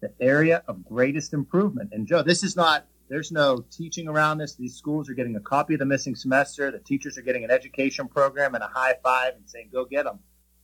the 0.00 0.12
area 0.20 0.62
of 0.66 0.84
greatest 0.84 1.34
improvement. 1.34 1.90
And 1.92 2.06
Joe, 2.06 2.22
this 2.22 2.42
is 2.42 2.56
not, 2.56 2.86
there's 3.08 3.32
no 3.32 3.64
teaching 3.70 4.08
around 4.08 4.38
this. 4.38 4.54
These 4.54 4.76
schools 4.76 5.10
are 5.10 5.14
getting 5.14 5.36
a 5.36 5.40
copy 5.40 5.74
of 5.74 5.80
the 5.80 5.86
missing 5.86 6.14
semester. 6.14 6.70
The 6.70 6.78
teachers 6.78 7.18
are 7.18 7.22
getting 7.22 7.44
an 7.44 7.50
education 7.50 8.08
program 8.08 8.54
and 8.54 8.64
a 8.64 8.68
high 8.68 8.94
five 9.02 9.34
and 9.34 9.42
saying, 9.46 9.70
go 9.72 9.84
get 9.84 10.04
them. 10.04 10.20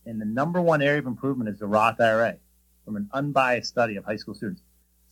And 0.06 0.20
the 0.20 0.24
number 0.24 0.60
one 0.60 0.80
area 0.80 1.00
of 1.00 1.06
improvement 1.06 1.50
is 1.50 1.58
the 1.58 1.66
Roth 1.66 2.00
IRA 2.00 2.36
from 2.84 2.96
an 2.96 3.10
unbiased 3.12 3.68
study 3.68 3.96
of 3.96 4.04
high 4.04 4.16
school 4.16 4.34
students. 4.34 4.62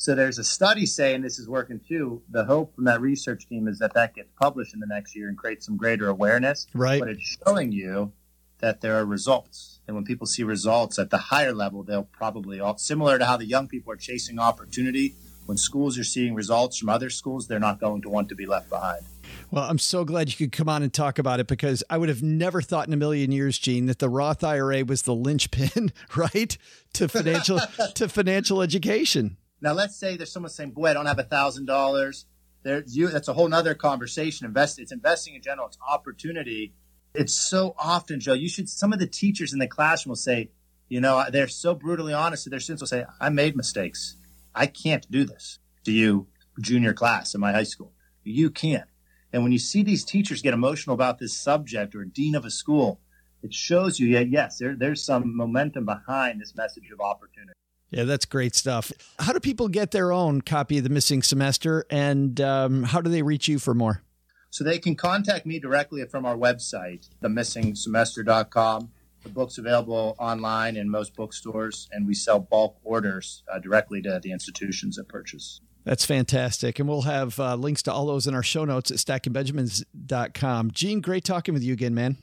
So 0.04 0.14
there's 0.14 0.38
a 0.38 0.44
study 0.44 0.84
saying 0.84 1.22
this 1.22 1.38
is 1.38 1.48
working 1.48 1.80
too. 1.80 2.20
The 2.28 2.44
hope 2.44 2.74
from 2.74 2.84
that 2.84 3.00
research 3.00 3.46
team 3.48 3.66
is 3.66 3.78
that 3.78 3.94
that 3.94 4.14
gets 4.14 4.28
published 4.38 4.74
in 4.74 4.80
the 4.80 4.86
next 4.86 5.16
year 5.16 5.30
and 5.30 5.38
creates 5.38 5.64
some 5.64 5.78
greater 5.78 6.10
awareness. 6.10 6.66
Right. 6.74 7.00
But 7.00 7.08
it's 7.08 7.38
showing 7.42 7.72
you 7.72 8.12
that 8.58 8.82
there 8.82 8.98
are 8.98 9.06
results. 9.06 9.80
And 9.86 9.96
when 9.96 10.04
people 10.04 10.26
see 10.26 10.42
results 10.42 10.98
at 10.98 11.08
the 11.08 11.16
higher 11.16 11.54
level, 11.54 11.82
they'll 11.82 12.02
probably 12.12 12.60
all 12.60 12.76
similar 12.76 13.18
to 13.18 13.24
how 13.24 13.38
the 13.38 13.46
young 13.46 13.66
people 13.66 13.94
are 13.94 13.96
chasing 13.96 14.38
opportunity. 14.38 15.14
When 15.46 15.56
schools 15.56 15.98
are 15.98 16.04
seeing 16.04 16.34
results 16.34 16.76
from 16.76 16.90
other 16.90 17.08
schools, 17.08 17.48
they're 17.48 17.58
not 17.58 17.80
going 17.80 18.02
to 18.02 18.10
want 18.10 18.28
to 18.28 18.34
be 18.34 18.44
left 18.44 18.68
behind. 18.68 19.06
Well, 19.50 19.64
I'm 19.64 19.78
so 19.78 20.04
glad 20.04 20.28
you 20.28 20.36
could 20.36 20.52
come 20.52 20.68
on 20.68 20.82
and 20.82 20.92
talk 20.92 21.18
about 21.18 21.40
it 21.40 21.46
because 21.46 21.82
I 21.88 21.96
would 21.96 22.10
have 22.10 22.22
never 22.22 22.60
thought 22.60 22.88
in 22.88 22.92
a 22.92 22.98
million 22.98 23.32
years, 23.32 23.58
Gene, 23.58 23.86
that 23.86 24.00
the 24.00 24.10
Roth 24.10 24.44
IRA 24.44 24.84
was 24.84 25.02
the 25.02 25.14
linchpin, 25.14 25.92
right, 26.14 26.58
to 26.92 27.08
financial 27.08 27.58
to 27.94 28.06
financial 28.06 28.60
education. 28.60 29.38
Now, 29.60 29.72
let's 29.72 29.96
say 29.96 30.16
there's 30.16 30.32
someone 30.32 30.50
saying, 30.50 30.72
"Boy, 30.72 30.90
I 30.90 30.92
don't 30.92 31.06
have 31.06 31.18
a 31.18 31.24
thousand 31.24 31.66
dollars." 31.66 32.26
You 32.64 33.08
that's 33.08 33.28
a 33.28 33.34
whole 33.34 33.48
nother 33.48 33.74
conversation. 33.74 34.46
Invest, 34.46 34.78
it's 34.78 34.92
investing 34.92 35.34
in 35.34 35.42
general. 35.42 35.66
It's 35.68 35.78
opportunity. 35.86 36.74
It's 37.14 37.34
so 37.34 37.74
often, 37.78 38.20
Joe. 38.20 38.32
You 38.32 38.48
should. 38.48 38.68
Some 38.68 38.92
of 38.92 38.98
the 38.98 39.06
teachers 39.06 39.52
in 39.52 39.58
the 39.58 39.68
classroom 39.68 40.10
will 40.10 40.16
say, 40.16 40.50
you 40.88 41.00
know, 41.00 41.24
they're 41.30 41.48
so 41.48 41.74
brutally 41.74 42.12
honest 42.12 42.44
that 42.44 42.50
their 42.50 42.60
students. 42.60 42.82
Will 42.82 42.88
say, 42.88 43.04
"I 43.20 43.28
made 43.28 43.56
mistakes. 43.56 44.16
I 44.54 44.66
can't 44.66 45.10
do 45.10 45.24
this." 45.24 45.58
To 45.84 45.92
you, 45.92 46.28
junior 46.60 46.94
class 46.94 47.34
in 47.34 47.42
my 47.42 47.52
high 47.52 47.64
school, 47.64 47.92
you 48.22 48.48
can't. 48.48 48.88
And 49.34 49.42
when 49.42 49.52
you 49.52 49.58
see 49.58 49.82
these 49.82 50.04
teachers 50.04 50.40
get 50.40 50.54
emotional 50.54 50.94
about 50.94 51.18
this 51.18 51.36
subject 51.36 51.94
or 51.94 52.04
dean 52.06 52.34
of 52.34 52.46
a 52.46 52.50
school, 52.50 53.00
it 53.42 53.52
shows 53.52 54.00
you, 54.00 54.06
yeah, 54.06 54.20
yes, 54.20 54.58
there, 54.58 54.74
there's 54.74 55.04
some 55.04 55.36
momentum 55.36 55.84
behind 55.84 56.40
this 56.40 56.54
message 56.56 56.90
of 56.90 57.00
opportunity. 57.00 57.52
Yeah, 57.94 58.02
that's 58.02 58.26
great 58.26 58.56
stuff. 58.56 58.90
How 59.20 59.32
do 59.32 59.38
people 59.38 59.68
get 59.68 59.92
their 59.92 60.10
own 60.10 60.40
copy 60.40 60.78
of 60.78 60.84
the 60.84 60.90
missing 60.90 61.22
semester, 61.22 61.84
and 61.90 62.40
um, 62.40 62.82
how 62.82 63.00
do 63.00 63.08
they 63.08 63.22
reach 63.22 63.46
you 63.46 63.60
for 63.60 63.72
more? 63.72 64.02
So 64.50 64.64
they 64.64 64.80
can 64.80 64.96
contact 64.96 65.46
me 65.46 65.60
directly 65.60 66.04
from 66.06 66.26
our 66.26 66.36
website, 66.36 67.08
themissingsemester.com. 67.22 68.90
The 69.22 69.28
book's 69.28 69.58
available 69.58 70.16
online 70.18 70.76
in 70.76 70.90
most 70.90 71.14
bookstores, 71.14 71.88
and 71.92 72.04
we 72.04 72.14
sell 72.14 72.40
bulk 72.40 72.78
orders 72.82 73.44
uh, 73.52 73.60
directly 73.60 74.02
to 74.02 74.18
the 74.20 74.32
institutions 74.32 74.96
that 74.96 75.08
purchase. 75.08 75.60
That's 75.84 76.04
fantastic. 76.04 76.80
And 76.80 76.88
we'll 76.88 77.02
have 77.02 77.38
uh, 77.38 77.54
links 77.54 77.82
to 77.84 77.92
all 77.92 78.06
those 78.06 78.26
in 78.26 78.34
our 78.34 78.42
show 78.42 78.64
notes 78.64 78.90
at 78.90 78.96
stackingbenjamins.com. 78.96 80.72
Gene, 80.72 81.00
great 81.00 81.24
talking 81.24 81.54
with 81.54 81.62
you 81.62 81.72
again, 81.72 81.94
man. 81.94 82.16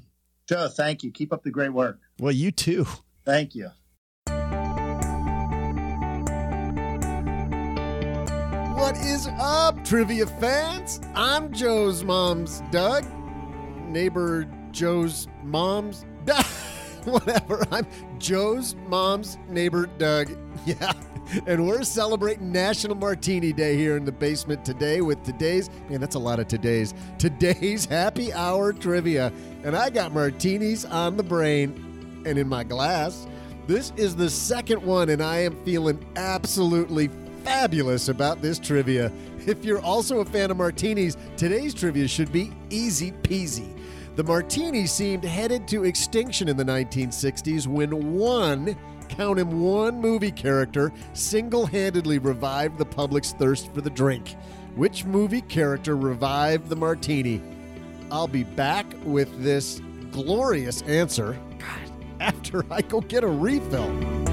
Joe, 0.50 0.68
thank 0.68 1.02
you. 1.02 1.12
Keep 1.12 1.32
up 1.32 1.44
the 1.44 1.52
great 1.52 1.72
work. 1.72 2.00
Well, 2.20 2.34
you 2.34 2.52
too. 2.52 2.88
Thank 3.24 3.56
you. 3.56 3.70
What 8.82 8.98
is 8.98 9.28
up, 9.40 9.86
trivia 9.86 10.26
fans? 10.26 11.02
I'm 11.14 11.54
Joe's 11.54 12.04
mom's 12.04 12.64
Doug. 12.72 13.06
Neighbor 13.88 14.48
Joe's 14.72 15.28
mom's 15.44 16.04
Doug. 16.26 16.44
whatever. 17.06 17.64
I'm 17.72 17.86
Joe's 18.18 18.74
mom's 18.88 19.38
neighbor 19.48 19.86
Doug. 19.86 20.32
Yeah. 20.66 20.94
And 21.46 21.68
we're 21.68 21.84
celebrating 21.84 22.52
National 22.52 22.96
Martini 22.96 23.54
Day 23.54 23.78
here 23.78 23.98
in 23.98 24.04
the 24.04 24.12
basement 24.12 24.66
today 24.66 25.02
with 25.02 25.22
today's, 25.22 25.70
man, 25.88 26.02
that's 26.02 26.16
a 26.16 26.20
lot 26.20 26.40
of 26.40 26.48
today's, 26.48 26.96
today's 27.20 27.86
happy 27.86 28.34
hour 28.34 28.74
trivia. 28.74 29.32
And 29.64 29.78
I 29.78 29.92
got 29.92 30.12
martinis 30.12 30.86
on 30.86 31.18
the 31.18 31.24
brain 31.24 32.24
and 32.26 32.40
in 32.40 32.48
my 32.48 32.64
glass. 32.64 33.28
This 33.68 33.94
is 33.96 34.16
the 34.16 34.30
second 34.30 34.82
one, 34.82 35.10
and 35.10 35.22
I 35.22 35.38
am 35.38 35.64
feeling 35.64 36.04
absolutely 36.16 37.12
fabulous 37.44 38.10
about 38.10 38.42
this 38.42 38.60
trivia. 38.60 39.12
If 39.46 39.66
you're 39.66 39.82
also 39.82 40.20
a 40.20 40.26
fan 40.26 40.52
of 40.52 40.58
martinis, 40.58 41.18
today's 41.38 41.74
trivia 41.74 42.08
should 42.08 42.32
be 42.32 42.52
easy 42.70 43.12
peasy. 43.24 43.78
The 44.16 44.24
martini 44.24 44.86
seemed 44.86 45.24
headed 45.24 45.68
to 45.70 45.86
extinction 45.86 46.48
in 46.48 46.58
the 46.58 46.64
1960s 46.64 47.66
when 47.66 48.16
one, 48.16 48.76
count 49.10 49.40
him 49.40 49.62
one 49.62 50.00
movie 50.00 50.32
character, 50.32 50.92
single 51.14 51.66
handedly 51.66 52.20
revived 52.20 52.78
the 52.78 52.86
public's 52.86 53.34
thirst 53.34 53.74
for 53.74 53.82
the 53.82 53.90
drink. 53.90 54.36
Which 54.76 55.06
movie 55.06 55.42
character 55.42 55.96
revived 55.98 56.70
the 56.70 56.76
martini? 56.76 57.42
I'll 58.12 58.28
be 58.28 58.44
back 58.44 58.86
with 59.04 59.42
this 59.42 59.82
glorious 60.12 60.82
answer 60.84 61.38
God, 61.58 61.92
after 62.20 62.66
I 62.72 62.82
go 62.82 63.02
get 63.02 63.24
a 63.24 63.28
refill. 63.28 64.31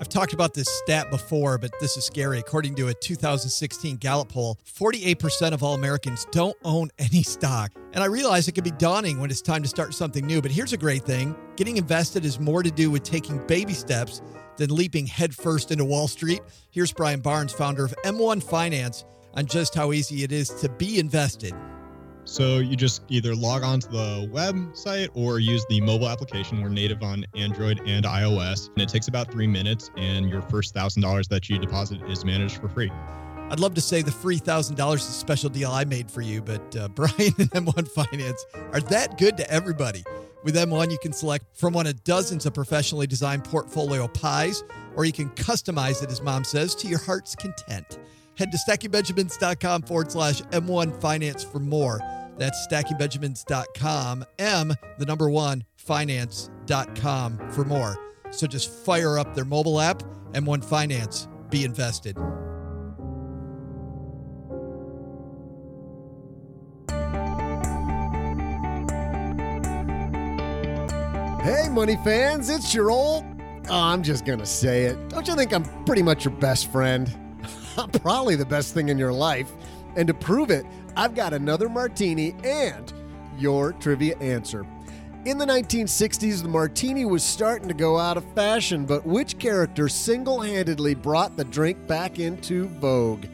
I've 0.00 0.08
talked 0.08 0.32
about 0.32 0.54
this 0.54 0.68
stat 0.68 1.10
before, 1.10 1.58
but 1.58 1.72
this 1.80 1.96
is 1.96 2.04
scary. 2.04 2.38
According 2.38 2.76
to 2.76 2.86
a 2.86 2.94
2016 2.94 3.96
Gallup 3.96 4.28
poll, 4.28 4.56
48% 4.64 5.52
of 5.52 5.64
all 5.64 5.74
Americans 5.74 6.24
don't 6.30 6.56
own 6.64 6.90
any 6.98 7.24
stock. 7.24 7.72
And 7.92 8.04
I 8.04 8.06
realize 8.06 8.46
it 8.46 8.52
can 8.52 8.62
be 8.62 8.70
daunting 8.70 9.20
when 9.20 9.28
it's 9.28 9.42
time 9.42 9.62
to 9.64 9.68
start 9.68 9.94
something 9.94 10.24
new, 10.24 10.40
but 10.40 10.52
here's 10.52 10.72
a 10.72 10.76
great 10.76 11.02
thing 11.02 11.34
getting 11.56 11.78
invested 11.78 12.24
is 12.24 12.38
more 12.38 12.62
to 12.62 12.70
do 12.70 12.92
with 12.92 13.02
taking 13.02 13.44
baby 13.48 13.72
steps 13.72 14.22
than 14.56 14.72
leaping 14.72 15.06
headfirst 15.06 15.72
into 15.72 15.84
Wall 15.84 16.06
Street. 16.06 16.42
Here's 16.70 16.92
Brian 16.92 17.20
Barnes, 17.20 17.52
founder 17.52 17.84
of 17.84 17.94
M1 18.04 18.40
Finance, 18.40 19.04
on 19.34 19.46
just 19.46 19.74
how 19.74 19.92
easy 19.92 20.22
it 20.22 20.30
is 20.30 20.48
to 20.60 20.68
be 20.68 21.00
invested. 21.00 21.54
So 22.28 22.58
you 22.58 22.76
just 22.76 23.00
either 23.08 23.34
log 23.34 23.62
on 23.62 23.80
to 23.80 23.88
the 23.88 24.30
website 24.30 25.08
or 25.14 25.38
use 25.38 25.64
the 25.70 25.80
mobile 25.80 26.10
application. 26.10 26.60
We're 26.60 26.68
native 26.68 27.02
on 27.02 27.24
Android 27.34 27.80
and 27.86 28.04
iOS, 28.04 28.68
and 28.68 28.82
it 28.82 28.90
takes 28.90 29.08
about 29.08 29.32
three 29.32 29.46
minutes. 29.46 29.90
And 29.96 30.28
your 30.28 30.42
first 30.42 30.74
thousand 30.74 31.00
dollars 31.00 31.26
that 31.28 31.48
you 31.48 31.58
deposit 31.58 32.02
is 32.02 32.26
managed 32.26 32.60
for 32.60 32.68
free. 32.68 32.92
I'd 33.50 33.60
love 33.60 33.72
to 33.76 33.80
say 33.80 34.02
the 34.02 34.12
free 34.12 34.36
thousand 34.36 34.76
dollars 34.76 35.04
is 35.04 35.08
a 35.08 35.12
special 35.14 35.48
deal 35.48 35.70
I 35.70 35.86
made 35.86 36.10
for 36.10 36.20
you, 36.20 36.42
but 36.42 36.76
uh, 36.76 36.88
Brian 36.94 37.32
and 37.38 37.50
M1 37.52 37.88
Finance 37.88 38.44
are 38.72 38.80
that 38.82 39.16
good 39.16 39.38
to 39.38 39.50
everybody. 39.50 40.04
With 40.44 40.54
M1, 40.54 40.90
you 40.90 40.98
can 40.98 41.14
select 41.14 41.46
from 41.54 41.72
one 41.72 41.86
of 41.86 42.04
dozens 42.04 42.44
of 42.44 42.52
professionally 42.52 43.06
designed 43.06 43.44
portfolio 43.44 44.06
pies, 44.06 44.64
or 44.96 45.06
you 45.06 45.14
can 45.14 45.30
customize 45.30 46.02
it, 46.02 46.10
as 46.10 46.20
mom 46.20 46.44
says, 46.44 46.74
to 46.74 46.88
your 46.88 46.98
heart's 46.98 47.34
content. 47.34 47.98
Head 48.38 48.52
to 48.52 48.58
stackingbenjamins.com 48.58 49.82
forward 49.82 50.12
slash 50.12 50.40
M1 50.42 51.00
Finance 51.00 51.42
for 51.42 51.58
more. 51.58 52.00
That's 52.36 52.68
stackingbenjamins.com, 52.68 54.24
M, 54.38 54.72
the 54.96 55.04
number 55.04 55.28
one, 55.28 55.64
finance.com 55.74 57.50
for 57.50 57.64
more. 57.64 57.96
So 58.30 58.46
just 58.46 58.70
fire 58.70 59.18
up 59.18 59.34
their 59.34 59.44
mobile 59.44 59.80
app, 59.80 60.04
M1 60.34 60.64
Finance. 60.64 61.26
Be 61.50 61.64
invested. 61.64 62.16
Hey, 71.42 71.68
money 71.70 71.96
fans, 72.04 72.50
it's 72.50 72.72
your 72.72 72.92
old. 72.92 73.24
Oh, 73.68 73.80
I'm 73.80 74.04
just 74.04 74.24
going 74.24 74.38
to 74.38 74.46
say 74.46 74.84
it. 74.84 75.08
Don't 75.08 75.26
you 75.26 75.34
think 75.34 75.52
I'm 75.52 75.64
pretty 75.84 76.02
much 76.02 76.24
your 76.24 76.34
best 76.34 76.70
friend? 76.70 77.12
Probably 78.02 78.36
the 78.36 78.46
best 78.46 78.74
thing 78.74 78.88
in 78.88 78.98
your 78.98 79.12
life. 79.12 79.50
And 79.96 80.06
to 80.08 80.14
prove 80.14 80.50
it, 80.50 80.66
I've 80.96 81.14
got 81.14 81.32
another 81.32 81.68
martini 81.68 82.34
and 82.44 82.92
your 83.38 83.72
trivia 83.72 84.16
answer. 84.18 84.66
In 85.24 85.36
the 85.36 85.44
1960s, 85.44 86.42
the 86.42 86.48
martini 86.48 87.04
was 87.04 87.22
starting 87.22 87.68
to 87.68 87.74
go 87.74 87.98
out 87.98 88.16
of 88.16 88.24
fashion, 88.34 88.86
but 88.86 89.04
which 89.04 89.38
character 89.38 89.88
single 89.88 90.40
handedly 90.40 90.94
brought 90.94 91.36
the 91.36 91.44
drink 91.44 91.86
back 91.86 92.18
into 92.18 92.68
vogue? 92.80 93.26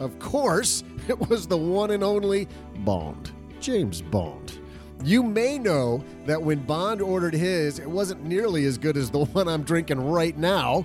Of 0.00 0.18
course, 0.18 0.84
it 1.08 1.18
was 1.28 1.46
the 1.46 1.56
one 1.56 1.90
and 1.92 2.04
only 2.04 2.48
Bond, 2.78 3.32
James 3.60 4.02
Bond. 4.02 4.58
You 5.02 5.22
may 5.22 5.58
know 5.58 6.04
that 6.26 6.40
when 6.40 6.58
Bond 6.60 7.00
ordered 7.00 7.32
his, 7.32 7.78
it 7.78 7.88
wasn't 7.88 8.24
nearly 8.24 8.66
as 8.66 8.76
good 8.76 8.96
as 8.96 9.10
the 9.10 9.24
one 9.24 9.48
I'm 9.48 9.62
drinking 9.62 10.00
right 10.10 10.36
now 10.36 10.84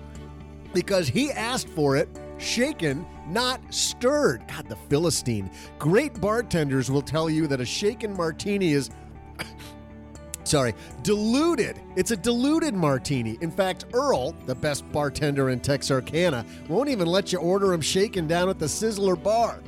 because 0.73 1.07
he 1.07 1.31
asked 1.31 1.69
for 1.69 1.95
it 1.97 2.07
shaken, 2.37 3.05
not 3.27 3.61
stirred. 3.73 4.47
God, 4.47 4.67
the 4.67 4.75
Philistine. 4.75 5.49
Great 5.79 6.19
bartenders 6.19 6.91
will 6.91 7.01
tell 7.01 7.29
you 7.29 7.47
that 7.47 7.61
a 7.61 7.65
shaken 7.65 8.15
martini 8.15 8.73
is. 8.73 8.89
Sorry, 10.43 10.75
diluted. 11.01 11.81
It's 11.95 12.11
a 12.11 12.17
diluted 12.17 12.75
martini. 12.75 13.37
In 13.41 13.49
fact, 13.49 13.85
Earl, 13.93 14.33
the 14.45 14.53
best 14.53 14.89
bartender 14.91 15.49
in 15.49 15.59
Texarkana, 15.59 16.45
won't 16.69 16.89
even 16.89 17.07
let 17.07 17.31
you 17.31 17.39
order 17.39 17.73
him 17.73 17.81
shaken 17.81 18.27
down 18.27 18.49
at 18.49 18.59
the 18.59 18.67
Sizzler 18.67 19.21
bar. 19.21 19.59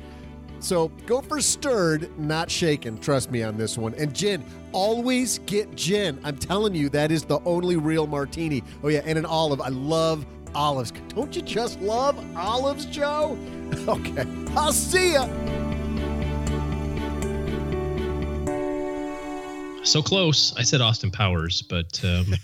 So 0.60 0.88
go 1.06 1.20
for 1.20 1.40
stirred, 1.40 2.16
not 2.18 2.50
shaken. 2.50 2.98
Trust 2.98 3.30
me 3.30 3.42
on 3.42 3.56
this 3.56 3.78
one. 3.78 3.94
And 3.94 4.14
gin, 4.14 4.44
always 4.72 5.38
get 5.40 5.74
gin. 5.76 6.20
I'm 6.24 6.36
telling 6.36 6.74
you, 6.74 6.88
that 6.90 7.12
is 7.12 7.24
the 7.24 7.40
only 7.40 7.76
real 7.76 8.06
martini. 8.06 8.64
Oh, 8.82 8.88
yeah, 8.88 9.02
and 9.04 9.18
an 9.18 9.26
olive. 9.26 9.60
I 9.60 9.68
love 9.68 10.26
olives. 10.54 10.92
Don't 11.08 11.34
you 11.34 11.42
just 11.42 11.80
love 11.80 12.18
olives, 12.36 12.86
Joe? 12.86 13.38
Okay, 13.86 14.26
I'll 14.56 14.72
see 14.72 15.12
ya. 15.12 15.26
So 19.84 20.02
close. 20.02 20.54
I 20.56 20.62
said 20.62 20.80
Austin 20.80 21.10
Powers, 21.10 21.62
but 21.62 22.02
um, 22.04 22.34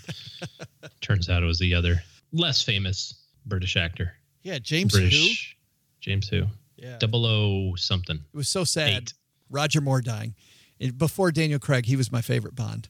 turns 1.01 1.29
out 1.29 1.43
it 1.43 1.45
was 1.45 1.59
the 1.59 1.73
other 1.73 2.01
less 2.31 2.61
famous 2.63 3.25
British 3.45 3.75
actor. 3.75 4.13
Yeah, 4.43 4.59
James 4.59 4.93
British 4.93 5.55
James 5.99 6.27
who? 6.27 6.41
who? 6.41 6.47
Yeah. 6.77 6.97
Double 6.99 7.25
O 7.25 7.75
something. 7.75 8.17
It 8.17 8.37
was 8.37 8.49
so 8.49 8.63
sad. 8.63 8.89
Eight. 8.89 9.13
Roger 9.49 9.81
Moore 9.81 10.01
dying. 10.01 10.35
And 10.79 10.97
before 10.97 11.31
Daniel 11.31 11.59
Craig, 11.59 11.85
he 11.85 11.95
was 11.95 12.11
my 12.11 12.21
favorite 12.21 12.55
Bond. 12.55 12.89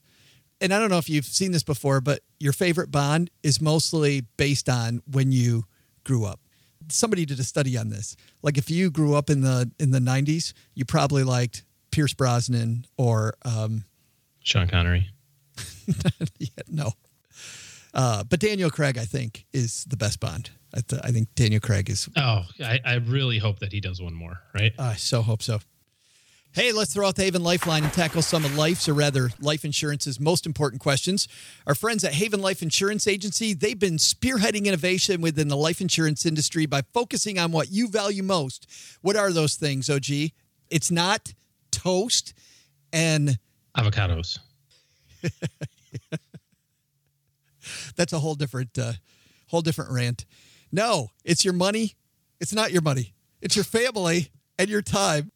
And 0.66 0.74
I 0.74 0.80
don't 0.80 0.89
know 0.89 0.97
if 0.97 1.07
you've 1.07 1.26
seen 1.26 1.51
this 1.51 1.61
before, 1.61 2.01
but 2.01 2.22
your 2.39 2.51
favorite 2.51 2.89
Bond 2.89 3.30
is 3.43 3.61
mostly 3.61 4.22
based 4.36 4.68
on 4.68 5.03
when 5.05 5.32
you 5.32 5.66
grew 6.03 6.26
up. 6.26 6.39
Somebody 6.89 7.24
did 7.24 7.39
a 7.39 7.43
study 7.43 7.78
on 7.78 7.89
this. 7.89 8.16
Like 8.41 8.57
if 8.57 8.72
you 8.72 8.89
grew 8.89 9.13
up 9.13 9.30
in 9.30 9.41
the 9.41 9.70
in 9.80 9.91
the 9.91 9.99
90s, 9.99 10.53
you 10.74 10.84
probably 10.84 11.24
liked 11.24 11.63
Pierce 11.91 12.16
Brosnan 12.16 12.88
or 12.97 13.36
um, 13.45 13.84
Sean 14.39 14.68
Connery. 14.68 15.11
yeah, 16.39 16.47
no. 16.68 16.93
Uh, 17.93 18.24
but 18.24 18.39
Daniel 18.39 18.72
Craig, 18.72 18.97
I 18.97 19.05
think, 19.05 19.45
is 19.53 19.86
the 19.86 19.97
best 19.97 20.20
Bond. 20.20 20.49
I, 20.74 20.82
th- 20.82 21.01
I 21.03 21.11
think 21.11 21.36
Daniel 21.36 21.61
Craig 21.61 21.91
is. 21.91 22.09
Oh, 22.18 22.41
I, 22.59 22.80
I 22.84 22.95
really 22.95 23.38
hope 23.38 23.59
that 23.59 23.72
he 23.72 23.82
does 23.82 24.01
one 24.01 24.16
more, 24.16 24.41
right? 24.55 24.74
I 24.80 24.95
so 24.95 25.22
hope 25.22 25.43
so. 25.43 25.59
Hey, 26.56 26.72
let's 26.72 26.93
throw 26.93 27.06
out 27.10 27.16
the 27.18 27.24
Haven 27.24 27.43
Lifeline 27.43 27.84
and 27.84 27.91
tackle 27.91 28.22
some 28.22 28.45
of 28.45 28.56
life's, 28.56 28.88
or 28.88 28.93
rather, 28.93 29.30
life 29.41 29.66
insurance's 29.66 30.22
most 30.22 30.45
important 30.45 30.82
questions. 30.82 31.28
Our 31.68 31.76
friends 31.76 32.06
at 32.06 32.14
Haven 32.14 32.41
Life 32.41 32.62
Insurance 32.62 33.08
Agency, 33.08 33.53
they've 33.53 33.78
been 33.78 33.97
spearheading 33.97 34.64
innovation 34.64 35.20
within 35.20 35.49
the 35.49 35.58
life 35.58 35.82
insurance 35.82 36.26
industry 36.26 36.66
by 36.66 36.84
focusing 36.93 37.38
on 37.38 37.51
what 37.51 37.72
you 37.72 37.89
value 37.89 38.24
most. 38.24 38.70
What 39.01 39.18
are 39.18 39.34
those 39.34 39.56
things, 39.56 39.89
OG? 39.89 40.32
It's 40.70 40.89
not 40.89 41.34
toast 41.72 42.34
and 42.93 43.38
Avocados. 43.78 44.39
that's 47.97 48.14
a 48.14 48.20
whole 48.20 48.36
different 48.36 48.80
uh, 48.80 48.93
whole 49.47 49.62
different 49.62 49.91
rant. 49.91 50.24
No, 50.72 51.10
it's 51.26 51.43
your 51.43 51.53
money. 51.53 51.95
It's 52.39 52.53
not 52.53 52.72
your 52.72 52.82
money. 52.82 53.14
It's 53.41 53.58
your 53.58 53.66
family 53.66 54.30
and 54.58 54.70
your 54.70 54.82
time. 54.82 55.34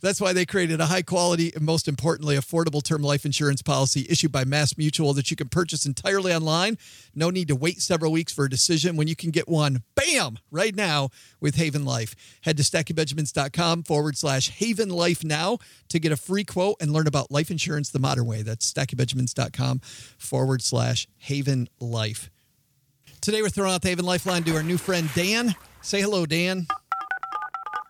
That's 0.00 0.20
why 0.20 0.32
they 0.32 0.46
created 0.46 0.80
a 0.80 0.86
high 0.86 1.02
quality 1.02 1.52
and 1.54 1.64
most 1.64 1.88
importantly 1.88 2.36
affordable 2.36 2.82
term 2.82 3.02
life 3.02 3.24
insurance 3.24 3.62
policy 3.62 4.06
issued 4.08 4.32
by 4.32 4.44
Mass 4.44 4.76
Mutual 4.78 5.12
that 5.14 5.30
you 5.30 5.36
can 5.36 5.48
purchase 5.48 5.86
entirely 5.86 6.34
online. 6.34 6.78
No 7.14 7.30
need 7.30 7.48
to 7.48 7.56
wait 7.56 7.80
several 7.80 8.12
weeks 8.12 8.32
for 8.32 8.44
a 8.44 8.50
decision 8.50 8.96
when 8.96 9.08
you 9.08 9.16
can 9.16 9.30
get 9.30 9.48
one 9.48 9.82
bam 9.94 10.38
right 10.50 10.74
now 10.74 11.10
with 11.40 11.56
Haven 11.56 11.84
Life. 11.84 12.14
Head 12.42 12.56
to 12.56 12.62
stackingbenjamins.com 12.62 13.82
forward 13.82 14.16
slash 14.16 14.48
Haven 14.50 14.88
Life 14.88 15.22
now 15.22 15.58
to 15.88 15.98
get 15.98 16.12
a 16.12 16.16
free 16.16 16.44
quote 16.44 16.76
and 16.80 16.92
learn 16.92 17.06
about 17.06 17.30
life 17.30 17.50
insurance 17.50 17.90
the 17.90 17.98
modern 17.98 18.26
way. 18.26 18.42
That's 18.42 18.72
stackingbenjamins.com 18.72 19.80
forward 20.18 20.62
slash 20.62 21.08
Haven 21.18 21.68
Life. 21.78 22.30
Today 23.20 23.42
we're 23.42 23.50
throwing 23.50 23.72
out 23.72 23.82
the 23.82 23.88
Haven 23.88 24.06
Lifeline 24.06 24.44
to 24.44 24.56
our 24.56 24.62
new 24.62 24.78
friend 24.78 25.10
Dan. 25.14 25.54
Say 25.82 26.00
hello, 26.00 26.24
Dan. 26.24 26.66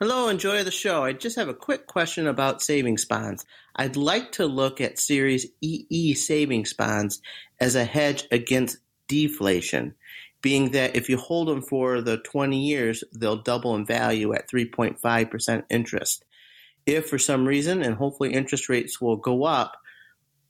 Hello, 0.03 0.28
enjoy 0.28 0.64
the 0.64 0.70
show. 0.70 1.05
I 1.05 1.12
just 1.12 1.36
have 1.36 1.51
a 1.51 1.55
quick 1.55 1.86
question 1.86 2.26
about 2.26 2.62
savings 2.62 3.05
bonds. 3.05 3.44
I'd 3.76 3.96
like 3.96 4.32
to 4.32 4.46
look 4.46 4.80
at 4.80 4.98
Series 4.98 5.46
EE 5.61 6.14
savings 6.14 6.72
bonds 6.72 7.20
as 7.61 7.74
a 7.74 7.84
hedge 7.84 8.24
against 8.30 8.78
deflation, 9.09 9.94
being 10.40 10.70
that 10.70 10.96
if 10.96 11.11
you 11.11 11.18
hold 11.18 11.48
them 11.48 11.61
for 11.61 12.01
the 12.01 12.16
20 12.16 12.59
years, 12.59 13.05
they'll 13.12 13.42
double 13.42 13.74
in 13.74 13.84
value 13.84 14.32
at 14.32 14.48
3.5% 14.51 15.64
interest. 15.68 16.24
If 16.86 17.11
for 17.11 17.18
some 17.18 17.46
reason, 17.46 17.82
and 17.82 17.94
hopefully 17.94 18.32
interest 18.32 18.70
rates 18.70 19.03
will 19.03 19.16
go 19.16 19.44
up, 19.44 19.76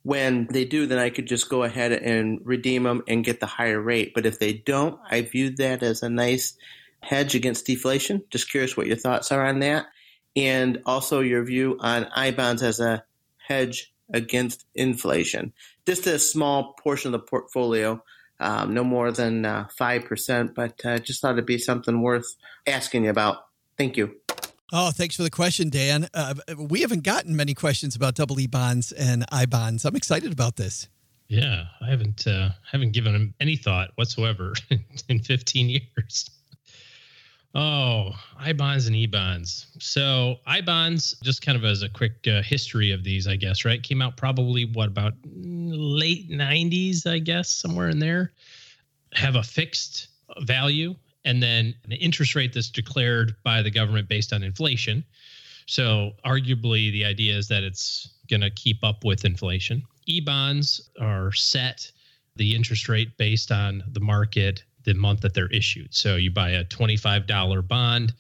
when 0.05 0.46
they 0.53 0.64
do, 0.64 0.86
then 0.86 1.01
I 1.01 1.11
could 1.11 1.26
just 1.26 1.48
go 1.48 1.64
ahead 1.64 1.90
and 1.90 2.38
redeem 2.44 2.84
them 2.84 3.03
and 3.09 3.24
get 3.24 3.40
the 3.40 3.46
higher 3.46 3.80
rate. 3.80 4.12
But 4.14 4.26
if 4.26 4.38
they 4.38 4.53
don't, 4.53 5.01
I 5.11 5.22
view 5.22 5.51
that 5.57 5.82
as 5.82 6.05
a 6.05 6.09
nice 6.09 6.55
hedge 7.03 7.34
against 7.34 7.66
deflation. 7.66 8.22
Just 8.30 8.51
curious 8.51 8.76
what 8.76 8.86
your 8.86 8.96
thoughts 8.96 9.32
are 9.32 9.46
on 9.46 9.61
that. 9.61 9.86
And 10.36 10.82
also 10.86 11.20
your 11.20 11.44
view 11.44 11.76
on 11.80 12.07
I 12.14 12.30
bonds 12.30 12.62
as 12.62 12.80
a 12.80 13.05
hedge 13.38 13.92
against 14.12 14.64
inflation. 14.74 15.53
Just 15.86 16.07
a 16.07 16.18
small 16.18 16.74
portion 16.74 17.14
of 17.14 17.20
the 17.20 17.26
portfolio, 17.26 18.03
um, 18.38 18.74
no 18.74 18.84
more 18.84 19.12
than 19.12 19.44
uh, 19.44 19.68
5%, 19.78 20.55
but 20.55 20.84
uh, 20.84 20.98
just 20.98 21.20
thought 21.20 21.32
it'd 21.32 21.46
be 21.46 21.59
something 21.59 22.01
worth 22.01 22.36
asking 22.66 23.05
you 23.05 23.11
about. 23.11 23.46
Thank 23.76 23.96
you. 23.96 24.16
Oh, 24.72 24.92
thanks 24.92 25.16
for 25.16 25.24
the 25.24 25.30
question, 25.30 25.68
Dan. 25.68 26.09
Uh, 26.14 26.34
we 26.57 26.82
haven't 26.82 27.03
gotten 27.03 27.34
many 27.34 27.55
questions 27.55 27.96
about 27.96 28.14
double 28.14 28.38
E 28.38 28.46
bonds 28.46 28.92
and 28.92 29.24
I 29.32 29.46
bonds. 29.46 29.84
I'm 29.84 29.96
excited 29.96 30.32
about 30.32 30.57
this. 30.57 30.88
Yeah, 31.26 31.64
I 31.80 31.90
haven't 31.90 32.26
uh, 32.26 32.51
haven't 32.70 32.92
given 32.92 33.14
him 33.14 33.34
any 33.40 33.57
thought 33.57 33.90
whatsoever 33.94 34.53
in 35.09 35.20
15 35.20 35.68
years. 35.68 36.30
Oh, 37.55 38.12
I 38.38 38.53
bonds 38.53 38.86
and 38.86 38.94
E 38.94 39.07
bonds. 39.07 39.66
So 39.80 40.36
I 40.46 40.61
bonds, 40.61 41.16
just 41.22 41.42
kind 41.42 41.57
of 41.57 41.64
as 41.64 41.82
a 41.82 41.88
quick 41.88 42.26
uh, 42.28 42.42
history 42.42 42.92
of 42.92 43.03
these, 43.03 43.26
I 43.26 43.36
guess, 43.36 43.64
right? 43.64 43.82
Came 43.82 44.01
out 44.01 44.16
probably 44.16 44.66
what 44.66 44.88
about 44.88 45.14
late 45.24 46.30
90s, 46.30 47.07
I 47.07 47.18
guess, 47.18 47.48
somewhere 47.48 47.88
in 47.88 47.98
there. 47.98 48.32
Have 49.14 49.34
a 49.34 49.42
fixed 49.42 50.09
value 50.42 50.94
and 51.24 51.42
then 51.42 51.74
an 51.84 51.92
interest 51.92 52.36
rate 52.36 52.53
that's 52.53 52.70
declared 52.70 53.34
by 53.42 53.62
the 53.62 53.70
government 53.70 54.09
based 54.09 54.32
on 54.32 54.44
inflation. 54.44 55.05
So 55.66 56.12
arguably, 56.24 56.92
the 56.92 57.05
idea 57.05 57.36
is 57.36 57.48
that 57.48 57.64
it's 57.64 58.14
going 58.28 58.40
to 58.40 58.51
keep 58.51 58.82
up 58.84 59.05
with 59.05 59.24
inflation. 59.24 59.82
E 60.07 60.20
bonds 60.20 60.90
are 61.01 61.32
set 61.32 61.90
the 62.36 62.55
interest 62.55 62.88
rate 62.88 63.16
based 63.18 63.51
on 63.51 63.82
the 63.88 64.01
market 64.01 64.62
the 64.85 64.95
month 64.95 65.20
that 65.20 65.35
they're 65.35 65.49
issued. 65.49 65.95
So 65.95 66.16
you 66.16 66.31
buy 66.31 66.51
a 66.51 66.64
$25 66.64 67.68
bond, 67.68 68.14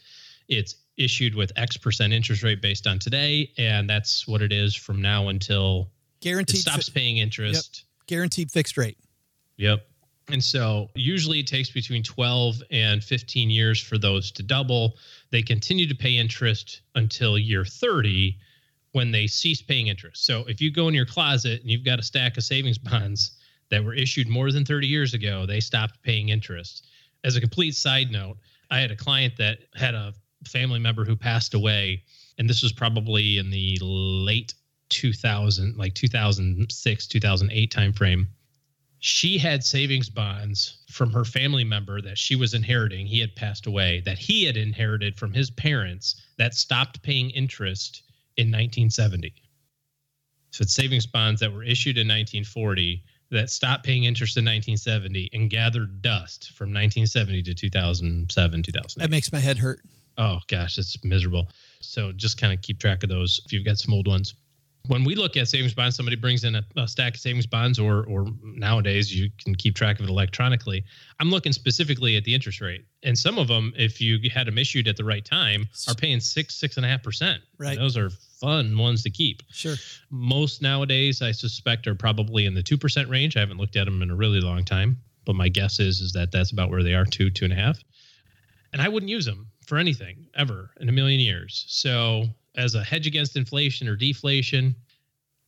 it's 0.48 0.76
issued 0.96 1.34
with 1.34 1.52
X 1.56 1.76
percent 1.76 2.12
interest 2.12 2.42
rate 2.42 2.60
based 2.60 2.86
on 2.86 2.98
today, 2.98 3.50
and 3.56 3.88
that's 3.88 4.28
what 4.28 4.42
it 4.42 4.52
is 4.52 4.74
from 4.74 5.00
now 5.00 5.28
until 5.28 5.90
Guaranteed 6.20 6.60
it 6.60 6.62
stops 6.62 6.88
paying 6.88 7.18
interest. 7.18 7.84
Yep. 7.84 8.06
Guaranteed 8.06 8.50
fixed 8.50 8.76
rate. 8.76 8.98
Yep. 9.56 9.86
And 10.28 10.42
so 10.42 10.88
usually 10.94 11.40
it 11.40 11.46
takes 11.46 11.70
between 11.70 12.02
12 12.02 12.62
and 12.70 13.02
15 13.02 13.50
years 13.50 13.80
for 13.80 13.98
those 13.98 14.30
to 14.32 14.42
double. 14.42 14.94
They 15.30 15.42
continue 15.42 15.88
to 15.88 15.94
pay 15.94 16.16
interest 16.16 16.82
until 16.94 17.38
year 17.38 17.64
30 17.64 18.36
when 18.92 19.10
they 19.10 19.26
cease 19.26 19.62
paying 19.62 19.88
interest. 19.88 20.24
So 20.24 20.44
if 20.46 20.60
you 20.60 20.70
go 20.72 20.88
in 20.88 20.94
your 20.94 21.06
closet 21.06 21.60
and 21.62 21.70
you've 21.70 21.84
got 21.84 21.98
a 21.98 22.02
stack 22.02 22.36
of 22.36 22.44
savings 22.44 22.78
bonds 22.78 23.32
that 23.70 23.84
were 23.84 23.94
issued 23.94 24.28
more 24.28 24.50
than 24.52 24.64
30 24.64 24.86
years 24.86 25.14
ago, 25.14 25.46
they 25.46 25.60
stopped 25.60 26.02
paying 26.02 26.28
interest. 26.28 26.86
As 27.24 27.36
a 27.36 27.40
complete 27.40 27.74
side 27.76 28.10
note, 28.10 28.36
I 28.70 28.80
had 28.80 28.90
a 28.90 28.96
client 28.96 29.36
that 29.38 29.58
had 29.74 29.94
a 29.94 30.14
family 30.46 30.78
member 30.78 31.04
who 31.04 31.16
passed 31.16 31.54
away, 31.54 32.02
and 32.38 32.48
this 32.48 32.62
was 32.62 32.72
probably 32.72 33.38
in 33.38 33.50
the 33.50 33.78
late 33.80 34.54
2000, 34.88 35.76
like 35.76 35.94
2006, 35.94 37.06
2008 37.06 37.72
timeframe. 37.72 38.26
she 39.00 39.38
had 39.38 39.64
savings 39.64 40.10
bonds 40.10 40.84
from 40.90 41.10
her 41.10 41.24
family 41.24 41.64
member 41.64 42.02
that 42.02 42.18
she 42.18 42.36
was 42.36 42.52
inheriting. 42.52 43.06
He 43.06 43.18
had 43.18 43.34
passed 43.34 43.66
away, 43.66 44.00
that 44.04 44.18
he 44.18 44.44
had 44.44 44.58
inherited 44.58 45.16
from 45.16 45.32
his 45.32 45.50
parents 45.50 46.20
that 46.36 46.54
stopped 46.54 47.02
paying 47.02 47.30
interest 47.30 48.02
in 48.36 48.48
1970. 48.48 49.32
So 50.50 50.62
it's 50.62 50.74
savings 50.74 51.06
bonds 51.06 51.40
that 51.40 51.52
were 51.52 51.62
issued 51.62 51.96
in 51.96 52.06
1940 52.08 53.02
that 53.30 53.50
stopped 53.50 53.84
paying 53.84 54.04
interest 54.04 54.36
in 54.36 54.44
1970 54.44 55.30
and 55.32 55.50
gathered 55.50 56.02
dust 56.02 56.52
from 56.52 56.68
1970 56.68 57.42
to 57.44 57.54
2007, 57.54 58.62
2008. 58.62 59.02
That 59.02 59.10
makes 59.10 59.32
my 59.32 59.38
head 59.38 59.58
hurt. 59.58 59.80
Oh 60.18 60.38
gosh, 60.48 60.78
it's 60.78 61.02
miserable. 61.04 61.48
So 61.80 62.12
just 62.12 62.38
kind 62.38 62.52
of 62.52 62.60
keep 62.60 62.78
track 62.78 63.02
of 63.02 63.08
those 63.08 63.40
if 63.44 63.52
you've 63.52 63.64
got 63.64 63.78
some 63.78 63.94
old 63.94 64.06
ones 64.06 64.34
when 64.86 65.04
we 65.04 65.14
look 65.14 65.36
at 65.36 65.48
savings 65.48 65.74
bonds, 65.74 65.96
somebody 65.96 66.16
brings 66.16 66.44
in 66.44 66.54
a, 66.56 66.64
a, 66.76 66.88
stack 66.88 67.14
of 67.14 67.20
savings 67.20 67.46
bonds, 67.46 67.78
or 67.78 68.04
or 68.06 68.26
nowadays 68.42 69.14
you 69.14 69.30
can 69.38 69.54
keep 69.54 69.74
track 69.74 69.98
of 69.98 70.06
it 70.06 70.08
electronically. 70.08 70.84
I'm 71.20 71.30
looking 71.30 71.52
specifically 71.52 72.16
at 72.16 72.24
the 72.24 72.34
interest 72.34 72.60
rate, 72.60 72.84
and 73.02 73.18
some 73.18 73.38
of 73.38 73.48
them, 73.48 73.72
if 73.76 74.00
you 74.00 74.18
had 74.30 74.46
them 74.46 74.58
issued 74.58 74.88
at 74.88 74.96
the 74.96 75.04
right 75.04 75.24
time, 75.24 75.68
are 75.88 75.94
paying 75.94 76.20
six 76.20 76.54
six 76.54 76.76
and 76.76 76.86
a 76.86 76.88
half 76.88 77.02
percent. 77.02 77.42
Right, 77.58 77.78
those 77.78 77.96
are 77.96 78.10
fun 78.40 78.76
ones 78.78 79.02
to 79.02 79.10
keep. 79.10 79.42
Sure. 79.50 79.76
Most 80.10 80.62
nowadays, 80.62 81.20
I 81.20 81.32
suspect, 81.32 81.86
are 81.86 81.94
probably 81.94 82.46
in 82.46 82.54
the 82.54 82.62
two 82.62 82.78
percent 82.78 83.08
range. 83.08 83.36
I 83.36 83.40
haven't 83.40 83.58
looked 83.58 83.76
at 83.76 83.84
them 83.84 84.02
in 84.02 84.10
a 84.10 84.16
really 84.16 84.40
long 84.40 84.64
time, 84.64 84.98
but 85.24 85.34
my 85.34 85.48
guess 85.48 85.78
is 85.78 86.00
is 86.00 86.12
that 86.12 86.32
that's 86.32 86.52
about 86.52 86.70
where 86.70 86.82
they 86.82 86.94
are, 86.94 87.04
two 87.04 87.30
two 87.30 87.44
and 87.44 87.52
a 87.52 87.56
half. 87.56 87.78
And 88.72 88.80
I 88.80 88.88
wouldn't 88.88 89.10
use 89.10 89.26
them 89.26 89.48
for 89.66 89.78
anything 89.78 90.26
ever 90.34 90.70
in 90.80 90.88
a 90.88 90.92
million 90.92 91.20
years. 91.20 91.64
So 91.68 92.24
as 92.56 92.74
a 92.74 92.82
hedge 92.82 93.06
against 93.06 93.36
inflation 93.36 93.88
or 93.88 93.96
deflation. 93.96 94.74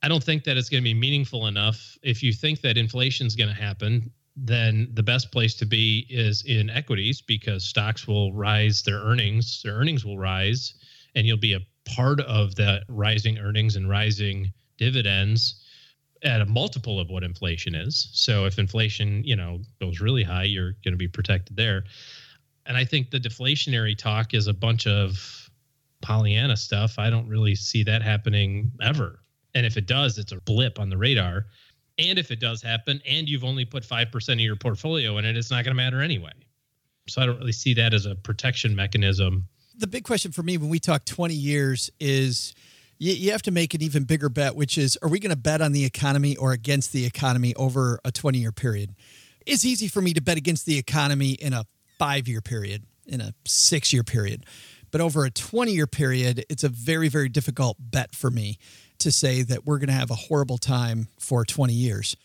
I 0.02 0.08
don't 0.08 0.22
think 0.22 0.44
that 0.44 0.56
it's 0.56 0.68
going 0.68 0.82
to 0.82 0.84
be 0.84 0.94
meaningful 0.94 1.46
enough. 1.46 1.96
If 2.02 2.22
you 2.22 2.32
think 2.32 2.60
that 2.62 2.76
inflation 2.76 3.26
is 3.26 3.36
going 3.36 3.50
to 3.50 3.60
happen, 3.60 4.10
then 4.36 4.88
the 4.94 5.02
best 5.02 5.30
place 5.30 5.54
to 5.54 5.66
be 5.66 6.06
is 6.08 6.42
in 6.42 6.70
equities 6.70 7.20
because 7.20 7.64
stocks 7.64 8.08
will 8.08 8.32
rise 8.32 8.82
their 8.82 8.98
earnings, 8.98 9.60
their 9.62 9.74
earnings 9.74 10.04
will 10.04 10.18
rise, 10.18 10.74
and 11.14 11.26
you'll 11.26 11.36
be 11.36 11.54
a 11.54 11.60
part 11.84 12.20
of 12.20 12.54
that 12.56 12.84
rising 12.88 13.38
earnings 13.38 13.76
and 13.76 13.88
rising 13.88 14.52
dividends 14.78 15.62
at 16.24 16.40
a 16.40 16.46
multiple 16.46 17.00
of 17.00 17.10
what 17.10 17.22
inflation 17.22 17.74
is. 17.74 18.08
So 18.12 18.44
if 18.46 18.58
inflation, 18.58 19.22
you 19.24 19.36
know, 19.36 19.60
goes 19.80 20.00
really 20.00 20.22
high, 20.22 20.44
you're 20.44 20.72
going 20.84 20.92
to 20.92 20.98
be 20.98 21.08
protected 21.08 21.56
there. 21.56 21.84
And 22.66 22.76
I 22.76 22.84
think 22.84 23.10
the 23.10 23.18
deflationary 23.18 23.98
talk 23.98 24.34
is 24.34 24.46
a 24.46 24.54
bunch 24.54 24.86
of 24.86 25.41
Pollyanna 26.02 26.56
stuff, 26.56 26.98
I 26.98 27.10
don't 27.10 27.28
really 27.28 27.54
see 27.54 27.82
that 27.84 28.02
happening 28.02 28.72
ever. 28.82 29.20
And 29.54 29.66
if 29.66 29.76
it 29.76 29.86
does, 29.86 30.18
it's 30.18 30.32
a 30.32 30.40
blip 30.40 30.78
on 30.78 30.90
the 30.90 30.96
radar. 30.96 31.46
And 31.98 32.18
if 32.18 32.30
it 32.30 32.40
does 32.40 32.62
happen 32.62 33.00
and 33.06 33.28
you've 33.28 33.44
only 33.44 33.64
put 33.64 33.82
5% 33.82 34.32
of 34.32 34.40
your 34.40 34.56
portfolio 34.56 35.18
in 35.18 35.24
it, 35.24 35.36
it's 35.36 35.50
not 35.50 35.64
going 35.64 35.76
to 35.76 35.82
matter 35.82 36.00
anyway. 36.00 36.32
So 37.08 37.20
I 37.22 37.26
don't 37.26 37.38
really 37.38 37.52
see 37.52 37.74
that 37.74 37.92
as 37.94 38.06
a 38.06 38.14
protection 38.14 38.74
mechanism. 38.74 39.46
The 39.76 39.86
big 39.86 40.04
question 40.04 40.32
for 40.32 40.42
me 40.42 40.58
when 40.58 40.68
we 40.68 40.78
talk 40.78 41.04
20 41.04 41.34
years 41.34 41.90
is 41.98 42.54
you, 42.98 43.12
you 43.12 43.32
have 43.32 43.42
to 43.42 43.50
make 43.50 43.74
an 43.74 43.82
even 43.82 44.04
bigger 44.04 44.28
bet, 44.28 44.54
which 44.54 44.78
is 44.78 44.96
are 45.02 45.08
we 45.08 45.18
going 45.18 45.30
to 45.30 45.36
bet 45.36 45.60
on 45.60 45.72
the 45.72 45.84
economy 45.84 46.36
or 46.36 46.52
against 46.52 46.92
the 46.92 47.04
economy 47.04 47.54
over 47.56 47.98
a 48.04 48.12
20 48.12 48.38
year 48.38 48.52
period? 48.52 48.94
It's 49.44 49.64
easy 49.64 49.88
for 49.88 50.00
me 50.00 50.12
to 50.14 50.22
bet 50.22 50.36
against 50.36 50.66
the 50.66 50.78
economy 50.78 51.32
in 51.32 51.52
a 51.52 51.66
five 51.98 52.28
year 52.28 52.40
period, 52.40 52.84
in 53.06 53.20
a 53.20 53.34
six 53.46 53.92
year 53.92 54.04
period. 54.04 54.46
But 54.92 55.00
over 55.00 55.24
a 55.24 55.30
20 55.30 55.72
year 55.72 55.88
period, 55.88 56.44
it's 56.48 56.62
a 56.62 56.68
very, 56.68 57.08
very 57.08 57.28
difficult 57.28 57.76
bet 57.80 58.14
for 58.14 58.30
me 58.30 58.58
to 58.98 59.10
say 59.10 59.42
that 59.42 59.66
we're 59.66 59.78
going 59.78 59.88
to 59.88 59.94
have 59.94 60.10
a 60.10 60.14
horrible 60.14 60.58
time 60.58 61.08
for 61.18 61.44
20 61.44 61.72
years. 61.72 62.16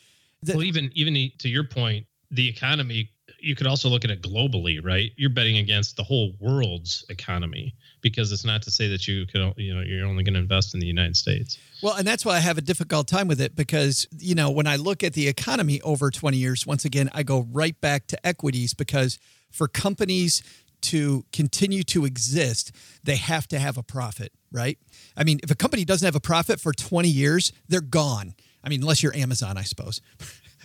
The, 0.43 0.53
well, 0.53 0.63
even 0.63 0.91
even 0.93 1.32
to 1.39 1.49
your 1.49 1.63
point, 1.63 2.05
the 2.30 2.47
economy, 2.47 3.09
you 3.39 3.55
could 3.55 3.65
also 3.65 3.89
look 3.89 4.03
at 4.05 4.11
it 4.11 4.22
globally, 4.22 4.84
right? 4.84 5.11
You're 5.15 5.32
betting 5.32 5.57
against 5.57 5.95
the 5.95 6.03
whole 6.03 6.34
world's 6.39 7.05
economy 7.09 7.74
because 8.01 8.32
it's 8.32 8.45
not 8.45 8.61
to 8.63 8.72
say 8.72 8.88
that 8.89 9.07
you 9.07 9.26
can, 9.26 9.53
you 9.57 9.74
know, 9.74 9.82
you're 9.82 10.05
only 10.05 10.24
going 10.24 10.36
to 10.36 10.39
invest 10.39 10.74
in 10.74 10.80
the 10.80 10.86
United 10.86 11.15
States. 11.15 11.57
Well, 11.82 11.95
and 11.95 12.07
that's 12.07 12.24
why 12.26 12.36
I 12.36 12.39
have 12.39 12.57
a 12.57 12.61
difficult 12.61 13.07
time 13.07 13.28
with 13.28 13.41
it 13.41 13.55
because, 13.55 14.07
you 14.20 14.36
know, 14.36 14.51
when 14.51 14.68
I 14.68 14.76
look 14.76 15.03
at 15.03 15.13
the 15.13 15.28
economy 15.28 15.82
over 15.82 16.11
20 16.11 16.38
years, 16.38 16.68
once 16.68 16.86
again, 16.86 17.09
I 17.13 17.24
go 17.24 17.47
right 17.51 17.80
back 17.82 18.07
to 18.07 18.28
equities 18.28 18.74
because 18.74 19.18
for 19.51 19.68
companies 19.68 20.43
to 20.82 21.26
continue 21.34 21.84
to 21.84 22.06
exist, 22.06 22.72
they 23.04 23.16
have 23.16 23.48
to 23.50 23.60
have 23.60 23.78
a 23.78 23.84
profit, 23.84 24.32
right? 24.52 24.78
I 25.16 25.24
mean, 25.24 25.40
if 25.44 25.52
a 25.52 25.56
company 25.56 25.86
doesn't 25.86 26.06
have 26.06 26.16
a 26.16 26.20
profit 26.20 26.60
for 26.60 26.74
20 26.74 27.08
years, 27.08 27.52
they're 27.68 27.82
gone. 27.82 28.36
I 28.64 28.70
mean, 28.70 28.82
unless 28.82 29.02
you're 29.02 29.16
Amazon, 29.16 29.58
I 29.58 29.64
suppose. 29.64 30.02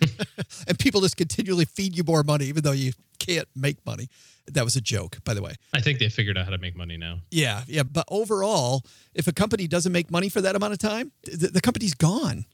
and 0.69 0.79
people 0.79 1.01
just 1.01 1.17
continually 1.17 1.65
feed 1.65 1.97
you 1.97 2.05
more 2.05 2.23
money, 2.23 2.47
even 2.47 2.63
though 2.63 2.73
you 2.73 2.93
can't 3.19 3.49
make 3.55 3.85
money. 3.87 4.09
That 4.49 4.65
was 4.65 4.75
a 4.75 4.81
joke, 4.81 5.19
by 5.25 5.35
the 5.35 5.43
way. 5.43 5.55
I 5.73 5.81
think 5.81 6.01
they 6.01 6.09
figured 6.09 6.37
out 6.37 6.45
how 6.45 6.51
to 6.51 6.59
make 6.59 6.77
money 6.77 6.97
now. 6.97 7.19
Yeah, 7.31 7.63
yeah. 7.69 7.85
But 7.85 8.05
overall, 8.09 8.83
if 9.15 9.29
a 9.29 9.33
company 9.33 9.69
doesn't 9.69 9.93
make 9.93 10.11
money 10.11 10.29
for 10.29 10.41
that 10.41 10.57
amount 10.57 10.73
of 10.73 10.79
time, 10.81 11.13
the, 11.25 11.49
the 11.49 11.61
company's 11.61 11.95
gone. 11.95 12.47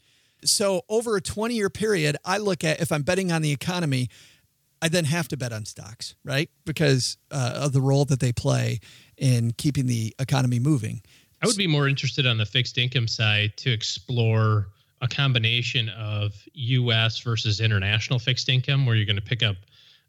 So 0.45 0.83
over 0.89 1.17
a 1.17 1.21
20 1.21 1.55
year 1.55 1.71
period, 1.71 2.17
I 2.25 2.39
look 2.39 2.63
at 2.63 2.81
if 2.81 2.93
I'm 2.93 3.03
betting 3.03 3.33
on 3.33 3.43
the 3.43 3.53
economy, 3.53 4.09
I 4.81 4.89
then 4.89 5.05
have 5.05 5.29
to 5.29 5.37
bet 5.37 5.53
on 5.53 5.64
stocks, 5.64 6.14
right? 6.24 6.51
Because 6.64 7.16
uh, 7.31 7.53
of 7.57 7.72
the 7.72 7.81
role 7.81 8.05
that 8.07 8.20
they 8.20 8.33
play 8.33 8.81
in 9.16 9.53
keeping 9.53 9.87
the 9.87 10.14
economy 10.18 10.59
moving. 10.59 11.03
I 11.43 11.47
would 11.47 11.57
be 11.57 11.66
more 11.66 11.89
interested 11.89 12.26
on 12.26 12.39
the 12.39 12.47
fixed 12.47 12.79
income 12.79 13.09
side 13.09 13.57
to 13.59 13.70
explore 13.70 14.68
a 15.01 15.09
combination 15.09 15.89
of 15.91 16.35
US 16.55 17.20
versus 17.20 17.61
international 17.61 18.18
fixed 18.18 18.49
income, 18.49 18.87
where 18.87 18.97
you're 18.97 19.07
going 19.07 19.16
to 19.16 19.22
pick 19.22 19.43
up 19.43 19.57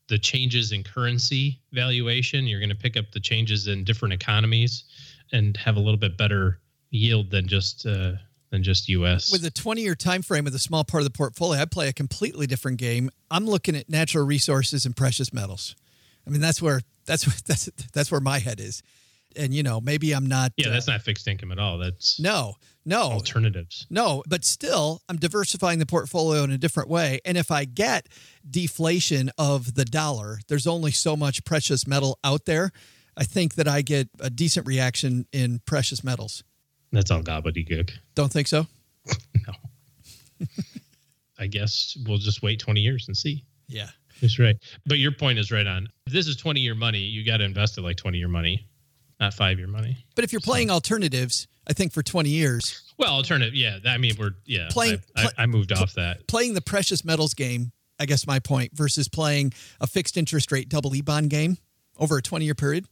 the 0.08 0.18
changes 0.18 0.72
in 0.72 0.84
currency 0.84 1.62
valuation, 1.72 2.48
you're 2.48 2.60
going 2.60 2.70
to 2.70 2.76
pick 2.76 2.98
up 2.98 3.12
the 3.12 3.20
changes 3.20 3.68
in 3.68 3.84
different 3.84 4.14
economies 4.14 4.84
and 5.32 5.56
have 5.58 5.78
a 5.78 5.80
little 5.80 6.00
bit 6.00 6.18
better 6.18 6.60
yield 6.90 7.30
than 7.30 7.48
just 7.48 7.86
uh, 7.86 8.14
than 8.52 8.64
just 8.64 8.90
US. 8.90 9.32
With 9.32 9.46
a 9.46 9.52
20 9.52 9.82
year 9.82 9.96
time 9.96 10.22
frame 10.22 10.44
with 10.44 10.56
a 10.56 10.60
small 10.60 10.84
part 10.84 11.02
of 11.02 11.06
the 11.06 11.16
portfolio, 11.16 11.62
I 11.62 11.66
play 11.66 11.88
a 11.88 11.94
completely 11.94 12.48
different 12.48 12.78
game. 12.78 13.10
I'm 13.30 13.46
looking 13.46 13.76
at 13.76 13.90
natural 13.90 14.26
resources 14.26 14.86
and 14.86 14.96
precious 14.96 15.34
metals. 15.34 15.76
I 16.26 16.30
mean, 16.30 16.42
that's 16.42 16.62
where 16.62 16.82
that's 17.06 17.42
that's 17.44 17.66
that's 17.94 18.12
where 18.12 18.22
my 18.22 18.40
head 18.40 18.60
is. 18.60 18.82
And 19.36 19.54
you 19.54 19.62
know, 19.62 19.80
maybe 19.80 20.14
I'm 20.14 20.26
not. 20.26 20.54
Yeah, 20.58 20.70
that's 20.70 20.88
uh, 20.88 20.94
not 20.94 21.02
fixed 21.02 21.28
income 21.28 21.52
at 21.52 21.60
all. 21.60 21.78
That's 21.78 22.20
no, 22.20 22.56
no 22.84 23.02
alternatives. 23.02 23.86
No, 23.90 24.24
but 24.28 24.44
still, 24.44 25.02
I'm 25.08 25.18
diversifying 25.18 25.78
the 25.78 25.86
portfolio 25.86 26.44
in 26.44 26.52
a 26.52 26.58
different 26.58 26.90
way. 26.90 27.20
And 27.26 27.38
if 27.38 27.52
I 27.52 27.66
get 27.66 28.08
deflation 28.50 29.30
of 29.38 29.76
the 29.76 29.86
dollar, 29.86 30.40
there's 30.48 30.66
only 30.66 30.92
so 30.92 31.16
much 31.16 31.46
precious 31.46 31.86
metal 31.86 32.18
out 32.24 32.46
there. 32.46 32.72
I 33.16 33.24
think 33.24 33.56
that 33.56 33.68
I 33.68 33.82
get 33.82 34.10
a 34.20 34.30
decent 34.30 34.66
reaction 34.66 35.28
in 35.32 35.60
precious 35.66 36.04
metals. 36.04 36.44
That's 36.92 37.12
all 37.12 37.22
gobbledygook. 37.22 37.92
Don't 38.16 38.32
think 38.32 38.48
so? 38.48 38.66
no. 39.48 39.54
I 41.38 41.48
guess 41.48 41.98
we'll 42.06 42.18
just 42.18 42.42
wait 42.42 42.60
20 42.60 42.82
years 42.82 43.08
and 43.08 43.16
see. 43.16 43.44
Yeah. 43.68 43.90
That's 44.22 44.40
right. 44.40 44.58
But 44.86 44.98
your 44.98 45.12
point 45.12 45.40
is 45.40 45.52
right 45.52 45.66
on. 45.66 45.88
If 46.08 46.14
this 46.14 46.28
is 46.28 46.36
20 46.36 46.60
year 46.60 46.76
money, 46.76 47.00
you 47.00 47.26
got 47.26 47.38
to 47.38 47.46
invest 47.46 47.78
it 47.78 47.82
like 47.82 47.96
20 47.96 48.18
year 48.18 48.28
money, 48.28 48.68
not 49.20 49.34
five 49.34 49.58
year 49.58 49.68
money. 49.68 49.98
But 50.16 50.24
if 50.24 50.34
you're 50.34 50.42
playing 50.42 50.68
so. 50.70 50.74
alternatives, 50.74 51.48
I 51.68 51.74
think 51.74 51.94
for 51.94 52.04
20 52.04 52.30
years. 52.30 52.84
Well, 52.98 53.14
alternative. 53.14 53.56
Yeah. 53.56 53.78
I 53.88 53.98
mean, 53.98 54.16
we're, 54.20 54.32
yeah. 54.46 54.68
Playing, 54.72 55.00
I, 55.16 55.26
I, 55.26 55.44
I 55.44 55.46
moved 55.46 55.70
pl- 55.70 55.82
off 55.82 55.94
that. 55.94 56.28
Playing 56.28 56.54
the 56.54 56.62
precious 56.62 57.06
metals 57.06 57.34
game, 57.34 57.72
I 58.00 58.06
guess 58.06 58.28
my 58.28 58.40
point, 58.40 58.76
versus 58.76 59.08
playing 59.08 59.54
a 59.80 59.88
fixed 59.88 60.18
interest 60.18 60.52
rate 60.52 60.68
double 60.68 60.94
E 60.96 61.02
bond 61.02 61.30
game 61.30 61.58
over 61.98 62.18
a 62.18 62.22
20 62.22 62.44
year 62.44 62.56
period 62.56 62.86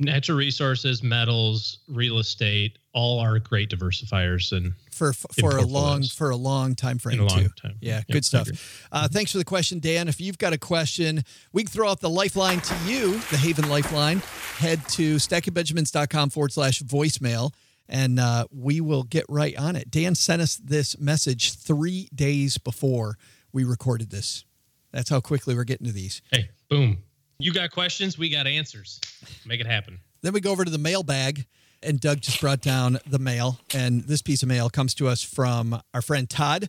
natural 0.00 0.38
resources, 0.38 1.02
metals, 1.02 1.78
real 1.88 2.18
estate, 2.18 2.78
all 2.92 3.20
are 3.20 3.38
great 3.38 3.70
diversifiers 3.70 4.50
and 4.52 4.72
for 4.90 5.12
for 5.12 5.58
a 5.58 5.62
long 5.62 6.02
for 6.02 6.30
a 6.30 6.36
long 6.36 6.74
time 6.74 6.98
frame 6.98 7.20
long 7.20 7.28
too. 7.28 7.48
Time. 7.60 7.76
Yeah, 7.80 7.96
yep, 7.96 8.08
good 8.08 8.24
stuff. 8.24 8.48
Uh, 8.90 9.06
thanks 9.08 9.30
for 9.32 9.38
the 9.38 9.44
question, 9.44 9.78
Dan. 9.78 10.08
If 10.08 10.20
you've 10.20 10.38
got 10.38 10.52
a 10.52 10.58
question, 10.58 11.22
we 11.52 11.62
can 11.62 11.70
throw 11.70 11.88
out 11.88 12.00
the 12.00 12.10
lifeline 12.10 12.60
to 12.60 12.74
you, 12.86 13.12
the 13.30 13.36
Haven 13.36 13.68
Lifeline. 13.68 14.22
Head 14.58 14.80
to 14.90 15.16
stackingbenjamins.com 15.16 16.30
forward 16.30 16.52
slash 16.52 16.82
voicemail, 16.82 17.52
and 17.88 18.18
uh, 18.18 18.46
we 18.50 18.80
will 18.80 19.04
get 19.04 19.24
right 19.28 19.56
on 19.56 19.76
it. 19.76 19.90
Dan 19.90 20.14
sent 20.14 20.42
us 20.42 20.56
this 20.56 20.98
message 20.98 21.54
three 21.54 22.08
days 22.14 22.58
before 22.58 23.16
we 23.52 23.64
recorded 23.64 24.10
this. 24.10 24.44
That's 24.92 25.10
how 25.10 25.20
quickly 25.20 25.54
we're 25.54 25.64
getting 25.64 25.86
to 25.86 25.92
these. 25.92 26.20
Hey, 26.32 26.50
boom. 26.68 26.98
You 27.40 27.54
got 27.54 27.70
questions, 27.70 28.18
we 28.18 28.28
got 28.28 28.46
answers. 28.46 29.00
Make 29.46 29.62
it 29.62 29.66
happen. 29.66 29.98
Then 30.20 30.34
we 30.34 30.42
go 30.42 30.50
over 30.52 30.62
to 30.62 30.70
the 30.70 30.76
mailbag, 30.76 31.46
and 31.82 31.98
Doug 31.98 32.20
just 32.20 32.38
brought 32.38 32.60
down 32.60 32.98
the 33.06 33.18
mail. 33.18 33.58
And 33.72 34.04
this 34.04 34.20
piece 34.20 34.42
of 34.42 34.48
mail 34.50 34.68
comes 34.68 34.92
to 34.96 35.08
us 35.08 35.22
from 35.22 35.80
our 35.94 36.02
friend 36.02 36.28
Todd. 36.28 36.68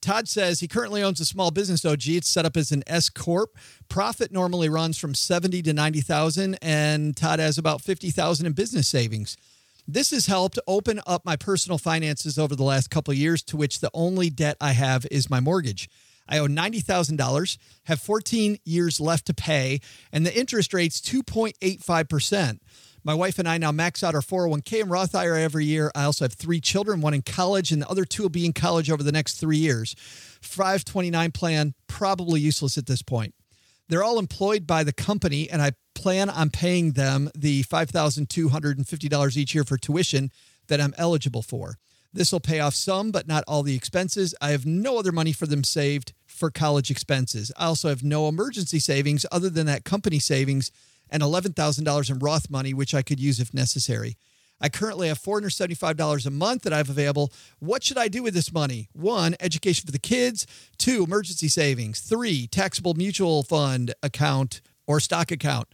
Todd 0.00 0.28
says 0.28 0.60
he 0.60 0.68
currently 0.68 1.02
owns 1.02 1.18
a 1.18 1.24
small 1.24 1.50
business 1.50 1.84
OG. 1.84 2.06
It's 2.06 2.28
set 2.28 2.46
up 2.46 2.56
as 2.56 2.70
an 2.70 2.84
S 2.86 3.08
corp. 3.08 3.56
Profit 3.88 4.30
normally 4.30 4.68
runs 4.68 4.96
from 4.96 5.12
70 5.12 5.60
to 5.62 5.72
90,000 5.72 6.56
and 6.62 7.16
Todd 7.16 7.40
has 7.40 7.58
about 7.58 7.80
50,000 7.80 8.46
in 8.46 8.52
business 8.52 8.88
savings. 8.88 9.36
This 9.86 10.12
has 10.12 10.26
helped 10.26 10.58
open 10.68 11.00
up 11.06 11.24
my 11.24 11.36
personal 11.36 11.78
finances 11.78 12.38
over 12.38 12.54
the 12.54 12.64
last 12.64 12.90
couple 12.90 13.14
years 13.14 13.42
to 13.44 13.56
which 13.56 13.80
the 13.80 13.90
only 13.94 14.30
debt 14.30 14.56
I 14.60 14.72
have 14.72 15.06
is 15.10 15.30
my 15.30 15.40
mortgage. 15.40 15.88
I 16.32 16.38
owe 16.38 16.46
$90,000, 16.46 17.58
have 17.84 18.00
14 18.00 18.56
years 18.64 19.00
left 19.00 19.26
to 19.26 19.34
pay, 19.34 19.80
and 20.10 20.24
the 20.24 20.34
interest 20.34 20.72
rate's 20.72 20.98
2.85%. 20.98 22.58
My 23.04 23.12
wife 23.12 23.38
and 23.38 23.46
I 23.46 23.58
now 23.58 23.70
max 23.70 24.02
out 24.02 24.14
our 24.14 24.22
401k 24.22 24.80
and 24.80 24.90
Roth 24.90 25.14
IRA 25.14 25.42
every 25.42 25.66
year. 25.66 25.92
I 25.94 26.04
also 26.04 26.24
have 26.24 26.32
three 26.32 26.60
children, 26.60 27.02
one 27.02 27.12
in 27.12 27.20
college, 27.20 27.70
and 27.70 27.82
the 27.82 27.90
other 27.90 28.06
two 28.06 28.22
will 28.22 28.30
be 28.30 28.46
in 28.46 28.54
college 28.54 28.90
over 28.90 29.02
the 29.02 29.12
next 29.12 29.34
three 29.34 29.58
years. 29.58 29.94
529 30.40 31.32
plan, 31.32 31.74
probably 31.86 32.40
useless 32.40 32.78
at 32.78 32.86
this 32.86 33.02
point. 33.02 33.34
They're 33.90 34.04
all 34.04 34.18
employed 34.18 34.66
by 34.66 34.84
the 34.84 34.92
company, 34.92 35.50
and 35.50 35.60
I 35.60 35.72
plan 35.94 36.30
on 36.30 36.48
paying 36.48 36.92
them 36.92 37.30
the 37.36 37.64
$5,250 37.64 39.36
each 39.36 39.54
year 39.54 39.64
for 39.64 39.76
tuition 39.76 40.30
that 40.68 40.80
I'm 40.80 40.94
eligible 40.96 41.42
for. 41.42 41.76
This 42.12 42.32
will 42.32 42.40
pay 42.40 42.60
off 42.60 42.74
some, 42.74 43.10
but 43.10 43.26
not 43.26 43.44
all 43.48 43.62
the 43.62 43.74
expenses. 43.74 44.34
I 44.40 44.50
have 44.50 44.66
no 44.66 44.98
other 44.98 45.12
money 45.12 45.32
for 45.32 45.46
them 45.46 45.64
saved 45.64 46.12
for 46.26 46.50
college 46.50 46.90
expenses. 46.90 47.50
I 47.56 47.66
also 47.66 47.88
have 47.88 48.02
no 48.02 48.28
emergency 48.28 48.78
savings 48.78 49.24
other 49.32 49.48
than 49.48 49.66
that 49.66 49.84
company 49.84 50.18
savings 50.18 50.70
and 51.08 51.22
$11,000 51.22 52.10
in 52.10 52.18
Roth 52.18 52.50
money, 52.50 52.74
which 52.74 52.94
I 52.94 53.02
could 53.02 53.20
use 53.20 53.40
if 53.40 53.54
necessary. 53.54 54.16
I 54.60 54.68
currently 54.68 55.08
have 55.08 55.18
$475 55.18 56.26
a 56.26 56.30
month 56.30 56.62
that 56.62 56.72
I 56.72 56.76
have 56.76 56.88
available. 56.88 57.32
What 57.58 57.82
should 57.82 57.98
I 57.98 58.08
do 58.08 58.22
with 58.22 58.32
this 58.32 58.52
money? 58.52 58.88
One, 58.92 59.34
education 59.40 59.86
for 59.86 59.92
the 59.92 59.98
kids. 59.98 60.46
Two, 60.78 61.02
emergency 61.02 61.48
savings. 61.48 62.00
Three, 62.00 62.46
taxable 62.46 62.94
mutual 62.94 63.42
fund 63.42 63.92
account 64.02 64.60
or 64.86 65.00
stock 65.00 65.32
account. 65.32 65.68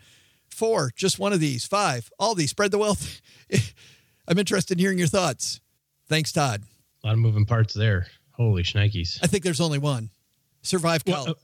Four, 0.49 0.91
just 0.97 1.18
one 1.18 1.34
of 1.34 1.41
these. 1.41 1.66
Five, 1.66 2.11
all 2.18 2.34
these. 2.34 2.51
Spread 2.51 2.70
the 2.70 2.78
wealth. 2.78 3.20
I'm 4.28 4.39
interested 4.39 4.78
in 4.78 4.78
hearing 4.78 4.99
your 4.99 5.07
thoughts. 5.07 5.61
Thanks, 6.09 6.32
Todd. 6.32 6.62
A 7.04 7.06
lot 7.06 7.12
of 7.14 7.18
moving 7.18 7.44
parts 7.46 7.74
there. 7.74 8.06
Holy 8.32 8.62
shnikes. 8.62 9.18
I 9.22 9.26
think 9.26 9.44
there's 9.44 9.61
only 9.61 9.78
one. 9.78 10.11
Survive 10.62 11.02
Well, 11.06 11.16
college. 11.24 11.36
uh, 11.36 11.40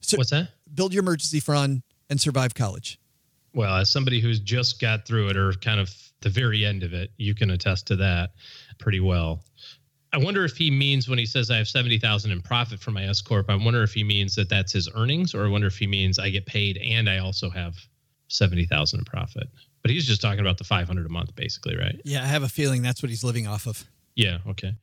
Sur- 0.00 0.16
What's 0.18 0.30
that? 0.30 0.48
build 0.74 0.94
your 0.94 1.02
emergency 1.02 1.40
fund 1.40 1.82
and 2.08 2.20
survive 2.20 2.54
college. 2.54 2.98
Well, 3.54 3.76
as 3.76 3.90
somebody 3.90 4.20
who's 4.20 4.40
just 4.40 4.80
got 4.80 5.06
through 5.06 5.28
it 5.28 5.36
or 5.36 5.52
kind 5.54 5.80
of 5.80 5.92
the 6.20 6.30
very 6.30 6.64
end 6.64 6.82
of 6.82 6.92
it, 6.92 7.10
you 7.16 7.34
can 7.34 7.50
attest 7.50 7.86
to 7.88 7.96
that 7.96 8.30
pretty 8.78 9.00
well. 9.00 9.42
I 10.12 10.18
wonder 10.18 10.44
if 10.44 10.56
he 10.56 10.70
means 10.70 11.08
when 11.08 11.18
he 11.18 11.26
says 11.26 11.50
I 11.50 11.56
have 11.58 11.68
70,000 11.68 12.30
in 12.32 12.40
profit 12.42 12.80
from 12.80 12.94
my 12.94 13.04
S 13.04 13.20
corp, 13.20 13.48
I 13.50 13.54
wonder 13.56 13.82
if 13.82 13.92
he 13.92 14.02
means 14.04 14.34
that 14.36 14.48
that's 14.48 14.72
his 14.72 14.88
earnings 14.94 15.34
or 15.34 15.44
I 15.44 15.48
wonder 15.48 15.66
if 15.68 15.76
he 15.78 15.86
means 15.86 16.18
I 16.18 16.30
get 16.30 16.46
paid 16.46 16.78
and 16.78 17.08
I 17.08 17.18
also 17.18 17.50
have 17.50 17.74
70,000 18.28 18.98
in 19.00 19.04
profit. 19.04 19.48
But 19.82 19.90
he's 19.90 20.06
just 20.06 20.20
talking 20.20 20.40
about 20.40 20.58
the 20.58 20.64
500 20.64 21.06
a 21.06 21.08
month 21.08 21.34
basically, 21.34 21.76
right? 21.76 22.00
Yeah, 22.04 22.22
I 22.22 22.26
have 22.26 22.42
a 22.42 22.48
feeling 22.48 22.82
that's 22.82 23.02
what 23.02 23.08
he's 23.08 23.24
living 23.24 23.46
off 23.46 23.66
of. 23.66 23.84
Yeah, 24.14 24.38
okay. 24.48 24.74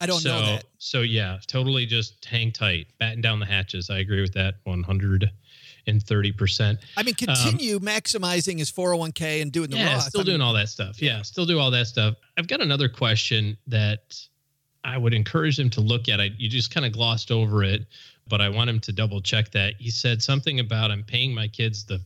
I 0.00 0.06
don't 0.06 0.20
so, 0.20 0.30
know 0.30 0.46
that. 0.46 0.64
So 0.78 1.02
yeah, 1.02 1.38
totally 1.46 1.86
just 1.86 2.24
hang 2.24 2.52
tight, 2.52 2.86
batten 2.98 3.20
down 3.20 3.40
the 3.40 3.46
hatches. 3.46 3.90
I 3.90 3.98
agree 3.98 4.20
with 4.20 4.32
that 4.34 4.64
130%. 4.64 6.78
I 6.96 7.02
mean, 7.02 7.14
continue 7.14 7.80
maximizing 7.80 8.58
his 8.58 8.70
401k 8.70 9.42
and 9.42 9.50
doing 9.50 9.70
the 9.70 9.76
Um, 9.76 9.82
yeah, 9.82 9.94
Roth. 9.94 10.04
still 10.04 10.20
I 10.20 10.24
doing 10.24 10.38
mean, 10.38 10.46
all 10.46 10.54
that 10.54 10.68
stuff. 10.68 11.02
Yeah, 11.02 11.22
still 11.22 11.46
do 11.46 11.58
all 11.58 11.72
that 11.72 11.88
stuff. 11.88 12.14
I've 12.36 12.46
got 12.46 12.60
another 12.60 12.88
question 12.88 13.56
that 13.66 14.16
I 14.84 14.96
would 14.96 15.14
encourage 15.14 15.58
him 15.58 15.70
to 15.70 15.80
look 15.80 16.08
at. 16.08 16.20
I 16.20 16.30
you 16.38 16.48
just 16.48 16.72
kind 16.72 16.86
of 16.86 16.92
glossed 16.92 17.32
over 17.32 17.64
it, 17.64 17.86
but 18.28 18.40
I 18.40 18.48
want 18.48 18.70
him 18.70 18.80
to 18.80 18.92
double 18.92 19.20
check 19.20 19.50
that. 19.52 19.74
He 19.78 19.90
said 19.90 20.22
something 20.22 20.60
about 20.60 20.90
I'm 20.90 21.02
paying 21.02 21.34
my 21.34 21.48
kids 21.48 21.84
the 21.84 22.00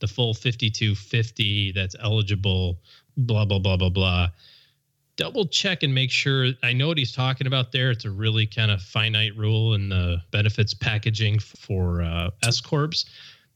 the 0.00 0.06
full 0.06 0.34
5250 0.34 1.72
that's 1.72 1.96
eligible 2.00 2.78
blah 3.16 3.44
blah 3.44 3.58
blah 3.58 3.76
blah 3.76 3.88
blah. 3.88 4.28
Double 5.16 5.46
check 5.46 5.82
and 5.82 5.92
make 5.92 6.12
sure 6.12 6.50
I 6.62 6.72
know 6.72 6.86
what 6.86 6.98
he's 6.98 7.12
talking 7.12 7.48
about 7.48 7.72
there. 7.72 7.90
It's 7.90 8.04
a 8.04 8.10
really 8.10 8.46
kind 8.46 8.70
of 8.70 8.80
finite 8.80 9.36
rule 9.36 9.74
in 9.74 9.88
the 9.88 10.22
benefits 10.30 10.74
packaging 10.74 11.40
for 11.40 12.02
uh, 12.02 12.30
S 12.44 12.60
corps, 12.60 13.04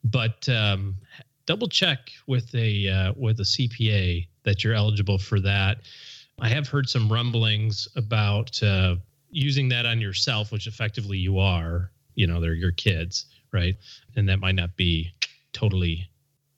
but 0.03 0.49
um, 0.49 0.97
double 1.47 1.69
check 1.69 2.11
with 2.27 2.53
a 2.55 2.89
uh, 2.89 3.13
with 3.17 3.39
a 3.41 3.45
CPA 3.45 4.27
that 4.43 4.65
you're 4.65 4.75
eligible 4.75 5.19
for 5.19 5.39
that. 5.41 5.79
I 6.41 6.49
have 6.49 6.67
heard 6.67 6.89
some 6.89 7.13
rumblings 7.13 7.87
about 7.95 8.61
uh, 8.63 8.97
using 9.31 9.69
that 9.69 9.87
on 9.87 10.01
yourself, 10.01 10.51
which 10.51 10.67
effectively 10.67 11.19
you 11.19 11.39
are. 11.39 11.91
You 12.17 12.27
know, 12.27 12.41
they're 12.41 12.55
your 12.55 12.73
kids, 12.73 13.27
right? 13.53 13.77
And 14.17 14.29
that 14.29 14.41
might 14.41 14.57
not 14.57 14.77
be 14.77 15.13
totally 15.53 16.09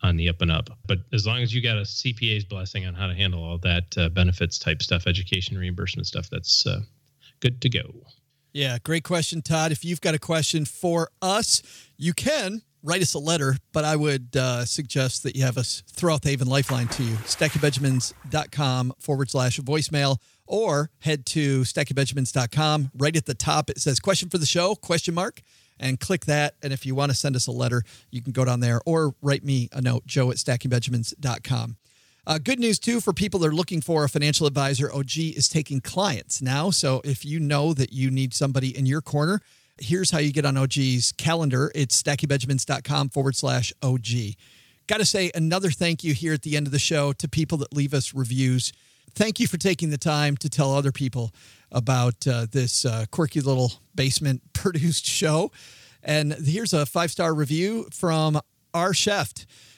on 0.04 0.16
the 0.16 0.28
up 0.28 0.42
and 0.42 0.52
up. 0.52 0.68
But 0.86 0.98
as 1.12 1.26
long 1.26 1.38
as 1.38 1.54
you 1.54 1.62
got 1.62 1.78
a 1.78 1.82
CPA's 1.82 2.44
blessing 2.44 2.86
on 2.86 2.94
how 2.94 3.06
to 3.06 3.14
handle 3.14 3.42
all 3.42 3.58
that 3.58 3.96
uh, 3.96 4.10
benefits 4.10 4.58
type 4.58 4.82
stuff, 4.82 5.06
education 5.06 5.56
reimbursement 5.56 6.06
stuff, 6.06 6.28
that's 6.30 6.66
uh, 6.66 6.80
good 7.40 7.60
to 7.62 7.70
go. 7.70 7.82
Yeah, 8.52 8.78
great 8.84 9.02
question, 9.02 9.42
Todd. 9.42 9.72
If 9.72 9.84
you've 9.84 10.00
got 10.00 10.14
a 10.14 10.18
question 10.18 10.64
for 10.64 11.10
us, 11.20 11.62
you 11.96 12.12
can 12.12 12.62
write 12.84 13.00
us 13.00 13.14
a 13.14 13.18
letter, 13.18 13.56
but 13.72 13.84
I 13.84 13.96
would 13.96 14.36
uh, 14.36 14.66
suggest 14.66 15.22
that 15.22 15.34
you 15.34 15.42
have 15.42 15.56
us 15.56 15.82
throw 15.90 16.14
out 16.14 16.22
the 16.22 16.28
Haven 16.28 16.46
Lifeline 16.46 16.86
to 16.88 17.02
you, 17.02 17.16
stackingbenjamins.com 17.16 18.92
forward 19.00 19.30
slash 19.30 19.58
voicemail, 19.58 20.18
or 20.46 20.90
head 21.00 21.24
to 21.26 21.62
stackingbenjamins.com. 21.62 22.90
Right 22.96 23.16
at 23.16 23.24
the 23.24 23.34
top, 23.34 23.70
it 23.70 23.78
says 23.78 23.98
question 23.98 24.28
for 24.28 24.38
the 24.38 24.46
show, 24.46 24.74
question 24.74 25.14
mark, 25.14 25.40
and 25.78 26.00
click 26.00 26.24
that. 26.26 26.54
And 26.62 26.72
if 26.72 26.86
you 26.86 26.94
want 26.94 27.10
to 27.10 27.16
send 27.16 27.36
us 27.36 27.46
a 27.46 27.52
letter, 27.52 27.82
you 28.10 28.22
can 28.22 28.32
go 28.32 28.44
down 28.44 28.60
there 28.60 28.80
or 28.86 29.14
write 29.22 29.44
me 29.44 29.68
a 29.72 29.80
note, 29.80 30.06
joe 30.06 30.30
at 30.30 30.36
stackingbenjamins.com. 30.36 31.76
Uh, 32.26 32.38
good 32.38 32.58
news 32.58 32.78
too 32.78 33.00
for 33.00 33.12
people 33.12 33.38
that 33.40 33.48
are 33.48 33.54
looking 33.54 33.82
for 33.82 34.04
a 34.04 34.08
financial 34.08 34.46
advisor. 34.46 34.90
OG 34.92 35.16
is 35.18 35.48
taking 35.48 35.80
clients 35.80 36.40
now. 36.40 36.70
So 36.70 37.02
if 37.04 37.24
you 37.24 37.38
know 37.38 37.74
that 37.74 37.92
you 37.92 38.10
need 38.10 38.32
somebody 38.32 38.76
in 38.76 38.86
your 38.86 39.02
corner, 39.02 39.40
here's 39.78 40.10
how 40.10 40.18
you 40.18 40.32
get 40.32 40.46
on 40.46 40.56
OG's 40.56 41.12
calendar. 41.18 41.70
It's 41.74 42.02
stackingbenjamins.com 42.02 43.10
forward 43.10 43.36
slash 43.36 43.72
OG. 43.82 44.36
Got 44.86 44.98
to 44.98 45.04
say 45.04 45.30
another 45.34 45.70
thank 45.70 46.04
you 46.04 46.14
here 46.14 46.32
at 46.32 46.42
the 46.42 46.56
end 46.56 46.66
of 46.66 46.72
the 46.72 46.78
show 46.78 47.12
to 47.14 47.28
people 47.28 47.58
that 47.58 47.74
leave 47.74 47.92
us 47.92 48.14
reviews. 48.14 48.72
Thank 49.14 49.38
you 49.38 49.46
for 49.46 49.58
taking 49.58 49.90
the 49.90 49.98
time 49.98 50.36
to 50.38 50.48
tell 50.48 50.72
other 50.72 50.92
people 50.92 51.32
about 51.70 52.26
uh, 52.26 52.46
this 52.50 52.84
uh, 52.84 53.04
quirky 53.10 53.40
little 53.40 53.72
basement 53.94 54.42
produced 54.52 55.06
show. 55.06 55.52
And 56.02 56.32
here's 56.32 56.72
a 56.72 56.86
five 56.86 57.10
star 57.10 57.34
review 57.34 57.88
from 57.92 58.40
our 58.72 58.92
chef 58.92 59.32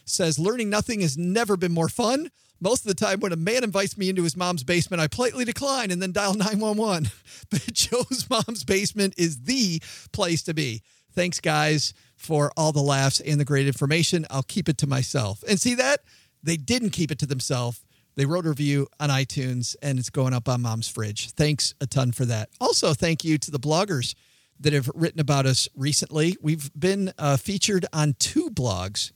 says 0.04 0.38
learning 0.38 0.70
nothing 0.70 1.00
has 1.00 1.18
never 1.18 1.56
been 1.56 1.72
more 1.72 1.88
fun. 1.88 2.30
Most 2.58 2.86
of 2.86 2.88
the 2.88 2.94
time, 2.94 3.20
when 3.20 3.32
a 3.32 3.36
man 3.36 3.64
invites 3.64 3.98
me 3.98 4.08
into 4.08 4.22
his 4.22 4.34
mom's 4.34 4.64
basement, 4.64 5.02
I 5.02 5.08
politely 5.08 5.44
decline 5.44 5.90
and 5.90 6.00
then 6.00 6.12
dial 6.12 6.32
911. 6.32 7.10
But 7.50 7.72
Joe's 7.72 8.28
mom's 8.30 8.64
basement 8.64 9.14
is 9.18 9.42
the 9.42 9.82
place 10.12 10.42
to 10.44 10.54
be. 10.54 10.82
Thanks, 11.12 11.38
guys, 11.38 11.92
for 12.16 12.50
all 12.56 12.72
the 12.72 12.80
laughs 12.82 13.20
and 13.20 13.38
the 13.38 13.44
great 13.44 13.66
information. 13.66 14.26
I'll 14.30 14.42
keep 14.42 14.68
it 14.68 14.78
to 14.78 14.86
myself. 14.86 15.44
And 15.48 15.60
see 15.60 15.74
that? 15.74 16.00
They 16.42 16.56
didn't 16.56 16.90
keep 16.90 17.10
it 17.10 17.18
to 17.20 17.26
themselves. 17.26 17.84
They 18.16 18.24
wrote 18.24 18.46
a 18.46 18.48
review 18.48 18.88
on 18.98 19.10
iTunes 19.10 19.76
and 19.82 19.98
it's 19.98 20.10
going 20.10 20.32
up 20.32 20.48
on 20.48 20.62
mom's 20.62 20.88
fridge. 20.88 21.30
Thanks 21.32 21.74
a 21.80 21.86
ton 21.86 22.12
for 22.12 22.24
that. 22.24 22.48
Also, 22.60 22.94
thank 22.94 23.24
you 23.24 23.36
to 23.38 23.50
the 23.50 23.60
bloggers 23.60 24.14
that 24.58 24.72
have 24.72 24.90
written 24.94 25.20
about 25.20 25.44
us 25.44 25.68
recently. 25.76 26.36
We've 26.40 26.70
been 26.78 27.12
uh, 27.18 27.36
featured 27.36 27.84
on 27.92 28.14
two 28.18 28.50
blogs. 28.50 29.12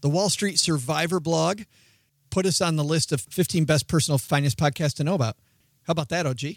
The 0.00 0.08
Wall 0.08 0.30
Street 0.30 0.60
Survivor 0.60 1.18
blog 1.18 1.62
put 2.30 2.46
us 2.46 2.60
on 2.60 2.76
the 2.76 2.84
list 2.84 3.10
of 3.10 3.20
15 3.20 3.64
best 3.64 3.88
personal 3.88 4.18
finance 4.18 4.54
podcasts 4.54 4.94
to 4.94 5.04
know 5.04 5.14
about. 5.14 5.36
How 5.82 5.92
about 5.92 6.10
that, 6.10 6.26
OG? 6.26 6.56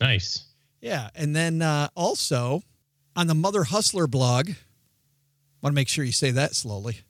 Nice. 0.00 0.44
Yeah. 0.80 1.10
And 1.14 1.36
then 1.36 1.60
uh, 1.60 1.88
also 1.94 2.62
on 3.14 3.26
the 3.26 3.34
Mother 3.34 3.64
Hustler 3.64 4.06
blog, 4.06 4.48
want 5.60 5.72
to 5.72 5.74
make 5.74 5.88
sure 5.88 6.04
you 6.04 6.12
say 6.12 6.30
that 6.30 6.54
slowly. 6.54 7.00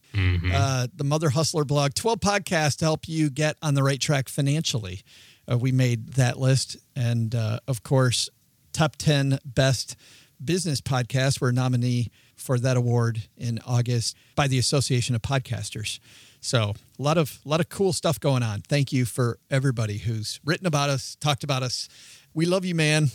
Uh, 0.53 0.87
the 0.95 1.05
Mother 1.05 1.31
Hustler 1.31 1.65
blog, 1.65 1.95
12 1.95 2.21
podcasts 2.21 2.77
to 2.79 2.85
help 2.85 3.09
you 3.09 3.31
get 3.31 3.57
on 3.63 3.75
the 3.75 3.83
right 3.83 4.01
track 4.01 4.29
financially. 4.29 5.03
Uh, 5.51 5.59
we 5.59 5.73
made 5.73 6.15
that 6.15 6.39
list. 6.39 6.77
And 6.95 7.35
uh, 7.35 7.61
of 7.67 7.83
course, 7.83 8.29
top 8.73 8.97
10 8.97 9.39
best 9.45 9.97
business 10.43 10.81
podcasts. 10.81 11.41
were 11.41 11.53
nominee 11.53 12.11
for 12.37 12.59
that 12.59 12.77
award 12.77 13.23
in 13.37 13.61
August 13.65 14.17
by 14.35 14.49
the 14.49 14.59
Association 14.59 15.15
of 15.15 15.23
Podcasters. 15.23 16.01
So 16.41 16.75
a 16.99 17.03
lot 17.03 17.19
of 17.19 17.39
a 17.47 17.49
lot 17.49 17.61
of 17.61 17.69
cool 17.69 17.93
stuff 17.93 18.19
going 18.19 18.43
on. 18.43 18.63
Thank 18.63 18.93
you 18.93 19.05
for 19.05 19.39
everybody 19.49 19.99
who's 19.99 20.41
written 20.45 20.67
about 20.67 20.91
us, 20.91 21.17
talked 21.21 21.45
about 21.45 21.63
us. 21.63 21.89
We 22.35 22.47
love 22.47 22.65
you, 22.65 22.75
man. 22.75 23.11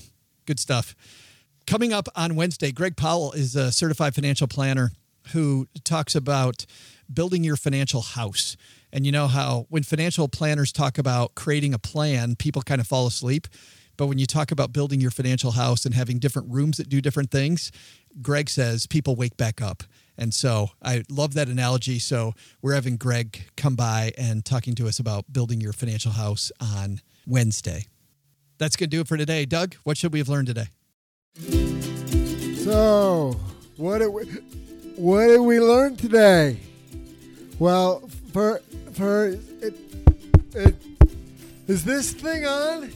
Good 0.46 0.60
stuff. 0.60 0.96
Coming 1.66 1.92
up 1.92 2.08
on 2.16 2.36
Wednesday, 2.36 2.72
Greg 2.72 2.96
Powell 2.96 3.34
is 3.34 3.56
a 3.58 3.74
certified 3.74 4.16
financial 4.16 4.48
planner 4.48 4.92
who 5.32 5.68
talks 5.84 6.16
about 6.16 6.66
building 7.12 7.44
your 7.44 7.58
financial 7.58 8.02
house. 8.02 8.58
And 8.92 9.06
you 9.06 9.12
know 9.12 9.28
how 9.28 9.66
when 9.70 9.84
financial 9.84 10.28
planners 10.28 10.72
talk 10.72 10.98
about 10.98 11.36
creating 11.36 11.74
a 11.74 11.80
plan, 11.80 12.36
people 12.36 12.62
kind 12.62 12.82
of 12.82 12.88
fall 12.88 13.08
asleep. 13.08 13.48
But 13.98 14.08
when 14.08 14.20
you 14.20 14.26
talk 14.26 14.52
about 14.52 14.72
building 14.72 15.02
your 15.02 15.12
financial 15.12 15.52
house 15.52 15.86
and 15.86 15.96
having 15.96 16.20
different 16.20 16.52
rooms 16.52 16.78
that 16.78 16.88
do 16.88 17.02
different 17.02 17.32
things, 17.32 17.72
Greg 18.22 18.50
says 18.50 18.88
people 18.88 19.16
wake 19.16 19.38
back 19.38 19.62
up. 19.62 19.84
And 20.18 20.34
so 20.34 20.70
I 20.82 21.04
love 21.10 21.34
that 21.34 21.48
analogy. 21.48 22.00
So 22.00 22.34
we're 22.62 22.74
having 22.74 22.98
Greg 22.98 23.50
come 23.56 23.76
by 23.76 24.14
and 24.18 24.46
talking 24.46 24.76
to 24.76 24.88
us 24.88 25.00
about 25.00 25.32
building 25.32 25.62
your 25.62 25.74
financial 25.74 26.12
house 26.12 26.52
on 26.60 27.02
Wednesday. 27.26 27.86
That's 28.58 28.76
going 28.76 28.90
to 28.90 28.96
do 28.96 29.02
it 29.02 29.08
for 29.08 29.18
today. 29.18 29.46
Doug, 29.46 29.76
what 29.84 29.98
should 29.98 30.14
we 30.14 30.20
have 30.20 30.30
learned 30.30 30.48
today? 30.48 30.68
So, 32.64 33.40
what 33.78 34.00
did 34.00 34.08
we 34.10 34.26
what 34.98 35.28
did 35.28 35.40
we 35.40 35.60
learn 35.60 35.96
today? 35.96 36.60
Well, 37.60 38.08
for 38.34 38.62
for 38.94 39.30
it, 39.62 39.76
it 40.54 40.76
is 41.68 41.86
this 41.86 42.14
thing 42.14 42.46
on? 42.46 42.92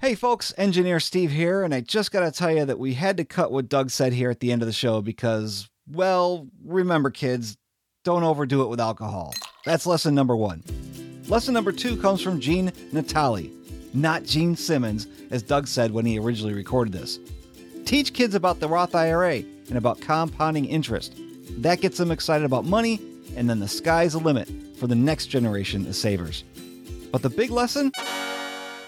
Hey 0.00 0.14
folks, 0.14 0.54
engineer 0.56 1.00
Steve 1.00 1.30
here, 1.30 1.62
and 1.62 1.74
I 1.74 1.80
just 1.80 2.12
gotta 2.12 2.30
tell 2.30 2.52
you 2.52 2.64
that 2.64 2.78
we 2.78 2.94
had 2.94 3.16
to 3.16 3.24
cut 3.24 3.52
what 3.52 3.68
Doug 3.68 3.90
said 3.90 4.12
here 4.12 4.30
at 4.30 4.40
the 4.40 4.52
end 4.52 4.62
of 4.62 4.66
the 4.66 4.72
show 4.72 5.02
because, 5.02 5.68
well, 5.90 6.48
remember 6.64 7.10
kids, 7.10 7.56
don't 8.04 8.22
overdo 8.22 8.62
it 8.62 8.68
with 8.68 8.80
alcohol. 8.80 9.34
That's 9.64 9.86
lesson 9.86 10.14
number 10.14 10.36
one. 10.36 10.62
Lesson 11.28 11.54
number 11.54 11.72
two 11.72 11.96
comes 11.96 12.20
from 12.20 12.40
Gene 12.40 12.70
Natali, 12.92 13.52
not 13.94 14.24
Gene 14.24 14.56
Simmons, 14.56 15.06
as 15.30 15.42
Doug 15.42 15.66
said 15.66 15.90
when 15.90 16.06
he 16.06 16.18
originally 16.18 16.54
recorded 16.54 16.92
this. 16.92 17.18
Teach 17.84 18.12
kids 18.12 18.34
about 18.34 18.60
the 18.60 18.68
Roth 18.68 18.94
IRA 18.94 19.42
and 19.68 19.78
about 19.78 20.00
compounding 20.00 20.64
interest. 20.64 21.14
That 21.58 21.80
gets 21.80 21.98
them 21.98 22.10
excited 22.10 22.44
about 22.44 22.64
money, 22.64 23.00
and 23.36 23.48
then 23.48 23.60
the 23.60 23.68
sky's 23.68 24.12
the 24.12 24.18
limit 24.18 24.48
for 24.78 24.86
the 24.86 24.94
next 24.94 25.26
generation 25.26 25.86
of 25.86 25.94
savers. 25.94 26.44
But 27.10 27.22
the 27.22 27.30
big 27.30 27.50
lesson? 27.50 27.92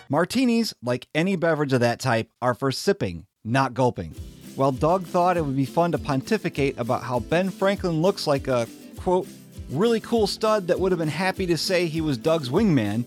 Martinis, 0.09 0.75
like 0.83 1.07
any 1.15 1.37
beverage 1.37 1.73
of 1.73 1.81
that 1.81 2.01
type, 2.01 2.31
are 2.43 2.55
for 2.55 2.73
sipping, 2.73 3.27
not 3.45 3.75
gulping. 3.75 4.15
While 4.57 4.73
Doug 4.73 5.05
thought 5.05 5.37
it 5.37 5.45
would 5.45 5.57
be 5.57 5.65
fun 5.65 5.93
to 5.93 5.99
pontificate 5.99 6.79
about 6.79 7.03
how 7.03 7.21
Ben 7.21 7.51
Franklin 7.51 8.03
looks 8.03 8.27
like 8.27 8.47
a, 8.49 8.69
quote, 8.97 9.27
really 9.71 10.01
cool 10.01 10.27
stud 10.27 10.69
that 10.69 10.79
would 10.79 10.93
have 10.93 10.99
been 10.99 11.09
happy 11.09 11.47
to 11.47 11.57
say 11.57 11.87
he 11.87 12.01
was 12.01 12.17
Doug's 12.17 12.51
wingman, 12.51 13.05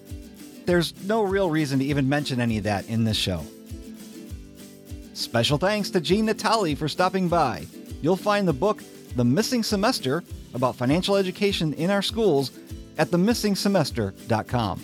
there's 0.65 0.93
no 1.05 1.23
real 1.23 1.49
reason 1.49 1.79
to 1.79 1.85
even 1.85 2.09
mention 2.09 2.41
any 2.41 2.57
of 2.57 2.65
that 2.65 2.87
in 2.89 3.05
this 3.05 3.17
show. 3.17 3.45
Special 5.17 5.57
thanks 5.57 5.89
to 5.89 5.99
Gene 5.99 6.27
Natali 6.27 6.77
for 6.77 6.87
stopping 6.87 7.27
by. 7.27 7.65
You'll 8.03 8.15
find 8.15 8.47
the 8.47 8.53
book, 8.53 8.83
The 9.15 9.25
Missing 9.25 9.63
Semester, 9.63 10.23
about 10.53 10.75
financial 10.75 11.15
education 11.15 11.73
in 11.73 11.89
our 11.89 12.03
schools 12.03 12.51
at 12.99 13.07
themissingsemester.com. 13.07 14.83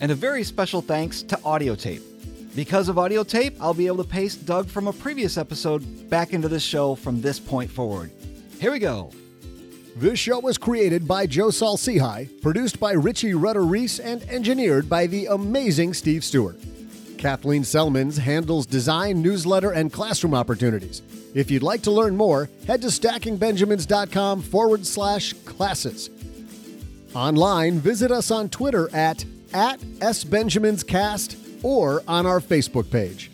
And 0.00 0.10
a 0.10 0.16
very 0.16 0.42
special 0.42 0.82
thanks 0.82 1.22
to 1.22 1.36
Audiotape. 1.36 2.02
Because 2.56 2.88
of 2.88 2.96
Audiotape, 2.96 3.56
I'll 3.60 3.72
be 3.72 3.86
able 3.86 4.02
to 4.02 4.10
paste 4.10 4.46
Doug 4.46 4.66
from 4.66 4.88
a 4.88 4.92
previous 4.92 5.38
episode 5.38 6.10
back 6.10 6.32
into 6.32 6.48
this 6.48 6.64
show 6.64 6.96
from 6.96 7.20
this 7.20 7.38
point 7.38 7.70
forward. 7.70 8.10
Here 8.58 8.72
we 8.72 8.80
go. 8.80 9.12
This 9.94 10.18
show 10.18 10.40
was 10.40 10.58
created 10.58 11.06
by 11.06 11.28
Joe 11.28 11.50
Saul-Sehy, 11.50 12.42
produced 12.42 12.80
by 12.80 12.92
Richie 12.92 13.34
Rudder 13.34 13.62
Reese, 13.62 14.00
and 14.00 14.24
engineered 14.24 14.88
by 14.88 15.06
the 15.06 15.26
amazing 15.26 15.94
Steve 15.94 16.24
Stewart. 16.24 16.58
Kathleen 17.20 17.62
Selmans 17.62 18.18
handles 18.18 18.64
design, 18.64 19.20
newsletter, 19.20 19.72
and 19.72 19.92
classroom 19.92 20.34
opportunities. 20.34 21.02
If 21.34 21.50
you'd 21.50 21.62
like 21.62 21.82
to 21.82 21.90
learn 21.90 22.16
more, 22.16 22.48
head 22.66 22.80
to 22.80 22.88
stackingbenjamins.com 22.88 24.40
forward 24.40 24.86
slash 24.86 25.34
classes. 25.44 26.08
Online, 27.14 27.78
visit 27.78 28.10
us 28.10 28.30
on 28.30 28.48
Twitter 28.48 28.88
at, 28.94 29.24
at 29.52 29.80
SBenjaminsCast 29.80 31.62
or 31.62 32.02
on 32.08 32.24
our 32.24 32.40
Facebook 32.40 32.90
page. 32.90 33.30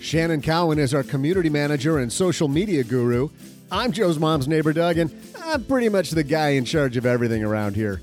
Shannon 0.00 0.42
Cowan 0.42 0.80
is 0.80 0.92
our 0.92 1.04
community 1.04 1.48
manager 1.48 1.98
and 1.98 2.12
social 2.12 2.48
media 2.48 2.82
guru. 2.82 3.28
I'm 3.70 3.92
Joe's 3.92 4.18
mom's 4.18 4.48
neighbor, 4.48 4.72
Doug, 4.72 4.98
and 4.98 5.14
I'm 5.44 5.64
pretty 5.64 5.88
much 5.88 6.10
the 6.10 6.24
guy 6.24 6.50
in 6.50 6.64
charge 6.64 6.96
of 6.96 7.06
everything 7.06 7.44
around 7.44 7.76
here. 7.76 8.02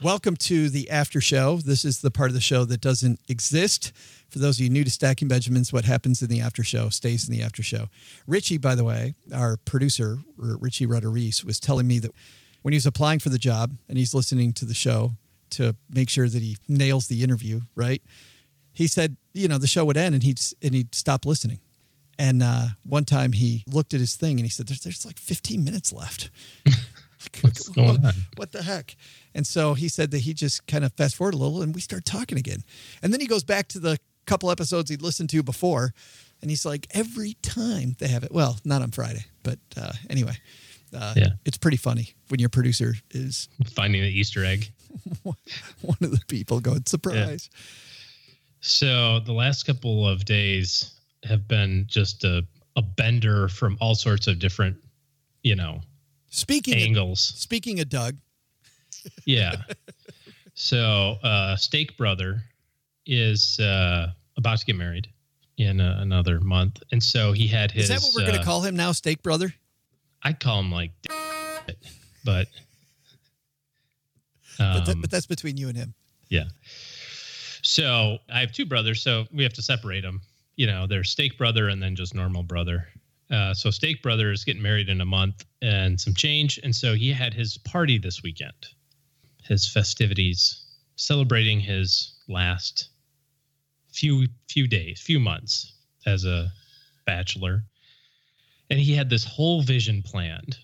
Welcome 0.00 0.36
to 0.36 0.70
the 0.70 0.88
after 0.90 1.20
show. 1.20 1.56
This 1.56 1.84
is 1.84 2.02
the 2.02 2.12
part 2.12 2.30
of 2.30 2.34
the 2.34 2.40
show 2.40 2.64
that 2.64 2.80
doesn't 2.80 3.18
exist. 3.26 3.92
For 4.28 4.38
those 4.38 4.58
of 4.58 4.62
you 4.62 4.70
new 4.70 4.84
to 4.84 4.90
Stacking 4.90 5.26
Benjamins, 5.26 5.72
what 5.72 5.86
happens 5.86 6.22
in 6.22 6.28
the 6.28 6.40
after 6.40 6.62
show 6.62 6.88
stays 6.88 7.28
in 7.28 7.34
the 7.34 7.42
after 7.42 7.64
show. 7.64 7.88
Richie, 8.24 8.58
by 8.58 8.76
the 8.76 8.84
way, 8.84 9.14
our 9.34 9.56
producer, 9.56 10.18
Richie 10.36 10.86
Reese, 10.86 11.44
was 11.44 11.58
telling 11.58 11.88
me 11.88 11.98
that 11.98 12.12
when 12.62 12.70
he 12.70 12.76
was 12.76 12.86
applying 12.86 13.18
for 13.18 13.30
the 13.30 13.38
job 13.38 13.72
and 13.88 13.98
he's 13.98 14.14
listening 14.14 14.52
to 14.52 14.64
the 14.64 14.72
show 14.72 15.14
to 15.50 15.74
make 15.90 16.08
sure 16.08 16.28
that 16.28 16.42
he 16.42 16.58
nails 16.68 17.08
the 17.08 17.24
interview, 17.24 17.62
right? 17.74 18.00
He 18.72 18.86
said, 18.86 19.16
you 19.34 19.48
know, 19.48 19.58
the 19.58 19.66
show 19.66 19.84
would 19.84 19.96
end 19.96 20.14
and 20.14 20.22
he'd 20.22 20.40
and 20.62 20.76
he'd 20.76 20.94
stop 20.94 21.26
listening. 21.26 21.58
And 22.20 22.40
uh, 22.40 22.66
one 22.84 23.04
time 23.04 23.32
he 23.32 23.64
looked 23.66 23.94
at 23.94 24.00
his 24.00 24.14
thing 24.14 24.38
and 24.38 24.46
he 24.46 24.48
said, 24.48 24.68
"There's 24.68 24.80
there's 24.80 25.06
like 25.06 25.18
15 25.18 25.64
minutes 25.64 25.92
left." 25.92 26.30
What's 27.40 27.68
going 27.68 28.04
on? 28.04 28.12
What 28.36 28.52
the 28.52 28.62
heck? 28.62 28.96
And 29.34 29.46
so 29.46 29.74
he 29.74 29.88
said 29.88 30.10
that 30.12 30.20
he 30.20 30.34
just 30.34 30.66
kind 30.66 30.84
of 30.84 30.92
fast 30.94 31.16
forward 31.16 31.34
a 31.34 31.36
little 31.38 31.62
and 31.62 31.74
we 31.74 31.80
start 31.80 32.04
talking 32.04 32.38
again. 32.38 32.62
And 33.02 33.12
then 33.12 33.20
he 33.20 33.26
goes 33.26 33.44
back 33.44 33.68
to 33.68 33.78
the 33.78 33.98
couple 34.26 34.50
episodes 34.50 34.90
he'd 34.90 35.02
listened 35.02 35.30
to 35.30 35.42
before. 35.42 35.94
And 36.40 36.50
he's 36.50 36.64
like, 36.64 36.86
every 36.92 37.34
time 37.42 37.96
they 37.98 38.08
have 38.08 38.22
it, 38.22 38.30
well, 38.32 38.58
not 38.64 38.82
on 38.82 38.90
Friday, 38.92 39.24
but 39.42 39.58
uh, 39.76 39.92
anyway, 40.08 40.36
uh, 40.96 41.14
Yeah. 41.16 41.30
it's 41.44 41.58
pretty 41.58 41.76
funny 41.76 42.14
when 42.28 42.38
your 42.38 42.48
producer 42.48 42.94
is 43.10 43.48
Finding 43.74 44.02
the 44.02 44.08
Easter 44.08 44.44
egg. 44.44 44.70
one 45.22 45.36
of 46.00 46.10
the 46.12 46.20
people 46.28 46.60
going, 46.60 46.84
surprise. 46.86 47.50
So 48.60 49.20
the 49.20 49.32
last 49.32 49.64
couple 49.64 50.06
of 50.06 50.24
days 50.24 50.92
have 51.24 51.46
been 51.48 51.84
just 51.88 52.24
a, 52.24 52.44
a 52.76 52.82
bender 52.82 53.48
from 53.48 53.76
all 53.80 53.94
sorts 53.94 54.26
of 54.26 54.38
different, 54.38 54.76
you 55.42 55.56
know, 55.56 55.80
Speaking 56.30 56.96
of, 56.98 57.18
speaking 57.18 57.80
of 57.80 57.88
Doug, 57.88 58.16
Yeah. 59.24 59.56
so 60.54 61.16
uh 61.22 61.56
Steak 61.56 61.96
Brother 61.96 62.42
is 63.06 63.58
uh 63.60 64.08
about 64.36 64.58
to 64.58 64.66
get 64.66 64.76
married 64.76 65.08
in 65.56 65.80
uh, 65.80 65.98
another 66.00 66.40
month. 66.40 66.82
And 66.92 67.02
so 67.02 67.32
he 67.32 67.46
had 67.48 67.70
his 67.70 67.84
is 67.84 67.88
that 67.88 68.00
what 68.02 68.14
we're 68.14 68.26
going 68.26 68.36
uh, 68.36 68.40
to 68.40 68.44
call 68.44 68.62
him 68.62 68.76
now, 68.76 68.92
Steak 68.92 69.22
Brother? 69.22 69.52
I'd 70.22 70.40
call 70.40 70.60
him 70.60 70.70
like 70.70 70.92
but 72.24 72.46
But, 74.58 74.84
that, 74.84 74.88
um, 74.88 75.00
but 75.00 75.10
that's 75.10 75.26
between 75.26 75.56
you 75.56 75.68
and 75.68 75.76
him. 75.76 75.94
Yeah. 76.28 76.44
So 77.62 78.18
I 78.32 78.40
have 78.40 78.52
two 78.52 78.66
brothers, 78.66 79.02
so 79.02 79.26
we 79.32 79.42
have 79.44 79.52
to 79.54 79.62
separate 79.62 80.02
them. 80.02 80.20
You 80.56 80.66
know, 80.66 80.86
there's 80.86 81.10
Steak 81.10 81.38
Brother 81.38 81.68
and 81.68 81.80
then 81.82 81.94
just 81.94 82.14
normal 82.14 82.42
brother. 82.42 82.88
Uh, 83.30 83.52
so 83.52 83.70
Steak 83.70 84.02
Brother 84.02 84.32
is 84.32 84.44
getting 84.44 84.62
married 84.62 84.88
in 84.88 85.00
a 85.00 85.04
month 85.04 85.44
and 85.60 86.00
some 86.00 86.14
change, 86.14 86.58
and 86.62 86.74
so 86.74 86.94
he 86.94 87.12
had 87.12 87.34
his 87.34 87.58
party 87.58 87.98
this 87.98 88.22
weekend, 88.22 88.66
his 89.44 89.68
festivities, 89.68 90.64
celebrating 90.96 91.60
his 91.60 92.14
last 92.28 92.88
few 93.92 94.26
few 94.48 94.66
days, 94.66 95.00
few 95.00 95.20
months 95.20 95.74
as 96.06 96.24
a 96.24 96.50
bachelor, 97.06 97.64
and 98.70 98.78
he 98.78 98.94
had 98.94 99.10
this 99.10 99.24
whole 99.24 99.60
vision 99.60 100.02
planned, 100.02 100.56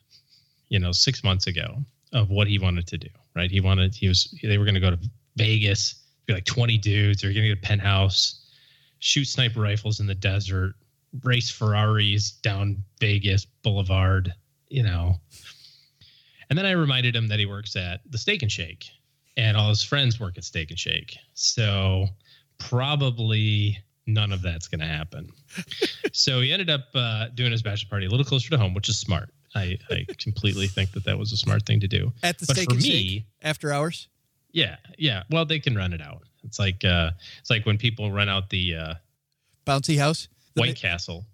you 0.68 0.78
know, 0.78 0.92
six 0.92 1.22
months 1.22 1.46
ago 1.46 1.84
of 2.12 2.30
what 2.30 2.46
he 2.46 2.58
wanted 2.58 2.86
to 2.86 2.98
do. 2.98 3.08
Right? 3.36 3.50
He 3.50 3.60
wanted 3.60 3.94
he 3.94 4.08
was 4.08 4.34
they 4.42 4.56
were 4.56 4.64
going 4.64 4.74
to 4.74 4.80
go 4.80 4.90
to 4.90 4.98
Vegas, 5.36 6.02
be 6.26 6.32
like 6.32 6.44
20 6.44 6.78
dudes. 6.78 7.20
They're 7.20 7.32
going 7.32 7.42
to 7.42 7.54
get 7.54 7.58
a 7.58 7.66
penthouse, 7.66 8.46
shoot 9.00 9.26
sniper 9.26 9.60
rifles 9.60 10.00
in 10.00 10.06
the 10.06 10.14
desert, 10.14 10.74
race 11.22 11.50
Ferraris 11.50 12.32
down 12.32 12.82
Vegas 13.00 13.44
Boulevard, 13.62 14.34
you 14.68 14.82
know. 14.82 15.16
And 16.50 16.58
then 16.58 16.66
I 16.66 16.72
reminded 16.72 17.14
him 17.16 17.28
that 17.28 17.38
he 17.38 17.46
works 17.46 17.76
at 17.76 18.00
the 18.10 18.18
Steak 18.18 18.42
and 18.42 18.50
Shake 18.52 18.90
and 19.36 19.56
all 19.56 19.68
his 19.68 19.82
friends 19.82 20.20
work 20.20 20.36
at 20.36 20.44
Steak 20.44 20.70
and 20.70 20.78
Shake. 20.78 21.16
So 21.34 22.06
probably 22.58 23.78
none 24.06 24.32
of 24.32 24.42
that's 24.42 24.68
going 24.68 24.80
to 24.80 24.86
happen. 24.86 25.30
so 26.12 26.40
he 26.40 26.52
ended 26.52 26.70
up 26.70 26.88
uh, 26.94 27.28
doing 27.34 27.52
his 27.52 27.62
bachelor 27.62 27.88
party 27.88 28.06
a 28.06 28.10
little 28.10 28.24
closer 28.26 28.50
to 28.50 28.58
home, 28.58 28.74
which 28.74 28.88
is 28.88 28.98
smart. 28.98 29.30
I, 29.54 29.78
I 29.90 30.04
completely 30.18 30.66
think 30.66 30.92
that 30.92 31.04
that 31.04 31.18
was 31.18 31.32
a 31.32 31.36
smart 31.36 31.64
thing 31.64 31.80
to 31.80 31.88
do. 31.88 32.12
At 32.22 32.38
the 32.38 32.46
but 32.46 32.56
steak 32.56 32.68
for 32.68 32.74
and 32.74 32.82
me, 32.82 32.88
shake 32.90 33.24
after 33.42 33.72
hours. 33.72 34.08
yeah, 34.52 34.76
yeah. 34.98 35.22
Well, 35.30 35.44
they 35.44 35.60
can 35.60 35.76
run 35.76 35.92
it 35.92 36.02
out. 36.02 36.22
It's 36.42 36.58
like 36.58 36.84
uh, 36.84 37.12
it's 37.38 37.50
like 37.50 37.64
when 37.64 37.78
people 37.78 38.10
run 38.10 38.28
out 38.28 38.50
the 38.50 38.74
uh, 38.74 38.94
Bouncy 39.64 39.96
house. 39.96 40.28
White 40.54 40.70
ma- 40.82 40.88
Castle, 40.88 41.24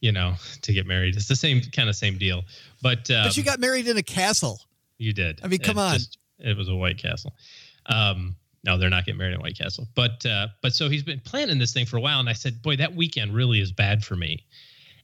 you 0.00 0.12
know, 0.12 0.34
to 0.62 0.72
get 0.72 0.86
married. 0.86 1.16
It's 1.16 1.28
the 1.28 1.36
same 1.36 1.60
kind 1.72 1.88
of 1.88 1.96
same 1.96 2.18
deal. 2.18 2.44
But 2.82 3.10
um, 3.10 3.24
but 3.26 3.36
you 3.36 3.42
got 3.42 3.60
married 3.60 3.88
in 3.88 3.96
a 3.96 4.02
castle. 4.02 4.60
you 4.98 5.12
did. 5.12 5.40
I 5.42 5.48
mean, 5.48 5.60
come 5.60 5.78
It 5.78 5.82
on. 5.82 5.94
just- 5.94 6.18
it 6.40 6.56
was 6.56 6.68
a 6.68 6.74
White 6.76 6.98
Castle. 6.98 7.34
Um, 7.86 8.36
no, 8.64 8.78
they're 8.78 8.90
not 8.90 9.04
getting 9.04 9.18
married 9.18 9.34
in 9.34 9.40
White 9.40 9.58
Castle. 9.58 9.88
But 9.94 10.24
uh, 10.26 10.48
but 10.62 10.72
so 10.74 10.88
he's 10.88 11.02
been 11.02 11.20
planning 11.20 11.58
this 11.58 11.72
thing 11.72 11.84
for 11.86 11.96
a 11.96 12.00
while, 12.00 12.20
and 12.20 12.28
I 12.28 12.32
said, 12.32 12.62
boy, 12.62 12.76
that 12.76 12.94
weekend 12.94 13.34
really 13.34 13.60
is 13.60 13.72
bad 13.72 14.04
for 14.04 14.14
me. 14.14 14.44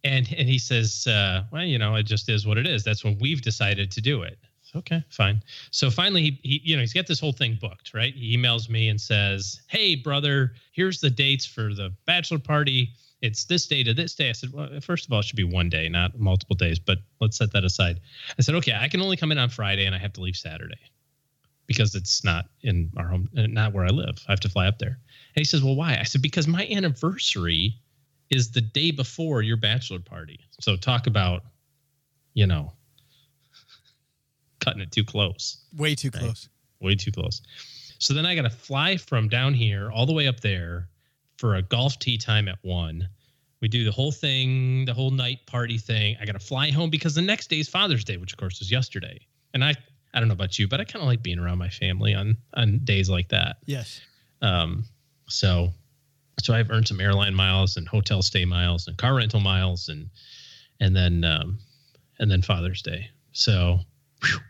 And 0.05 0.33
and 0.37 0.49
he 0.49 0.59
says, 0.59 1.07
uh, 1.09 1.43
well, 1.51 1.65
you 1.65 1.79
know, 1.79 1.95
it 1.97 2.05
just 2.05 2.29
is 2.29 2.47
what 2.47 2.59
it 2.59 2.67
is. 2.67 2.85
That's 2.85 3.03
when 3.05 3.19
we've 3.19 3.41
decided 3.43 3.91
to 3.93 4.01
do 4.01 4.23
it. 4.23 4.39
Okay, 4.77 5.03
fine. 5.09 5.41
So 5.71 5.89
finally, 5.91 6.23
he, 6.23 6.41
he 6.43 6.61
you 6.65 6.77
know 6.77 6.83
he's 6.83 6.93
got 6.93 7.07
this 7.07 7.19
whole 7.21 7.33
thing 7.33 7.59
booked, 7.61 7.95
right? 7.95 8.13
He 8.15 8.37
emails 8.37 8.69
me 8.69 8.89
and 8.89 9.01
says, 9.01 9.61
"Hey, 9.69 9.95
brother, 9.97 10.53
here's 10.73 11.01
the 11.01 11.11
dates 11.11 11.47
for 11.47 11.75
the 11.75 11.93
bachelor 12.07 12.39
party. 12.41 12.91
It's 13.25 13.45
this 13.45 13.67
day 13.67 13.83
to 13.83 13.95
this 13.95 14.15
day." 14.15 14.29
I 14.29 14.33
said, 14.33 14.51
"Well, 14.53 14.81
first 14.81 15.07
of 15.07 15.13
all, 15.13 15.21
it 15.21 15.25
should 15.25 15.37
be 15.37 15.45
one 15.45 15.71
day, 15.71 15.89
not 15.89 16.19
multiple 16.19 16.57
days, 16.57 16.79
but 16.79 16.99
let's 17.21 17.39
set 17.39 17.53
that 17.53 17.65
aside." 17.65 18.01
I 18.39 18.43
said, 18.43 18.55
"Okay, 18.57 18.75
I 18.75 18.89
can 18.89 19.01
only 19.01 19.17
come 19.17 19.33
in 19.33 19.39
on 19.39 19.49
Friday, 19.49 19.87
and 19.87 19.95
I 19.95 19.99
have 19.99 20.13
to 20.15 20.21
leave 20.21 20.37
Saturday 20.37 20.91
because 21.67 21.95
it's 21.95 22.23
not 22.23 22.51
in 22.61 22.91
our 22.97 23.09
home, 23.09 23.31
uh, 23.37 23.47
not 23.47 23.73
where 23.73 23.87
I 23.87 23.89
live. 23.89 24.23
I 24.29 24.33
have 24.33 24.41
to 24.41 24.49
fly 24.51 24.67
up 24.67 24.79
there." 24.79 24.99
And 25.35 25.41
he 25.41 25.45
says, 25.45 25.63
"Well, 25.63 25.75
why?" 25.75 25.99
I 25.99 26.03
said, 26.03 26.21
"Because 26.23 26.47
my 26.47 26.67
anniversary 26.69 27.79
is 28.31 28.51
the 28.51 28.61
day 28.61 28.91
before 28.91 29.43
your 29.43 29.57
bachelor 29.57 30.01
party. 30.01 30.41
So 30.61 30.77
talk 30.77 31.07
about, 31.07 31.45
you 32.35 32.47
know." 32.47 32.75
Cutting 34.61 34.83
it 34.83 34.93
too 34.93 35.05
close 35.05 35.65
Way 35.77 35.95
too 35.95 36.11
Right. 36.15 36.21
close. 36.23 36.49
way 36.81 36.95
too 36.95 37.13
close. 37.13 37.43
So 37.99 38.13
then 38.15 38.27
I 38.27 38.35
got 38.35 38.43
to 38.43 38.51
fly 38.51 38.97
from 38.97 39.29
down 39.29 39.55
here 39.55 39.91
all 39.91 40.07
the 40.07 40.13
way 40.13 40.27
up 40.27 40.41
there 40.41 40.89
for 41.37 41.57
a 41.57 41.63
golf 41.63 41.99
tee 41.99 42.17
time 42.19 42.49
at 42.49 42.59
one. 42.63 43.09
We 43.65 43.69
do 43.69 43.83
the 43.83 43.93
whole 43.93 44.13
thing, 44.13 44.85
the 44.85 44.93
whole 44.93 45.11
night 45.11 45.39
party 45.47 45.79
thing. 45.79 46.19
I 46.21 46.27
got 46.27 46.33
to 46.33 46.39
fly 46.39 46.71
home 46.71 46.91
because 46.91 47.15
the 47.15 47.23
next 47.23 47.49
day 47.49 47.61
is 47.61 47.67
Father's 47.67 48.05
Day, 48.05 48.19
which 48.19 48.31
of 48.31 48.37
course 48.37 48.59
was 48.59 48.71
yesterday. 48.71 49.19
And 49.55 49.65
I, 49.65 49.73
I 50.13 50.19
don't 50.19 50.29
know 50.29 50.35
about 50.35 50.59
you, 50.59 50.69
but 50.69 50.83
I 50.83 50.85
kind 50.85 51.03
of 51.03 51.07
like 51.07 51.23
being 51.23 51.39
around 51.39 51.57
my 51.57 51.71
family 51.71 52.15
on 52.15 52.37
on 52.53 52.81
days 52.85 53.09
like 53.09 53.31
that. 53.31 53.57
Yes. 53.65 54.03
Um, 54.43 54.85
so, 55.31 55.73
so 56.43 56.53
I've 56.53 56.71
earned 56.71 56.87
some 56.89 57.01
airline 57.01 57.35
miles 57.35 57.79
and 57.79 57.89
hotel 57.89 58.21
stay 58.21 58.45
miles 58.45 58.87
and 58.87 58.99
car 58.99 59.15
rental 59.15 59.41
miles 59.41 59.89
and 59.89 60.11
and 60.79 60.95
then 60.95 61.25
um, 61.25 61.59
and 62.19 62.31
then 62.31 62.43
Father's 62.43 62.83
Day. 62.83 63.09
So, 63.33 63.79
whew. 64.23 64.41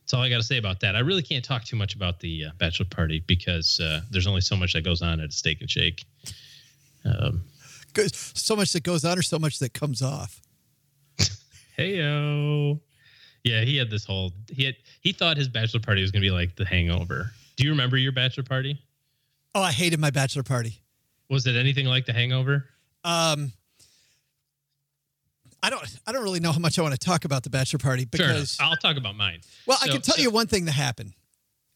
that's 0.00 0.14
all 0.14 0.22
I 0.22 0.30
got 0.30 0.38
to 0.38 0.46
say 0.46 0.56
about 0.56 0.80
that. 0.80 0.96
I 0.96 1.00
really 1.00 1.22
can't 1.22 1.44
talk 1.44 1.64
too 1.64 1.76
much 1.76 1.94
about 1.94 2.20
the 2.20 2.46
uh, 2.46 2.50
bachelor 2.56 2.86
party 2.86 3.22
because 3.26 3.78
uh, 3.80 4.00
there's 4.10 4.26
only 4.26 4.40
so 4.40 4.56
much 4.56 4.72
that 4.72 4.82
goes 4.82 5.02
on 5.02 5.20
at 5.20 5.28
a 5.28 5.32
steak 5.32 5.60
and 5.60 5.70
shake. 5.70 6.06
Um, 7.04 7.44
So 8.12 8.54
much 8.56 8.72
that 8.72 8.82
goes 8.82 9.04
on, 9.04 9.18
or 9.18 9.22
so 9.22 9.38
much 9.38 9.58
that 9.58 9.72
comes 9.74 10.00
off. 10.02 10.40
Heyo. 11.78 12.80
Yeah, 13.44 13.62
he 13.62 13.76
had 13.76 13.90
this 13.90 14.04
whole 14.04 14.32
he 14.52 14.64
had 14.64 14.76
he 15.00 15.12
thought 15.12 15.36
his 15.36 15.48
bachelor 15.48 15.80
party 15.80 16.02
was 16.02 16.10
gonna 16.10 16.20
be 16.22 16.30
like 16.30 16.56
the 16.56 16.64
hangover. 16.64 17.32
Do 17.56 17.64
you 17.64 17.70
remember 17.70 17.96
your 17.96 18.12
bachelor 18.12 18.44
party? 18.44 18.80
Oh, 19.54 19.62
I 19.62 19.72
hated 19.72 19.98
my 19.98 20.10
bachelor 20.10 20.42
party. 20.42 20.82
Was 21.28 21.46
it 21.46 21.56
anything 21.56 21.86
like 21.86 22.06
the 22.06 22.12
hangover? 22.12 22.68
Um, 23.02 23.52
I 25.62 25.70
don't. 25.70 25.82
I 26.06 26.12
don't 26.12 26.22
really 26.22 26.40
know 26.40 26.52
how 26.52 26.58
much 26.58 26.78
I 26.78 26.82
want 26.82 26.94
to 26.94 26.98
talk 26.98 27.24
about 27.24 27.42
the 27.42 27.50
bachelor 27.50 27.78
party 27.78 28.04
because. 28.04 28.56
I'll 28.60 28.76
talk 28.76 28.96
about 28.96 29.16
mine. 29.16 29.40
Well, 29.66 29.78
I 29.82 29.88
can 29.88 30.00
tell 30.00 30.16
so- 30.16 30.22
you 30.22 30.30
one 30.30 30.46
thing 30.46 30.64
that 30.66 30.72
happened. 30.72 31.14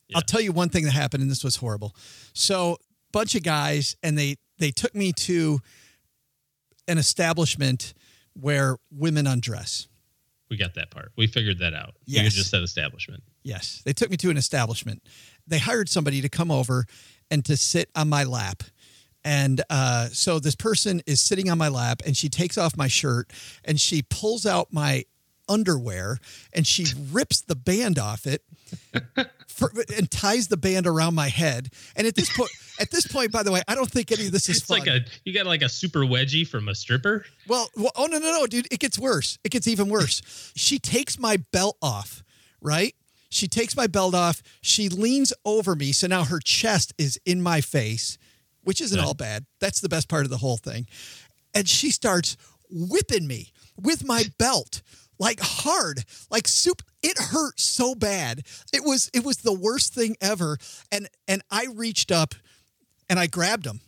Yeah. 0.08 0.18
I'll 0.18 0.22
tell 0.22 0.40
you 0.40 0.52
one 0.52 0.68
thing 0.68 0.84
that 0.84 0.92
happened, 0.92 1.22
and 1.22 1.30
this 1.30 1.42
was 1.42 1.56
horrible. 1.56 1.96
So, 2.34 2.76
bunch 3.10 3.34
of 3.34 3.42
guys, 3.42 3.96
and 4.02 4.18
they 4.18 4.36
they 4.58 4.70
took 4.70 4.94
me 4.94 5.12
to 5.12 5.60
an 6.88 6.98
establishment 6.98 7.94
where 8.34 8.76
women 8.90 9.26
undress. 9.26 9.88
We 10.50 10.56
got 10.56 10.74
that 10.74 10.90
part. 10.90 11.12
We 11.16 11.26
figured 11.26 11.58
that 11.60 11.74
out. 11.74 11.94
You 12.04 12.22
Yes. 12.22 12.34
just 12.34 12.50
said 12.50 12.62
establishment. 12.62 13.22
Yes, 13.42 13.82
they 13.84 13.92
took 13.92 14.10
me 14.10 14.16
to 14.18 14.30
an 14.30 14.36
establishment. 14.36 15.02
They 15.46 15.58
hired 15.58 15.88
somebody 15.88 16.20
to 16.20 16.28
come 16.28 16.50
over 16.50 16.84
and 17.30 17.44
to 17.46 17.56
sit 17.56 17.90
on 17.94 18.08
my 18.08 18.24
lap. 18.24 18.62
And 19.24 19.62
uh, 19.70 20.08
so 20.12 20.38
this 20.38 20.54
person 20.54 21.00
is 21.06 21.20
sitting 21.20 21.50
on 21.50 21.56
my 21.56 21.68
lap, 21.68 22.02
and 22.04 22.14
she 22.16 22.28
takes 22.28 22.58
off 22.58 22.76
my 22.76 22.88
shirt 22.88 23.32
and 23.64 23.80
she 23.80 24.02
pulls 24.02 24.44
out 24.44 24.68
my 24.70 25.04
underwear 25.48 26.18
and 26.52 26.66
she 26.66 26.86
rips 27.10 27.40
the 27.42 27.54
band 27.56 27.98
off 27.98 28.26
it 28.26 28.42
for, 29.48 29.70
and 29.96 30.10
ties 30.10 30.48
the 30.48 30.56
band 30.56 30.86
around 30.86 31.14
my 31.14 31.28
head. 31.28 31.70
And 31.96 32.06
at 32.06 32.14
this 32.14 32.34
point, 32.36 32.50
at 32.80 32.90
this 32.90 33.06
point, 33.06 33.32
by 33.32 33.42
the 33.42 33.52
way, 33.52 33.62
I 33.68 33.74
don't 33.74 33.90
think 33.90 34.12
any 34.12 34.26
of 34.26 34.32
this 34.32 34.48
is 34.48 34.58
It's 34.58 34.66
fun. 34.66 34.80
like 34.80 34.88
a 34.88 35.00
you 35.24 35.32
got 35.32 35.46
like 35.46 35.62
a 35.62 35.68
super 35.68 36.00
wedgie 36.00 36.46
from 36.46 36.68
a 36.68 36.74
stripper. 36.74 37.24
Well, 37.46 37.68
well, 37.76 37.92
oh 37.96 38.06
no, 38.06 38.18
no, 38.18 38.30
no, 38.32 38.46
dude! 38.46 38.66
It 38.72 38.80
gets 38.80 38.98
worse. 38.98 39.38
It 39.44 39.50
gets 39.50 39.68
even 39.68 39.88
worse. 39.88 40.52
she 40.56 40.78
takes 40.78 41.18
my 41.18 41.36
belt 41.52 41.76
off, 41.82 42.22
right? 42.60 42.94
She 43.30 43.48
takes 43.48 43.76
my 43.76 43.86
belt 43.88 44.14
off. 44.14 44.42
She 44.60 44.88
leans 44.88 45.32
over 45.44 45.74
me, 45.74 45.92
so 45.92 46.06
now 46.06 46.24
her 46.24 46.38
chest 46.38 46.92
is 46.98 47.18
in 47.26 47.42
my 47.42 47.60
face, 47.60 48.16
which 48.62 48.80
isn't 48.80 48.96
Yeah. 48.98 49.04
all 49.04 49.14
bad. 49.14 49.44
That's 49.60 49.80
the 49.80 49.88
best 49.88 50.08
part 50.08 50.24
of 50.24 50.30
the 50.30 50.38
whole 50.38 50.56
thing. 50.56 50.86
And 51.52 51.68
she 51.68 51.90
starts 51.90 52.36
whipping 52.70 53.26
me 53.26 53.52
with 53.76 54.04
my 54.04 54.24
belt, 54.38 54.82
like 55.18 55.40
hard, 55.40 56.04
like 56.30 56.48
soup. 56.48 56.82
It 57.02 57.18
hurt 57.18 57.60
so 57.60 57.94
bad. 57.94 58.42
It 58.72 58.82
was 58.84 59.10
it 59.12 59.24
was 59.24 59.38
the 59.38 59.52
worst 59.54 59.94
thing 59.94 60.16
ever. 60.20 60.58
And 60.90 61.08
and 61.28 61.42
I 61.50 61.66
reached 61.74 62.10
up 62.10 62.34
and 63.08 63.18
I 63.18 63.26
grabbed 63.26 63.66
him. 63.66 63.80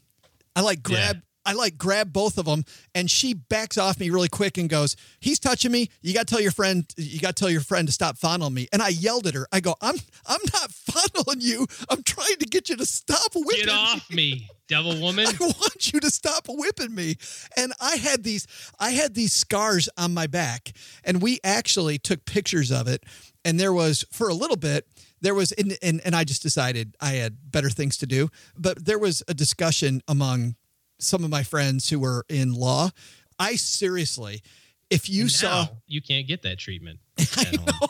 I 0.55 0.61
like 0.61 0.79
Yeah. 0.89 0.95
grab 0.95 1.23
I 1.49 1.53
like 1.53 1.79
grab 1.79 2.13
both 2.13 2.39
of 2.39 2.45
them 2.47 2.65
and 2.93 3.09
she 3.09 3.33
backs 3.33 3.79
off 3.79 4.01
me 4.01 4.11
really 4.11 4.29
quick 4.29 4.59
and 4.59 4.69
goes, 4.69 4.97
"He's 5.21 5.39
touching 5.39 5.71
me. 5.71 5.91
You 6.03 6.13
got 6.13 6.27
to 6.27 6.35
tell 6.35 6.43
your 6.43 6.51
friend 6.51 6.85
you 6.97 7.21
got 7.21 7.37
to 7.37 7.41
tell 7.41 7.51
your 7.51 7.61
friend 7.61 7.87
to 7.87 7.93
stop 7.93 8.19
fondling 8.19 8.53
me." 8.55 8.67
And 8.73 8.83
I 8.83 8.89
yelled 8.89 9.29
at 9.29 9.35
her. 9.35 9.47
I 9.53 9.61
go, 9.61 9.77
"I'm 9.81 9.95
I'm 10.27 10.41
not 10.53 10.73
fondling 10.73 11.41
you. 11.41 11.67
I'm 11.89 12.03
trying 12.03 12.37
to 12.39 12.47
get 12.47 12.69
you 12.69 12.77
to 12.77 12.85
stop 12.87 13.33
whipping 13.35 13.61
me. 13.61 13.65
Get 13.67 13.69
off 13.69 14.11
me, 14.11 14.49
devil 14.69 15.01
woman. 15.01 15.27
I 15.27 15.45
want 15.45 15.93
you 15.93 16.01
to 16.01 16.11
stop 16.11 16.47
whipping 16.49 16.95
me. 16.95 17.17
And 17.57 17.73
I 17.81 17.97
had 17.97 18.25
these 18.25 18.47
I 18.79 18.91
had 18.91 19.15
these 19.15 19.33
scars 19.33 19.89
on 19.97 20.15
my 20.15 20.27
back 20.27 20.73
and 21.05 21.23
we 21.23 21.39
actually 21.45 21.99
took 21.99 22.25
pictures 22.25 22.71
of 22.71 22.89
it 22.89 23.05
and 23.45 23.59
there 23.59 23.73
was 23.73 24.05
for 24.13 24.29
a 24.29 24.35
little 24.35 24.57
bit 24.57 24.87
there 25.21 25.35
was 25.35 25.53
and, 25.53 25.77
and 25.83 26.01
and 26.05 26.15
I 26.15 26.25
just 26.25 26.43
decided 26.43 26.95
I 27.01 27.13
had 27.13 27.51
better 27.51 27.71
things 27.71 27.97
to 27.99 28.07
do, 28.07 28.29
but 28.57 28.85
there 28.85 28.99
was 28.99 29.23
a 29.29 29.35
discussion 29.35 30.03
among 30.07 30.57
some 30.99 31.25
of 31.25 31.31
my 31.31 31.43
friends 31.43 31.89
who 31.91 31.99
were 31.99 32.25
in 32.29 32.53
law. 32.53 32.91
I 33.39 33.57
seriously 33.57 34.43
if 34.91 35.09
you 35.09 35.23
And 35.23 35.33
saw 35.33 35.67
you 35.87 36.03
can't 36.03 36.27
get 36.27 36.43
that 36.43 36.59
treatment. 36.59 37.01
I 37.37 37.53
know. 37.53 37.89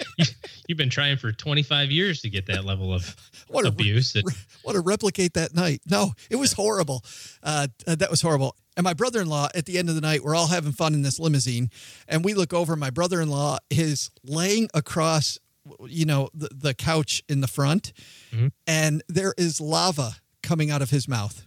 You, 0.18 0.24
you've 0.68 0.78
been 0.78 0.90
trying 0.90 1.16
for 1.16 1.32
25 1.32 1.90
years 1.90 2.20
to 2.22 2.30
get 2.30 2.46
that 2.46 2.64
level 2.64 2.92
of 2.92 3.14
What 3.48 3.64
a- 3.64 3.68
abuse. 3.68 4.12
That, 4.12 4.24
want 4.64 4.74
to 4.76 4.80
replicate 4.80 5.34
that 5.34 5.54
night. 5.54 5.80
No, 5.86 6.12
it 6.30 6.36
was 6.36 6.52
horrible. 6.52 7.04
Uh, 7.42 7.68
uh, 7.86 7.94
that 7.94 8.10
was 8.10 8.20
horrible. 8.20 8.56
And 8.76 8.84
my 8.84 8.94
brother 8.94 9.20
in 9.20 9.28
law, 9.28 9.48
at 9.54 9.64
the 9.66 9.78
end 9.78 9.88
of 9.88 9.94
the 9.94 10.00
night, 10.00 10.22
we're 10.22 10.34
all 10.34 10.46
having 10.48 10.72
fun 10.72 10.94
in 10.94 11.02
this 11.02 11.18
limousine. 11.18 11.70
And 12.06 12.24
we 12.24 12.34
look 12.34 12.52
over, 12.52 12.76
my 12.76 12.90
brother 12.90 13.20
in 13.20 13.28
law 13.28 13.58
is 13.70 14.10
laying 14.24 14.68
across, 14.74 15.38
you 15.86 16.04
know, 16.04 16.28
the, 16.34 16.48
the 16.54 16.74
couch 16.74 17.22
in 17.28 17.40
the 17.40 17.48
front, 17.48 17.92
Mhm. 18.32 18.52
and 18.66 19.02
there 19.08 19.34
is 19.38 19.60
lava 19.60 20.16
coming 20.42 20.70
out 20.70 20.82
of 20.82 20.90
his 20.90 21.08
mouth. 21.08 21.46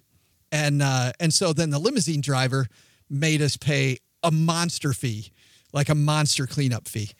And, 0.51 0.81
uh, 0.81 1.13
and 1.19 1.33
so 1.33 1.53
then 1.53 1.69
the 1.69 1.79
limousine 1.79 2.21
driver 2.21 2.67
made 3.09 3.41
us 3.41 3.55
pay 3.55 3.97
a 4.23 4.31
monster 4.31 4.91
fee, 4.93 5.31
like 5.73 5.87
a 5.89 5.95
monster 5.95 6.47
cleanup 6.47 6.87
fee. 6.87 7.11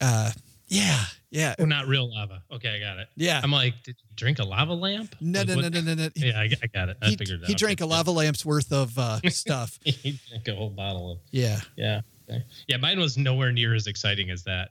Uh, 0.00 0.30
yeah, 0.68 1.04
yeah. 1.30 1.54
oh, 1.58 1.64
not 1.64 1.86
real 1.86 2.10
lava. 2.12 2.42
Okay, 2.52 2.76
I 2.76 2.78
got 2.80 2.98
it. 2.98 3.08
Yeah. 3.16 3.40
I'm 3.42 3.50
like, 3.50 3.82
did 3.82 3.96
you 3.98 4.08
drink 4.16 4.38
a 4.38 4.44
lava 4.44 4.72
lamp? 4.74 5.14
No, 5.20 5.40
Like, 5.40 5.48
no, 5.48 5.54
no, 5.56 5.68
no, 5.68 5.80
no, 5.80 5.94
no. 5.94 6.08
Yeah, 6.14 6.38
I, 6.38 6.50
I 6.62 6.66
got 6.66 6.88
it. 6.88 6.96
I 7.02 7.08
He, 7.10 7.16
figured 7.16 7.42
it 7.42 7.46
he 7.46 7.54
out. 7.54 7.58
drank 7.58 7.80
a 7.80 7.86
lava 7.86 8.10
lamp's 8.10 8.44
worth 8.44 8.70
of 8.72 8.98
uh, 8.98 9.20
stuff. 9.28 9.78
he 9.84 10.18
drank 10.28 10.46
a 10.48 10.54
whole 10.54 10.70
bottle 10.70 11.10
of 11.12 11.18
Yeah. 11.30 11.60
Yeah. 11.76 12.00
Okay. 12.30 12.42
Yeah, 12.66 12.76
mine 12.76 12.98
was 12.98 13.16
nowhere 13.16 13.52
near 13.52 13.74
as 13.74 13.86
exciting 13.86 14.30
as 14.30 14.44
that. 14.44 14.70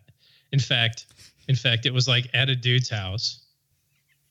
In 0.51 0.59
fact, 0.59 1.07
in 1.47 1.55
fact, 1.55 1.85
it 1.85 1.93
was 1.93 2.07
like 2.07 2.29
at 2.33 2.49
a 2.49 2.55
dude's 2.55 2.89
house. 2.89 3.39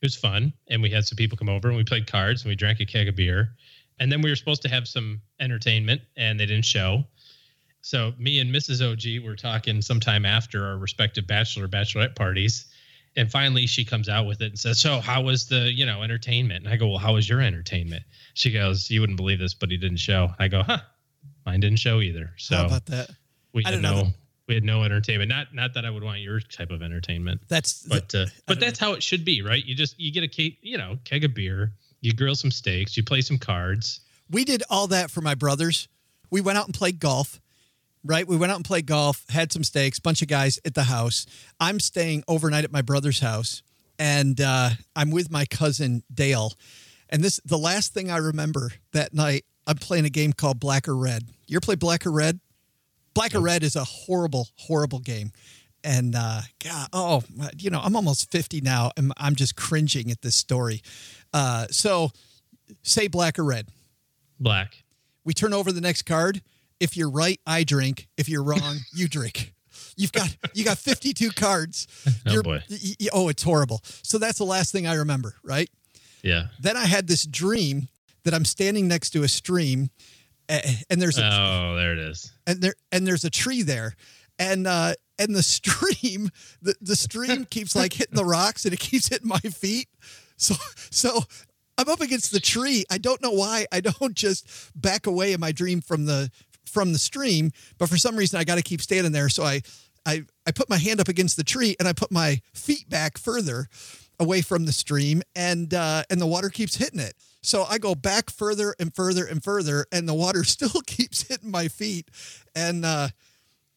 It 0.01 0.07
was 0.07 0.15
fun, 0.15 0.53
and 0.69 0.83
we 0.83 0.91
had 0.91 1.07
some 1.07 1.17
people 1.17 1.37
come 1.39 1.49
over 1.49 1.69
and 1.69 1.77
we 1.77 1.83
played 1.83 2.07
cards 2.07 2.43
and 2.43 2.51
we 2.51 2.55
drank 2.55 2.81
a 2.81 2.87
keg 2.87 3.09
of 3.09 3.17
beer, 3.17 3.51
and 3.99 4.13
then 4.13 4.21
we 4.23 4.31
were 4.31 4.37
supposed 4.37 4.63
to 4.63 4.69
have 4.69 4.87
some 4.87 5.21
entertainment, 5.41 6.03
and 6.17 6.39
they 6.39 6.47
didn't 6.47 6.67
show. 6.67 7.03
So 7.87 8.13
me 8.19 8.41
and 8.41 8.53
Mrs. 8.53 8.83
OG 8.83 9.25
were 9.25 9.37
talking 9.37 9.81
sometime 9.81 10.25
after 10.25 10.67
our 10.67 10.77
respective 10.77 11.25
bachelor 11.25 11.69
bachelorette 11.69 12.17
parties, 12.17 12.67
and 13.15 13.31
finally 13.31 13.69
she 13.69 13.85
comes 13.85 14.09
out 14.09 14.27
with 14.27 14.43
it 14.43 14.47
and 14.47 14.59
says, 14.59 14.81
"So 14.81 14.99
how 15.01 15.23
was 15.23 15.47
the 15.47 15.73
you 15.73 15.87
know 15.87 16.03
entertainment?" 16.03 16.65
And 16.65 16.75
I 16.75 16.79
go, 16.79 16.89
"Well, 16.89 16.99
how 16.99 17.15
was 17.15 17.29
your 17.29 17.41
entertainment?" 17.41 18.03
She 18.35 18.51
goes, 18.51 18.91
"You 18.91 19.03
wouldn't 19.03 19.17
believe 19.17 19.39
this, 19.39 19.55
but 19.55 19.71
he 19.71 19.77
didn't 19.77 19.99
show." 19.99 20.35
I 20.37 20.49
go, 20.49 20.65
"Huh, 20.65 20.81
mine 21.45 21.61
didn't 21.61 21.79
show 21.79 22.01
either." 22.01 22.33
So 22.39 22.57
How 22.57 22.67
about 22.67 22.87
that? 22.87 23.09
we 23.53 23.65
I 23.65 23.71
had 23.71 23.81
don't 23.81 23.83
know 23.83 24.13
we 24.49 24.55
had 24.57 24.65
no 24.65 24.83
entertainment. 24.83 25.29
Not 25.29 25.55
not 25.55 25.75
that 25.75 25.85
I 25.85 25.91
would 25.91 26.03
want 26.03 26.19
your 26.19 26.41
type 26.41 26.73
of 26.73 26.83
entertainment, 26.83 27.43
That's 27.47 27.85
but 27.85 28.13
uh, 28.17 28.27
but 28.47 28.59
that's 28.59 28.81
how 28.81 28.95
it 28.95 29.03
should 29.05 29.25
be, 29.25 29.43
right? 29.43 29.65
You 29.65 29.77
just 29.77 29.95
you 30.01 30.11
get 30.11 30.25
a 30.25 30.29
cake, 30.29 30.59
you 30.61 30.77
know, 30.77 30.99
keg 31.05 31.23
of 31.23 31.35
beer, 31.35 31.73
you 32.01 32.13
grill 32.13 32.35
some 32.35 32.51
steaks, 32.51 32.97
you 32.97 33.05
play 33.05 33.21
some 33.21 33.39
cards. 33.39 34.01
we 34.29 34.45
did 34.45 34.65
all 34.69 34.89
that 34.89 35.09
for 35.09 35.21
my 35.21 35.37
brothers. 35.37 35.87
We 36.31 36.41
went 36.41 36.59
out 36.59 36.67
and 36.67 36.75
played 36.75 36.99
golf, 36.99 37.41
right? 38.07 38.27
We 38.27 38.37
went 38.37 38.53
out 38.53 38.57
and 38.57 38.65
played 38.65 38.87
golf, 38.87 39.25
had 39.29 39.53
some 39.53 39.65
steaks, 39.65 39.99
bunch 39.99 40.23
of 40.23 40.29
guys 40.29 40.59
at 40.65 40.75
the 40.75 40.85
house. 40.85 41.27
I'm 41.61 41.81
staying 41.81 42.25
overnight 42.29 42.65
at 42.65 42.73
my 42.73 42.83
brother's 42.83 43.21
house, 43.21 43.63
and 43.99 44.41
uh, 44.41 44.71
I'm 44.95 45.11
with 45.11 45.31
my 45.31 45.45
cousin 45.47 46.03
Dale. 46.13 46.53
And 47.09 47.23
this, 47.23 47.41
the 47.45 47.59
last 47.59 47.95
thing 47.95 48.11
I 48.11 48.19
remember 48.19 48.73
that 48.93 49.15
night, 49.15 49.45
I'm 49.67 49.77
playing 49.77 50.05
a 50.05 50.11
game 50.11 50.33
called 50.33 50.61
Black 50.61 50.89
or 50.89 50.97
Red. 50.97 51.25
You 51.47 51.57
ever 51.57 51.61
play 51.65 51.75
Black 51.75 52.07
or 52.07 52.13
Red? 52.13 52.41
Black 53.15 53.35
or 53.35 53.41
Red 53.41 53.63
is 53.63 53.77
a 53.77 53.85
horrible, 53.85 54.49
horrible 54.57 54.99
game. 54.99 55.33
And 55.83 56.15
uh, 56.17 56.41
God, 56.63 56.89
oh, 56.93 57.23
you 57.59 57.71
know, 57.71 57.81
I'm 57.83 57.97
almost 57.97 58.31
50 58.31 58.61
now, 58.61 58.91
and 58.97 59.13
I'm 59.17 59.37
just 59.37 59.57
cringing 59.57 60.11
at 60.11 60.21
this 60.21 60.35
story. 60.35 60.83
Uh, 61.33 61.67
so, 61.71 62.11
say 62.83 63.09
Black 63.09 63.39
or 63.39 63.45
Red. 63.45 63.69
Black. 64.41 64.85
We 65.25 65.33
turn 65.33 65.53
over 65.53 65.73
the 65.73 65.81
next 65.81 66.03
card. 66.03 66.43
If 66.81 66.97
you're 66.97 67.11
right, 67.11 67.41
I 67.47 67.65
drink. 67.65 68.09
If 68.17 68.29
you're 68.29 68.43
wrong, 68.43 68.79
you 68.95 69.09
drink. 69.09 69.55
You've 69.97 70.13
got 70.13 70.37
you 70.55 70.65
got 70.65 70.79
52 70.79 71.31
cards. 71.31 71.87
Oh, 72.27 72.33
You're- 72.33 72.43
boy. 72.43 72.63
y- 72.71 72.95
y- 73.01 73.09
oh, 73.13 73.29
it's 73.29 73.43
horrible. 73.43 73.81
So 74.03 74.19
that's 74.19 74.39
the 74.39 74.45
last 74.45 74.73
thing 74.73 74.87
I 74.87 74.95
remember, 74.95 75.35
right? 75.43 75.71
Yeah. 76.23 76.49
Then 76.61 76.77
I 76.77 76.85
had 76.87 77.07
this 77.07 77.25
dream 77.25 77.89
that 78.25 78.35
I'm 78.35 78.45
standing 78.45 78.89
next 78.89 79.11
to 79.11 79.23
a 79.23 79.29
stream, 79.29 79.91
and 80.49 81.01
there's 81.01 81.19
a 81.19 81.25
Oh, 81.25 81.77
there 81.77 81.93
it 81.93 81.99
is. 81.99 82.33
and 82.47 82.61
there 82.61 82.75
and 82.93 83.07
there's 83.07 83.25
a 83.25 83.31
tree 83.31 83.63
there 83.63 83.95
and 84.39 84.67
uh 84.67 84.95
and 85.19 85.35
the 85.35 85.43
stream 85.43 86.31
the, 86.63 86.75
the 86.81 86.95
stream 86.97 87.45
keeps 87.51 87.75
like 87.75 87.93
hitting 87.95 88.15
the 88.17 88.25
rocks 88.25 88.65
and 88.65 88.75
it 88.75 88.81
keeps 88.81 89.09
hitting 89.09 89.27
my 89.29 89.39
feet 89.41 89.89
so 90.37 90.55
so 90.91 91.21
i'm 91.79 91.89
up 91.89 92.01
against 92.01 92.31
the 92.33 92.39
tree 92.41 92.85
i 92.91 92.99
don't 92.99 93.23
know 93.23 93.31
why 93.33 93.67
i 93.73 93.81
don't 93.81 94.15
just 94.27 94.47
back 94.81 95.07
away 95.07 95.33
in 95.33 95.41
my 95.41 95.53
dream 95.53 95.81
from 95.81 96.05
the 96.05 96.31
from 96.77 96.93
the 96.93 96.99
stream 96.99 97.51
but 97.79 97.89
for 97.89 97.97
some 97.97 98.17
reason 98.17 98.39
i 98.39 98.45
got 98.45 98.57
to 98.57 98.63
keep 98.63 98.83
standing 98.83 99.13
there 99.13 99.31
so 99.31 99.43
i 99.43 99.63
i 100.05 100.23
i 100.47 100.53
put 100.53 100.69
my 100.69 100.77
hand 100.77 101.01
up 101.01 101.09
against 101.09 101.39
the 101.39 101.43
tree 101.43 101.75
and 101.79 101.89
i 101.89 101.93
put 101.95 102.13
my 102.13 102.39
feet 102.53 102.87
back 102.91 103.17
further 103.17 103.67
away 104.21 104.43
from 104.43 104.67
the 104.67 104.73
stream 104.73 105.23
and 105.35 105.73
uh 105.73 106.03
and 106.11 106.21
the 106.21 106.27
water 106.27 106.51
keeps 106.51 106.77
hitting 106.77 107.01
it 107.01 107.15
so 107.47 107.63
I 107.63 107.79
go 107.79 107.95
back 107.95 108.29
further 108.29 108.75
and 108.81 108.93
further 108.93 109.25
and 109.25 109.43
further, 109.43 109.87
and 109.93 110.09
the 110.09 110.15
water 110.15 110.43
still 110.57 110.81
keeps 110.85 111.23
hitting 111.23 111.53
my 111.53 111.69
feet. 111.69 112.11
And 112.57 112.85
uh, 112.85 113.09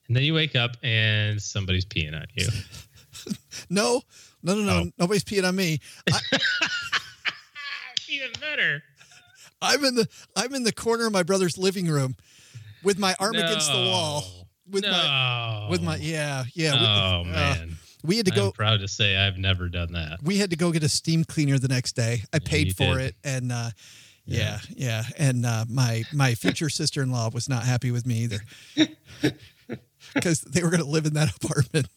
And 0.07 0.17
then 0.17 0.23
you 0.23 0.33
wake 0.33 0.55
up 0.55 0.75
and 0.81 1.39
somebody's 1.39 1.85
peeing 1.85 2.15
on 2.15 2.25
you. 2.33 2.47
no, 3.69 4.01
no, 4.41 4.55
no, 4.55 4.63
no, 4.63 4.91
nobody's 4.97 5.23
peeing 5.23 5.47
on 5.47 5.55
me. 5.55 5.79
I, 6.11 6.19
Even 8.09 8.31
better. 8.41 8.81
I'm 9.61 9.85
in 9.85 9.93
the 9.93 10.07
I'm 10.35 10.55
in 10.55 10.63
the 10.63 10.73
corner 10.73 11.05
of 11.05 11.13
my 11.13 11.21
brother's 11.21 11.57
living 11.57 11.87
room 11.87 12.15
with 12.83 12.99
my 12.99 13.15
arm 13.19 13.35
against 13.35 13.71
the 13.71 13.77
wall. 13.77 14.23
With 14.69 14.83
my 14.83 15.67
with 15.69 15.81
my 15.81 15.95
yeah 15.97 16.43
yeah. 16.53 16.75
Oh 16.75 17.21
uh, 17.21 17.23
man. 17.23 17.77
we 18.03 18.17
had 18.17 18.25
to 18.27 18.31
go. 18.31 18.47
I'm 18.47 18.51
proud 18.51 18.79
to 18.81 18.87
say 18.87 19.17
I've 19.17 19.37
never 19.37 19.67
done 19.67 19.93
that. 19.93 20.19
we 20.21 20.37
had 20.37 20.51
to 20.51 20.55
go 20.55 20.71
get 20.71 20.83
a 20.83 20.89
steam 20.89 21.23
cleaner 21.23 21.57
the 21.57 21.67
next 21.67 21.93
day. 21.93 22.21
I 22.31 22.39
paid 22.39 22.67
you 22.67 22.73
for 22.73 22.97
did. 22.97 23.07
it, 23.07 23.15
and 23.23 23.51
uh, 23.51 23.71
yeah, 24.25 24.59
yeah, 24.75 25.03
and 25.17 25.45
uh, 25.45 25.65
my 25.67 26.03
my 26.13 26.35
future 26.35 26.69
sister 26.69 27.01
in 27.01 27.11
law 27.11 27.29
was 27.33 27.49
not 27.49 27.63
happy 27.63 27.89
with 27.89 28.05
me 28.05 28.19
either 28.19 28.41
because 30.13 30.41
they 30.41 30.61
were 30.61 30.69
going 30.69 30.83
to 30.83 30.89
live 30.89 31.05
in 31.05 31.13
that 31.15 31.35
apartment. 31.35 31.87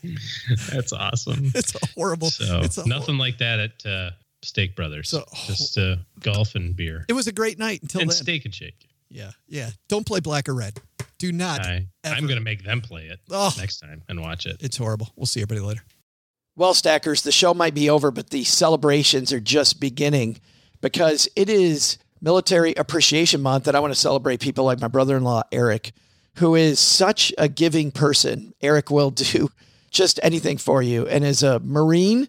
That's 0.72 0.92
awesome. 0.92 1.50
It's 1.54 1.74
a 1.74 1.86
horrible. 1.96 2.30
So 2.30 2.60
it's 2.60 2.78
a 2.78 2.82
hor- 2.82 2.88
nothing 2.88 3.18
like 3.18 3.38
that 3.38 3.58
at 3.58 3.86
uh, 3.86 4.10
Steak 4.42 4.76
Brothers. 4.76 5.08
So- 5.10 5.24
Just 5.46 5.76
uh, 5.78 5.96
golf 6.20 6.54
and 6.54 6.76
beer 6.76 7.04
It 7.08 7.12
was 7.14 7.26
a 7.26 7.32
great 7.32 7.58
night 7.58 7.82
until 7.82 8.00
and 8.02 8.10
then. 8.10 8.16
steak 8.16 8.44
and 8.44 8.54
shake. 8.54 8.86
Yeah, 9.10 9.30
yeah. 9.46 9.70
Don't 9.88 10.06
play 10.06 10.20
black 10.20 10.48
or 10.48 10.54
red. 10.54 10.78
Do 11.18 11.32
not. 11.32 11.60
I, 11.66 11.86
I'm 12.04 12.24
going 12.26 12.38
to 12.38 12.44
make 12.44 12.62
them 12.64 12.80
play 12.80 13.06
it 13.06 13.18
Oh. 13.30 13.52
next 13.58 13.78
time 13.78 14.02
and 14.08 14.20
watch 14.20 14.46
it. 14.46 14.58
It's 14.60 14.76
horrible. 14.76 15.08
We'll 15.16 15.26
see 15.26 15.42
everybody 15.42 15.66
later. 15.66 15.82
Well, 16.56 16.74
Stackers, 16.74 17.22
the 17.22 17.32
show 17.32 17.54
might 17.54 17.74
be 17.74 17.88
over, 17.90 18.10
but 18.10 18.30
the 18.30 18.44
celebrations 18.44 19.32
are 19.32 19.40
just 19.40 19.80
beginning 19.80 20.38
because 20.80 21.28
it 21.36 21.48
is 21.48 21.98
Military 22.20 22.74
Appreciation 22.74 23.40
Month, 23.40 23.66
and 23.68 23.76
I 23.76 23.80
want 23.80 23.92
to 23.94 23.98
celebrate 23.98 24.40
people 24.40 24.64
like 24.64 24.80
my 24.80 24.88
brother 24.88 25.16
in 25.16 25.22
law, 25.24 25.42
Eric, 25.52 25.92
who 26.36 26.54
is 26.56 26.78
such 26.80 27.32
a 27.38 27.48
giving 27.48 27.90
person. 27.92 28.52
Eric 28.60 28.90
will 28.90 29.10
do 29.10 29.50
just 29.90 30.20
anything 30.22 30.58
for 30.58 30.82
you. 30.82 31.06
And 31.06 31.24
as 31.24 31.42
a 31.42 31.60
Marine, 31.60 32.28